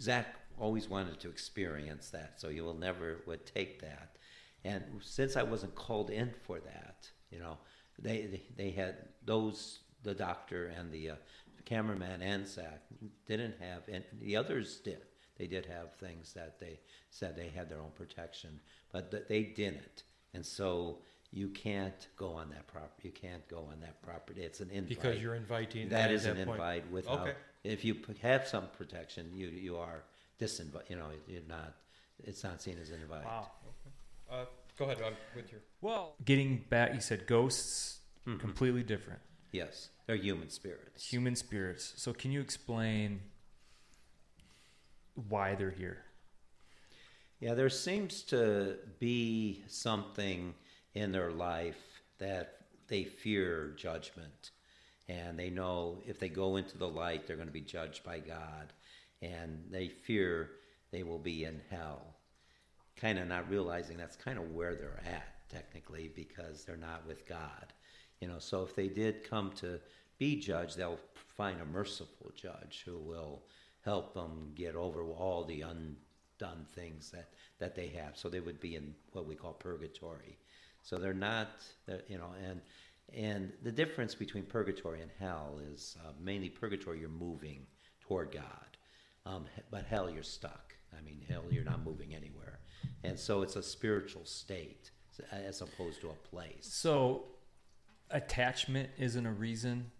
Zak 0.00 0.26
always 0.58 0.88
wanted 0.88 1.20
to 1.20 1.28
experience 1.28 2.10
that, 2.10 2.40
so 2.40 2.48
he 2.48 2.60
will 2.60 2.74
never 2.74 3.18
would 3.26 3.44
take 3.46 3.80
that. 3.80 4.16
And 4.64 4.84
since 5.02 5.36
I 5.36 5.42
wasn't 5.42 5.74
called 5.74 6.10
in 6.10 6.32
for 6.42 6.58
that, 6.60 7.10
you 7.30 7.38
know, 7.38 7.58
they 7.98 8.26
they, 8.26 8.42
they 8.56 8.70
had 8.70 9.08
those 9.24 9.80
the 10.02 10.14
doctor 10.14 10.66
and 10.66 10.92
the 10.92 11.10
uh, 11.10 11.14
cameraman 11.64 12.22
and 12.22 12.46
Zak 12.46 12.82
didn't 13.26 13.56
have, 13.60 13.82
and 13.92 14.04
the 14.20 14.36
others 14.36 14.80
did. 14.80 15.02
They 15.36 15.46
did 15.46 15.66
have 15.66 15.94
things 15.94 16.32
that 16.34 16.58
they 16.58 16.80
said 17.10 17.36
they 17.36 17.48
had 17.48 17.68
their 17.68 17.80
own 17.80 17.92
protection, 17.94 18.60
but 18.92 19.10
th- 19.10 19.24
they 19.28 19.42
didn't. 19.44 20.02
And 20.34 20.44
so 20.44 20.98
you 21.30 21.48
can't 21.48 22.08
go 22.16 22.32
on 22.32 22.48
that 22.50 22.66
property. 22.66 23.08
You 23.08 23.12
can't 23.12 23.46
go 23.48 23.68
on 23.70 23.80
that 23.80 24.00
property. 24.02 24.42
It's 24.42 24.60
an 24.60 24.70
invite. 24.70 24.88
Because 24.88 25.20
you're 25.20 25.34
inviting. 25.34 25.88
that 25.90 26.06
at 26.06 26.12
is 26.12 26.24
an 26.24 26.36
point. 26.36 26.50
invite 26.50 26.90
without. 26.90 27.20
Okay. 27.20 27.34
If 27.64 27.84
you 27.84 27.94
p- 27.94 28.14
have 28.22 28.46
some 28.46 28.68
protection, 28.76 29.30
you 29.34 29.48
you 29.48 29.76
are 29.76 30.04
disinvite. 30.40 30.88
You 30.88 30.96
know, 30.96 31.10
you're 31.26 31.42
not. 31.48 31.74
It's 32.24 32.42
not 32.42 32.62
seen 32.62 32.78
as 32.80 32.90
an 32.90 33.00
invite. 33.02 33.26
Uh, 34.30 34.44
go 34.78 34.84
ahead. 34.86 34.98
I'm 35.04 35.14
with 35.36 35.52
you. 35.52 35.58
Well, 35.80 36.14
getting 36.24 36.64
back, 36.70 36.94
you 36.94 37.00
said 37.00 37.26
ghosts, 37.26 38.00
Mhm. 38.26 38.40
completely 38.40 38.82
different. 38.82 39.20
Yes, 39.52 39.90
they're 40.06 40.16
human 40.16 40.50
spirits. 40.50 41.10
Human 41.10 41.36
spirits. 41.36 41.94
So, 41.96 42.12
can 42.12 42.32
you 42.32 42.40
explain 42.40 43.20
why 45.14 45.54
they're 45.54 45.70
here? 45.70 46.04
Yeah, 47.40 47.54
there 47.54 47.68
seems 47.70 48.22
to 48.24 48.78
be 48.98 49.62
something 49.68 50.54
in 50.94 51.12
their 51.12 51.30
life 51.30 52.02
that 52.18 52.56
they 52.88 53.04
fear 53.04 53.74
judgment. 53.76 54.50
And 55.08 55.38
they 55.38 55.50
know 55.50 55.98
if 56.06 56.18
they 56.18 56.28
go 56.28 56.56
into 56.56 56.76
the 56.76 56.88
light, 56.88 57.26
they're 57.26 57.36
going 57.36 57.48
to 57.48 57.52
be 57.52 57.60
judged 57.60 58.04
by 58.04 58.18
God. 58.18 58.72
And 59.22 59.64
they 59.70 59.88
fear 59.88 60.50
they 60.90 61.02
will 61.02 61.18
be 61.18 61.44
in 61.44 61.60
hell. 61.70 62.14
Kind 62.96 63.18
of 63.18 63.28
not 63.28 63.48
realizing 63.48 63.96
that's 63.96 64.16
kind 64.16 64.38
of 64.38 64.52
where 64.52 64.74
they're 64.74 65.00
at, 65.06 65.48
technically, 65.48 66.10
because 66.14 66.64
they're 66.64 66.76
not 66.76 67.06
with 67.06 67.26
God. 67.26 67.72
You 68.20 68.28
know, 68.28 68.38
so 68.38 68.62
if 68.62 68.74
they 68.74 68.88
did 68.88 69.28
come 69.28 69.52
to 69.56 69.80
be 70.18 70.36
judged, 70.36 70.76
they'll 70.76 70.98
find 71.36 71.60
a 71.60 71.64
merciful 71.64 72.32
judge 72.34 72.82
who 72.84 72.98
will 72.98 73.42
help 73.84 74.12
them 74.12 74.52
get 74.54 74.74
over 74.74 75.04
all 75.04 75.44
the 75.44 75.62
undone 75.62 76.66
things 76.74 77.10
that, 77.12 77.28
that 77.58 77.76
they 77.76 77.88
have. 77.88 78.16
So 78.16 78.28
they 78.28 78.40
would 78.40 78.60
be 78.60 78.74
in 78.74 78.94
what 79.12 79.26
we 79.26 79.36
call 79.36 79.52
purgatory. 79.52 80.36
So 80.88 80.96
they're 80.96 81.12
not, 81.12 81.48
they're, 81.86 82.00
you 82.08 82.16
know, 82.16 82.30
and 82.42 82.62
and 83.14 83.52
the 83.62 83.70
difference 83.72 84.14
between 84.14 84.44
purgatory 84.44 85.02
and 85.02 85.10
hell 85.18 85.60
is 85.72 85.96
uh, 86.02 86.12
mainly 86.18 86.48
purgatory, 86.48 86.98
you're 86.98 87.08
moving 87.10 87.66
toward 88.00 88.32
God, 88.32 88.76
um, 89.26 89.44
but 89.70 89.84
hell, 89.84 90.08
you're 90.08 90.22
stuck. 90.22 90.74
I 90.98 91.02
mean, 91.02 91.22
hell, 91.28 91.44
you're 91.50 91.64
not 91.64 91.84
moving 91.84 92.14
anywhere, 92.14 92.60
and 93.04 93.18
so 93.18 93.42
it's 93.42 93.56
a 93.56 93.62
spiritual 93.62 94.24
state 94.24 94.90
as 95.30 95.60
opposed 95.60 96.00
to 96.00 96.08
a 96.08 96.14
place. 96.30 96.66
So, 96.72 97.24
attachment 98.10 98.88
isn't 98.98 99.26
a 99.26 99.32
reason. 99.32 99.90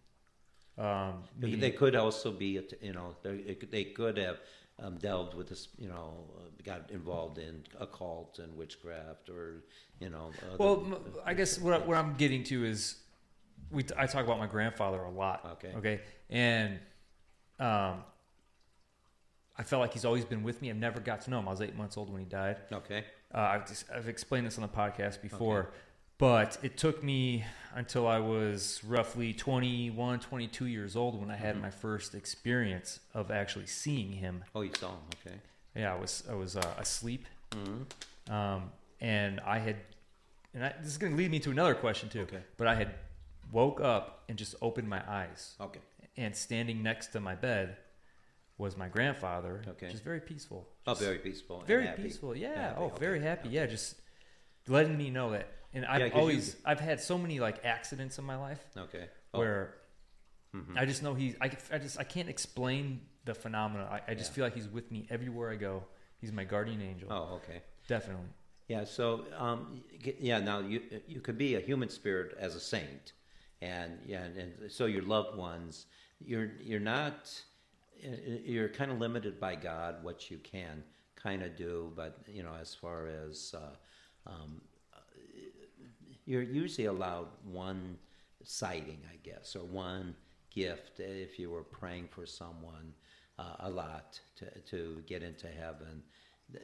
Um, 0.79 1.25
They- 1.39 1.49
meaning- 1.49 1.61
They 1.61 1.71
could 1.73 1.97
also 1.97 2.31
be, 2.33 2.61
you 2.81 2.93
know, 2.95 3.15
they, 3.23 3.35
it 3.37 3.61
could- 3.61 3.71
they 3.71 3.85
could 3.85 4.17
have 4.17 4.41
um, 4.81 4.97
delved 4.99 5.35
with 5.35 5.49
this, 5.49 5.69
you 5.79 5.89
know, 5.89 6.13
uh, 6.37 6.41
got 6.65 6.91
involved 6.91 7.39
in 7.39 7.63
occult 7.81 8.39
and 8.39 8.57
witchcraft, 8.57 9.29
or 9.29 9.65
you 10.01 10.11
know. 10.11 10.31
other- 10.53 10.57
well, 10.59 11.01
I 11.25 11.35
guess 11.35 11.59
what, 11.59 11.75
I- 11.75 11.85
what 11.85 11.97
I'm 11.97 12.15
getting 12.15 12.45
to 12.45 12.65
is, 12.65 12.97
we 13.71 13.85
I 13.97 14.07
talk 14.07 14.25
about 14.25 14.39
my 14.39 14.47
grandfather 14.47 14.99
a 15.03 15.11
lot. 15.11 15.45
Okay. 15.65 15.73
Okay. 15.77 16.01
And 16.31 16.79
um, 17.59 18.05
I 19.57 19.63
felt 19.65 19.81
like 19.81 19.93
he's 19.93 20.05
always 20.05 20.25
been 20.25 20.43
with 20.43 20.63
me. 20.63 20.71
I've 20.71 20.77
never 20.77 21.01
got 21.01 21.23
to 21.23 21.31
know 21.31 21.41
him. 21.41 21.49
I 21.49 21.51
was 21.51 21.61
eight 21.61 21.77
months 21.77 21.97
old 21.97 22.11
when 22.11 22.21
he 22.21 22.27
died. 22.27 22.59
Okay. 22.73 23.05
Uh, 23.35 23.39
I've, 23.39 23.69
just, 23.69 23.85
I've 23.95 24.09
explained 24.09 24.47
this 24.47 24.57
on 24.57 24.63
the 24.63 24.69
podcast 24.69 25.21
before, 25.21 25.71
but 26.19 26.59
it 26.63 26.77
took 26.77 27.03
me 27.03 27.45
until 27.75 28.07
I 28.07 28.19
was 28.19 28.83
roughly 28.85 29.33
21, 29.33 30.21
22 30.21 30.67
years 30.67 30.97
old 30.97 31.19
when 31.21 31.31
I 31.31 31.37
had 31.37 31.61
my 31.61 31.71
first 31.71 32.15
experience 32.15 33.01
of 33.15 33.31
actually 33.31 33.67
seeing 33.67 34.13
him. 34.13 34.45
Oh, 34.55 34.63
you 34.63 34.73
saw 34.79 34.89
him. 34.91 34.99
Okay. 35.27 35.37
Yeah, 35.77 35.95
I 35.95 35.99
was 35.99 36.25
I 36.31 36.35
was 36.35 36.57
uh, 36.57 36.75
asleep, 36.79 37.27
hmm 37.55 37.83
um, 38.33 38.71
and 39.01 39.41
I 39.41 39.59
had, 39.59 39.77
and 40.53 40.65
I, 40.65 40.75
this 40.81 40.89
is 40.89 40.99
going 40.99 41.13
to 41.13 41.17
lead 41.19 41.31
me 41.31 41.39
to 41.41 41.51
another 41.51 41.75
question 41.75 42.09
too. 42.09 42.23
Okay. 42.23 42.43
But 42.57 42.67
I 42.67 42.75
had 42.75 42.95
woke 43.53 43.81
up 43.81 44.25
and 44.29 44.37
just 44.37 44.55
opened 44.61 44.89
my 44.89 45.03
eyes, 45.09 45.55
Okay. 45.61 45.81
and 46.17 46.35
standing 46.37 46.83
next 46.83 47.09
to 47.13 47.21
my 47.21 47.35
bed 47.37 47.77
was 48.59 48.77
my 48.77 48.89
grandfather. 48.89 49.63
Okay. 49.69 49.89
Just 49.91 50.03
very 50.05 50.21
peaceful. 50.21 50.67
Oh, 50.87 50.95
very 50.95 51.19
peaceful. 51.19 51.59
and 51.61 51.67
very 51.69 51.87
happy. 51.87 52.03
peaceful 52.03 52.37
yeah 52.37 52.55
Happy, 52.71 52.77
oh 52.81 52.85
okay, 52.87 52.99
very 52.99 53.21
happy 53.23 53.49
okay. 53.49 53.57
yeah 53.57 53.67
just 53.67 53.95
letting 54.67 54.97
me 54.99 55.11
know 55.11 55.31
that 55.31 55.47
and 55.75 55.85
i've 55.87 56.01
Yeah, 56.01 56.09
'cause 56.09 56.15
you- 56.17 56.21
always 56.21 56.57
i've 56.65 56.81
had 56.81 57.01
so 57.01 57.19
many 57.19 57.41
like 57.41 57.65
accidents 57.65 58.19
in 58.19 58.25
my 58.25 58.37
life 58.37 58.65
Okay. 58.77 59.09
Oh, 59.35 59.39
where 59.41 59.75
mhm. 60.55 60.77
i 60.77 60.85
just 60.87 61.03
know 61.03 61.15
he's 61.15 61.35
I, 61.41 61.51
I 61.73 61.79
just 61.79 61.99
i 61.99 62.05
can't 62.05 62.29
explain 62.29 63.01
the 63.25 63.35
phenomena 63.35 63.85
i, 63.91 64.13
I 64.13 64.15
just 64.15 64.31
Yeah. 64.31 64.35
feel 64.37 64.45
like 64.45 64.55
he's 64.55 64.69
with 64.69 64.91
me 64.91 65.07
everywhere 65.11 65.51
i 65.51 65.57
go 65.57 65.85
he's 66.21 66.33
my 66.33 66.45
guardian 66.45 66.81
angel 66.83 67.09
Oh, 67.13 67.35
okay. 67.37 67.63
definitely 67.87 68.29
Yeah. 68.69 68.85
So, 68.85 69.25
um, 69.47 69.83
yeah. 70.21 70.41
Now 70.41 70.59
you 70.61 70.79
you 71.07 71.21
could 71.23 71.39
be 71.39 71.55
a 71.55 71.61
human 71.71 71.89
spirit 71.89 72.37
as 72.39 72.55
a 72.55 72.61
saint, 72.61 73.13
and 73.63 73.91
yeah, 74.05 74.25
and, 74.27 74.37
and 74.37 74.71
so 74.79 74.85
your 74.85 75.05
loved 75.17 75.39
ones, 75.39 75.87
you're 76.21 76.51
you're 76.61 76.87
not, 76.95 77.17
you're 78.45 78.69
kind 78.69 78.91
of 78.93 78.99
limited 79.01 79.41
by 79.41 79.55
God 79.57 80.05
what 80.05 80.31
you 80.31 80.39
can 80.39 80.85
kind 81.17 81.43
of 81.43 81.57
do, 81.57 81.93
but 81.97 82.19
you 82.27 82.43
know 82.43 82.55
as 82.61 82.75
far 82.75 83.07
as 83.07 83.55
uh, 83.57 83.75
um, 84.31 84.61
you're 86.29 86.43
usually 86.63 86.85
allowed 86.87 87.29
one 87.43 87.97
sighting, 88.45 89.01
I 89.11 89.17
guess, 89.29 89.57
or 89.57 89.65
one 89.65 90.15
gift 90.51 91.01
if 91.01 91.39
you 91.39 91.51
were 91.51 91.65
praying 91.65 92.09
for 92.11 92.27
someone 92.27 92.93
uh, 93.39 93.57
a 93.61 93.71
lot 93.71 94.21
to, 94.37 94.47
to 94.73 95.03
get 95.07 95.23
into 95.23 95.47
heaven. 95.49 96.03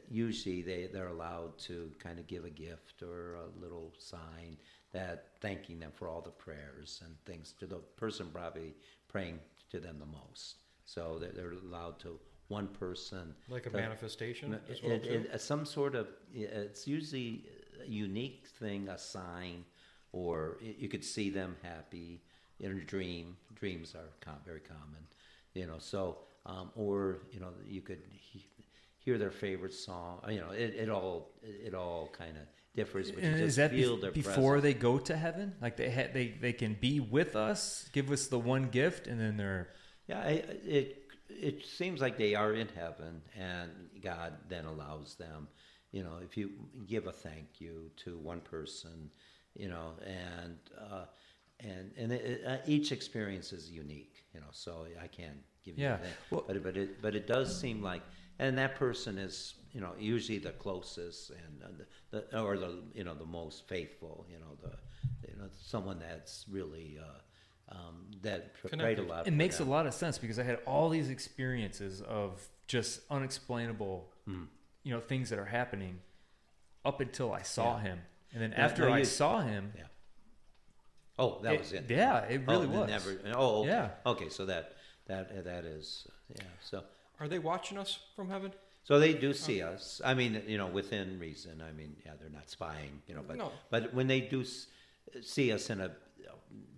Usually 0.09 0.61
they, 0.61 0.87
they're 0.93 1.07
allowed 1.07 1.57
to 1.59 1.91
kind 1.99 2.19
of 2.19 2.27
give 2.27 2.45
a 2.45 2.49
gift 2.49 3.01
or 3.01 3.35
a 3.35 3.59
little 3.59 3.91
sign 3.97 4.57
that 4.93 5.29
thanking 5.41 5.79
them 5.79 5.91
for 5.95 6.07
all 6.07 6.21
the 6.21 6.29
prayers 6.31 7.01
and 7.03 7.15
things 7.25 7.53
to 7.59 7.65
the 7.65 7.77
person 7.97 8.27
probably 8.31 8.73
praying 9.07 9.39
to 9.71 9.79
them 9.79 9.97
the 9.99 10.05
most. 10.05 10.57
So 10.85 11.17
they're, 11.19 11.31
they're 11.31 11.53
allowed 11.53 11.99
to 12.01 12.19
one 12.49 12.67
person 12.67 13.33
Like 13.49 13.65
a 13.65 13.71
to- 13.71 13.77
manifestation 13.77 14.59
as 14.69 14.81
well, 14.83 14.91
it- 14.91 15.05
it- 15.33 15.41
some 15.41 15.65
sort 15.65 15.95
of 15.95 16.07
it's 16.33 16.87
usually 16.87 17.47
unique 17.87 18.45
thing 18.59 18.87
a 18.89 18.97
sign 18.97 19.63
or 20.11 20.57
y- 20.61 20.75
you 20.77 20.87
could 20.89 21.03
see 21.03 21.29
them 21.29 21.55
happy 21.63 22.21
in 22.59 22.71
a 22.71 22.75
dream 22.85 23.37
dreams 23.55 23.95
are 23.95 24.09
com- 24.21 24.39
very 24.45 24.59
common 24.61 25.03
you 25.53 25.65
know 25.67 25.77
so 25.79 26.17
um, 26.45 26.71
or 26.75 27.19
you 27.31 27.39
know 27.39 27.49
you 27.67 27.81
could 27.81 28.01
he- 28.11 28.45
hear 28.99 29.17
their 29.17 29.31
favorite 29.31 29.73
song 29.73 30.19
you 30.29 30.39
know 30.39 30.51
it, 30.51 30.73
it 30.77 30.89
all 30.89 31.31
it 31.43 31.73
all 31.73 32.09
kind 32.17 32.37
of 32.37 32.43
differs 32.75 33.11
but 33.11 33.23
you 33.23 33.29
and 33.29 33.37
just 33.37 33.47
is 33.49 33.55
that 33.57 33.71
feel 33.71 33.97
bef- 33.97 34.01
their 34.01 34.11
before 34.11 34.53
presence. 34.59 34.63
they 34.63 34.73
go 34.73 34.97
to 34.97 35.15
heaven 35.15 35.53
like 35.61 35.77
they 35.77 35.89
ha- 35.91 36.11
they 36.13 36.27
they 36.41 36.53
can 36.53 36.75
be 36.79 36.99
with 36.99 37.35
us 37.35 37.89
give 37.93 38.11
us 38.11 38.27
the 38.27 38.39
one 38.39 38.67
gift 38.69 39.07
and 39.07 39.19
then 39.19 39.37
they're 39.37 39.69
Yeah, 40.07 40.19
I, 40.19 40.31
it 40.65 41.01
it 41.27 41.65
seems 41.65 41.99
like 42.01 42.17
they 42.17 42.35
are 42.35 42.53
in 42.53 42.67
heaven, 42.75 43.21
and 43.35 43.71
God 44.01 44.33
then 44.47 44.65
allows 44.65 45.15
them 45.15 45.47
you 45.95 46.03
know, 46.03 46.17
if 46.21 46.35
you 46.35 46.51
give 46.85 47.07
a 47.07 47.11
thank 47.11 47.47
you 47.59 47.89
to 48.03 48.17
one 48.17 48.41
person, 48.41 49.09
you 49.61 49.69
know, 49.69 49.93
and 50.05 50.57
uh, 50.91 51.05
and 51.61 51.85
and 51.97 52.11
it, 52.11 52.43
uh, 52.45 52.57
each 52.67 52.91
experience 52.91 53.53
is 53.53 53.71
unique, 53.71 54.15
you 54.33 54.41
know. 54.41 54.51
So 54.51 54.85
I 55.01 55.07
can't 55.07 55.41
give 55.63 55.77
you 55.77 55.85
Yeah. 55.85 55.97
that, 56.05 56.15
Well- 56.31 56.43
but 56.47 56.61
but 56.61 56.75
it 56.75 57.01
but 57.01 57.15
it 57.15 57.25
does 57.27 57.47
seem 57.63 57.81
like, 57.81 58.03
and 58.39 58.57
that 58.57 58.75
person 58.75 59.17
is 59.17 59.55
you 59.71 59.79
know 59.79 59.93
usually 59.97 60.37
the 60.37 60.51
closest 60.65 61.29
and 61.29 61.53
uh, 61.63 61.67
the, 62.11 62.21
the 62.31 62.41
or 62.41 62.57
the 62.57 62.71
you 62.93 63.05
know 63.05 63.15
the 63.15 63.31
most 63.41 63.65
faithful, 63.73 64.15
you 64.29 64.39
know 64.43 64.53
the 64.65 64.73
you 65.29 65.35
know 65.39 65.47
someone 65.73 65.97
that's 65.99 66.45
really. 66.51 66.99
Uh, 67.01 67.19
um, 67.67 67.95
that 68.21 68.53
pr- 68.61 68.67
prayed 68.77 68.99
a 68.99 69.01
lot. 69.01 69.25
It 69.25 69.33
makes 69.33 69.59
a 69.59 69.63
lot 69.63 69.87
of 69.87 69.93
sense 69.95 70.19
because 70.19 70.37
I 70.37 70.43
had 70.43 70.59
all 70.67 70.87
these 70.87 71.09
experiences 71.09 71.99
of 72.01 72.47
just 72.67 72.99
unexplainable, 73.09 73.97
Hmm. 74.25 74.43
You 74.85 74.93
know, 74.93 75.01
things 75.01 75.29
that 75.31 75.39
are 75.39 75.45
happening 75.45 75.99
up 76.85 77.01
until 77.01 77.33
I 77.33 77.41
saw 77.41 77.75
Yeah. 77.75 77.81
him, 77.83 78.01
and 78.31 78.41
then 78.41 78.51
No, 78.51 78.57
after 78.57 78.87
no, 78.87 78.93
I 78.93 78.99
you- 78.99 79.05
saw 79.05 79.41
him, 79.41 79.73
Yeah. 79.75 79.87
Oh, 81.17 81.39
that 81.41 81.53
It- 81.53 81.59
was 81.59 81.73
it. 81.73 81.89
yeah, 81.89 82.19
it 82.25 82.41
oh, 82.47 82.51
really 82.51 82.67
oh, 82.67 82.81
was. 82.81 82.89
Never. 82.89 83.19
Oh, 83.35 83.59
okay. 83.61 83.69
Yeah. 83.69 83.91
Okay, 84.05 84.29
so 84.29 84.45
that 84.45 84.75
that 85.07 85.43
that 85.43 85.65
is 85.65 86.07
yeah. 86.29 86.43
So 86.61 86.83
Are 87.19 87.27
they 87.27 87.39
watching 87.39 87.77
us 87.77 87.99
from 88.15 88.29
heaven? 88.29 88.53
so 88.83 88.99
they 88.99 89.13
do 89.13 89.29
oh. 89.29 89.33
see 89.33 89.61
us. 89.61 90.01
I 90.03 90.13
mean, 90.13 90.43
you 90.45 90.57
know, 90.57 90.67
within 90.67 91.17
reason. 91.19 91.61
I 91.61 91.71
mean, 91.71 91.95
yeah, 92.05 92.13
they're 92.19 92.29
not 92.29 92.49
spying, 92.49 93.01
you 93.07 93.15
know, 93.15 93.23
but 93.23 93.37
No. 93.37 93.51
but 93.69 93.93
when 93.93 94.07
they 94.07 94.21
do 94.21 94.43
see 95.21 95.51
us 95.51 95.69
in 95.69 95.81
a 95.81 95.83
you 95.83 95.89
know, 95.89 95.95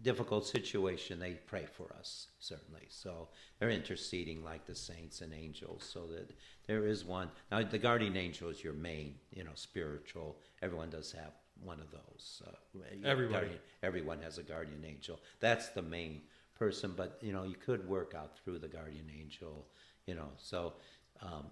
difficult 0.02 0.46
situation, 0.46 1.20
they 1.20 1.34
pray 1.34 1.66
for 1.66 1.94
us 2.00 2.28
certainly. 2.40 2.88
So 2.90 3.28
they're 3.60 3.70
interceding 3.70 4.44
like 4.44 4.66
the 4.66 4.76
saints 4.76 5.22
and 5.22 5.34
angels, 5.34 5.88
so 5.92 6.08
that 6.08 6.32
there 6.68 6.86
is 6.86 7.06
one. 7.06 7.30
Now, 7.52 7.64
the 7.64 7.78
guardian 7.78 8.16
angel 8.18 8.50
is 8.50 8.64
your 8.64 8.74
main, 8.74 9.16
you 9.32 9.44
know, 9.44 9.52
spiritual. 9.56 10.38
Everyone 10.62 10.90
does 10.90 11.12
have 11.12 11.34
one 11.64 11.80
of 11.80 11.92
those. 11.92 12.42
Uh, 12.46 12.80
Everybody. 13.04 13.50
everyone 13.84 14.22
has 14.22 14.38
a 14.38 14.44
guardian 14.44 14.84
angel. 14.86 15.20
That's 15.40 15.70
the 15.70 15.82
main 15.82 16.22
person, 16.58 16.94
but 16.96 17.18
you 17.22 17.34
know, 17.34 17.44
you 17.44 17.56
could 17.56 17.88
work 17.88 18.14
out 18.16 18.38
through 18.38 18.60
the 18.60 18.68
guardian 18.68 19.10
angel, 19.20 19.68
you 20.06 20.16
know. 20.16 20.30
So 20.38 20.74
um, 21.22 21.46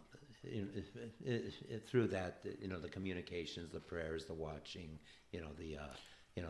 it, 0.43 0.85
it, 1.23 1.53
it, 1.69 1.87
through 1.87 2.07
that, 2.07 2.45
you 2.61 2.67
know, 2.67 2.79
the 2.79 2.89
communications, 2.89 3.71
the 3.71 3.79
prayers, 3.79 4.25
the 4.25 4.33
watching, 4.33 4.99
you 5.31 5.41
know, 5.41 5.49
the 5.57 5.77
uh, 5.77 5.95
you 6.35 6.43
know, 6.43 6.49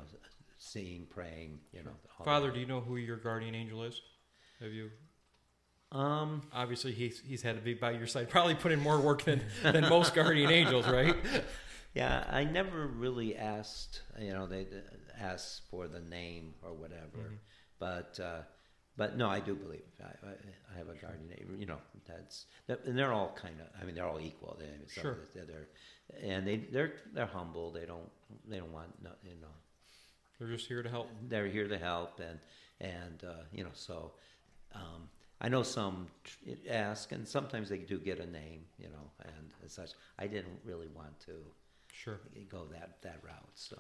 seeing, 0.58 1.06
praying, 1.10 1.60
you 1.72 1.84
know. 1.84 1.92
Father, 2.24 2.52
do 2.52 2.60
you 2.60 2.66
know 2.66 2.82
who 2.82 2.98
your 2.98 3.18
guardian 3.18 3.56
angel 3.56 3.84
is? 3.84 4.02
Have 4.60 4.72
you? 4.72 4.90
Um, 5.92 6.42
Obviously, 6.54 6.92
he's 6.92 7.20
he's 7.20 7.42
had 7.42 7.56
to 7.56 7.62
be 7.62 7.74
by 7.74 7.92
your 7.92 8.08
side. 8.08 8.30
Probably 8.30 8.56
put 8.56 8.72
in 8.72 8.80
more 8.80 9.00
work 9.00 9.24
than 9.24 9.42
than 9.64 9.88
most 9.90 10.14
guardian 10.14 10.52
angels, 10.52 10.88
right? 10.88 11.16
yeah, 11.94 12.26
I 12.30 12.44
never 12.44 12.88
really 12.88 13.36
asked, 13.36 14.02
you 14.20 14.34
know, 14.34 14.48
they 14.48 14.62
uh, 14.62 15.20
asked 15.20 15.62
for 15.70 15.88
the 15.88 16.00
name 16.02 16.54
or 16.62 16.74
whatever, 16.74 17.02
Mm-hmm. 17.18 17.36
but. 17.80 18.20
Uh, 18.20 18.42
but 18.98 19.18
no, 19.18 19.28
I 19.30 19.42
do 19.42 19.56
believe 19.56 19.82
I, 20.02 20.28
I, 20.74 20.78
have 20.78 20.88
a 20.88 20.94
guardian 20.94 21.30
angel. 21.38 21.58
You 21.58 21.66
know, 21.66 21.80
that's 22.08 22.46
that, 22.68 22.86
and 22.86 22.98
they're 22.98 23.12
all 23.12 23.38
kind 23.38 23.60
of. 23.60 23.68
I 23.78 23.84
mean, 23.84 23.94
they're 23.94 24.08
all 24.08 24.22
equal. 24.22 24.56
They, 24.58 24.68
Sure. 24.88 25.12
of 25.12 25.18
the- 25.34 25.42
They're, 25.42 25.68
and 26.24 26.48
they 26.48 26.58
they're 26.72 26.94
they're 27.14 27.26
humble. 27.26 27.74
They 27.74 27.86
don't 27.86 28.10
they 28.48 28.58
don't 28.58 28.72
want 28.72 28.92
no, 29.04 29.10
you 29.22 29.36
know 29.42 29.50
They're 30.40 30.48
just 30.50 30.68
here 30.68 30.84
to 30.84 30.90
help. 30.90 31.10
they're 31.30 31.48
here 31.48 31.68
to 31.68 31.78
help 31.78 32.20
and 32.20 32.40
and 32.82 33.24
uh, 33.24 33.44
you 33.54 33.64
know 33.64 33.70
so 33.74 34.12
um, 34.74 35.10
I 35.42 35.50
know 35.50 35.64
some 35.64 36.08
tr- 36.24 36.50
ask 36.70 37.12
and 37.12 37.28
sometimes 37.28 37.70
they 37.70 37.78
do 37.78 37.98
get 38.00 38.20
a 38.20 38.26
name 38.30 38.62
you 38.78 38.90
know 38.90 39.12
and 39.24 39.52
as 39.64 39.74
such 39.74 39.92
I 40.20 40.28
didn't 40.28 40.60
really 40.64 40.88
want 40.96 41.20
to 41.22 41.34
Sure. 41.94 42.20
go 42.50 42.66
that 42.72 43.02
that 43.04 43.20
route 43.24 43.50
so 43.56 43.78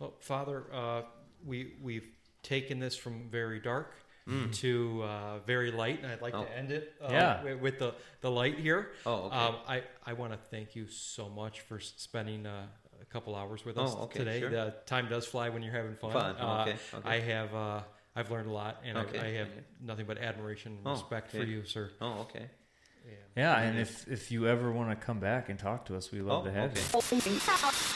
Well, 0.00 0.14
Father, 0.20 0.64
uh, 0.72 1.02
we 1.44 1.74
we've 1.80 2.08
taken 2.42 2.80
this 2.80 2.96
from 2.96 3.28
very 3.30 3.60
dark 3.60 3.94
Mm. 4.28 4.54
to 4.58 5.02
uh, 5.02 5.38
very 5.40 5.72
light, 5.72 6.00
and 6.00 6.12
I'd 6.12 6.22
like 6.22 6.32
Oh. 6.32 6.44
to 6.44 6.56
end 6.56 6.70
it 6.70 6.94
uh, 7.02 7.08
Yeah. 7.10 7.36
wi- 7.38 7.60
with 7.60 7.80
the 7.80 7.92
the 8.20 8.30
light 8.30 8.56
here. 8.56 8.92
Oh, 9.04 9.24
okay. 9.26 9.36
Um, 9.36 9.56
I 9.66 9.82
I 10.06 10.12
want 10.12 10.32
to 10.32 10.38
thank 10.48 10.76
you 10.76 10.86
so 10.86 11.28
much 11.28 11.62
for 11.62 11.80
spending 11.80 12.46
uh, 12.46 12.68
a 12.81 12.81
couple 13.12 13.34
hours 13.36 13.64
with 13.64 13.76
us 13.78 13.94
Oh, 13.96 14.04
okay, 14.04 14.20
today. 14.20 14.40
sure. 14.40 14.50
The 14.50 14.74
time 14.86 15.08
does 15.08 15.26
fly 15.26 15.48
when 15.50 15.62
you're 15.62 15.72
having 15.74 15.94
fun. 15.96 16.12
Fun, 16.12 16.36
Uh, 16.38 16.62
okay, 16.62 16.76
okay. 16.94 17.08
I 17.08 17.20
have 17.20 17.54
uh, 17.54 17.80
I've 18.16 18.30
learned 18.30 18.48
a 18.48 18.52
lot, 18.52 18.80
and 18.84 18.96
Okay, 18.98 19.18
I, 19.18 19.26
I 19.26 19.30
have 19.34 19.48
okay. 19.48 19.60
nothing 19.80 20.06
but 20.06 20.18
admiration 20.18 20.72
and 20.72 20.80
Oh, 20.86 20.90
respect 20.92 21.30
for 21.30 21.44
you, 21.44 21.64
sir. 21.64 21.90
oh 22.00 22.20
okay 22.22 22.46
yeah, 23.36 23.58
and 23.58 23.78
if 23.78 24.06
if 24.08 24.30
you 24.30 24.46
ever 24.46 24.70
want 24.70 24.90
to 24.90 24.96
come 25.06 25.18
back 25.18 25.48
and 25.48 25.58
talk 25.58 25.86
to 25.86 25.96
us, 25.96 26.12
we 26.12 26.20
love 26.20 26.42
oh 26.42 26.46
to 26.46 26.52
have 26.52 26.70
okay 26.76 27.16
you. 27.26 27.40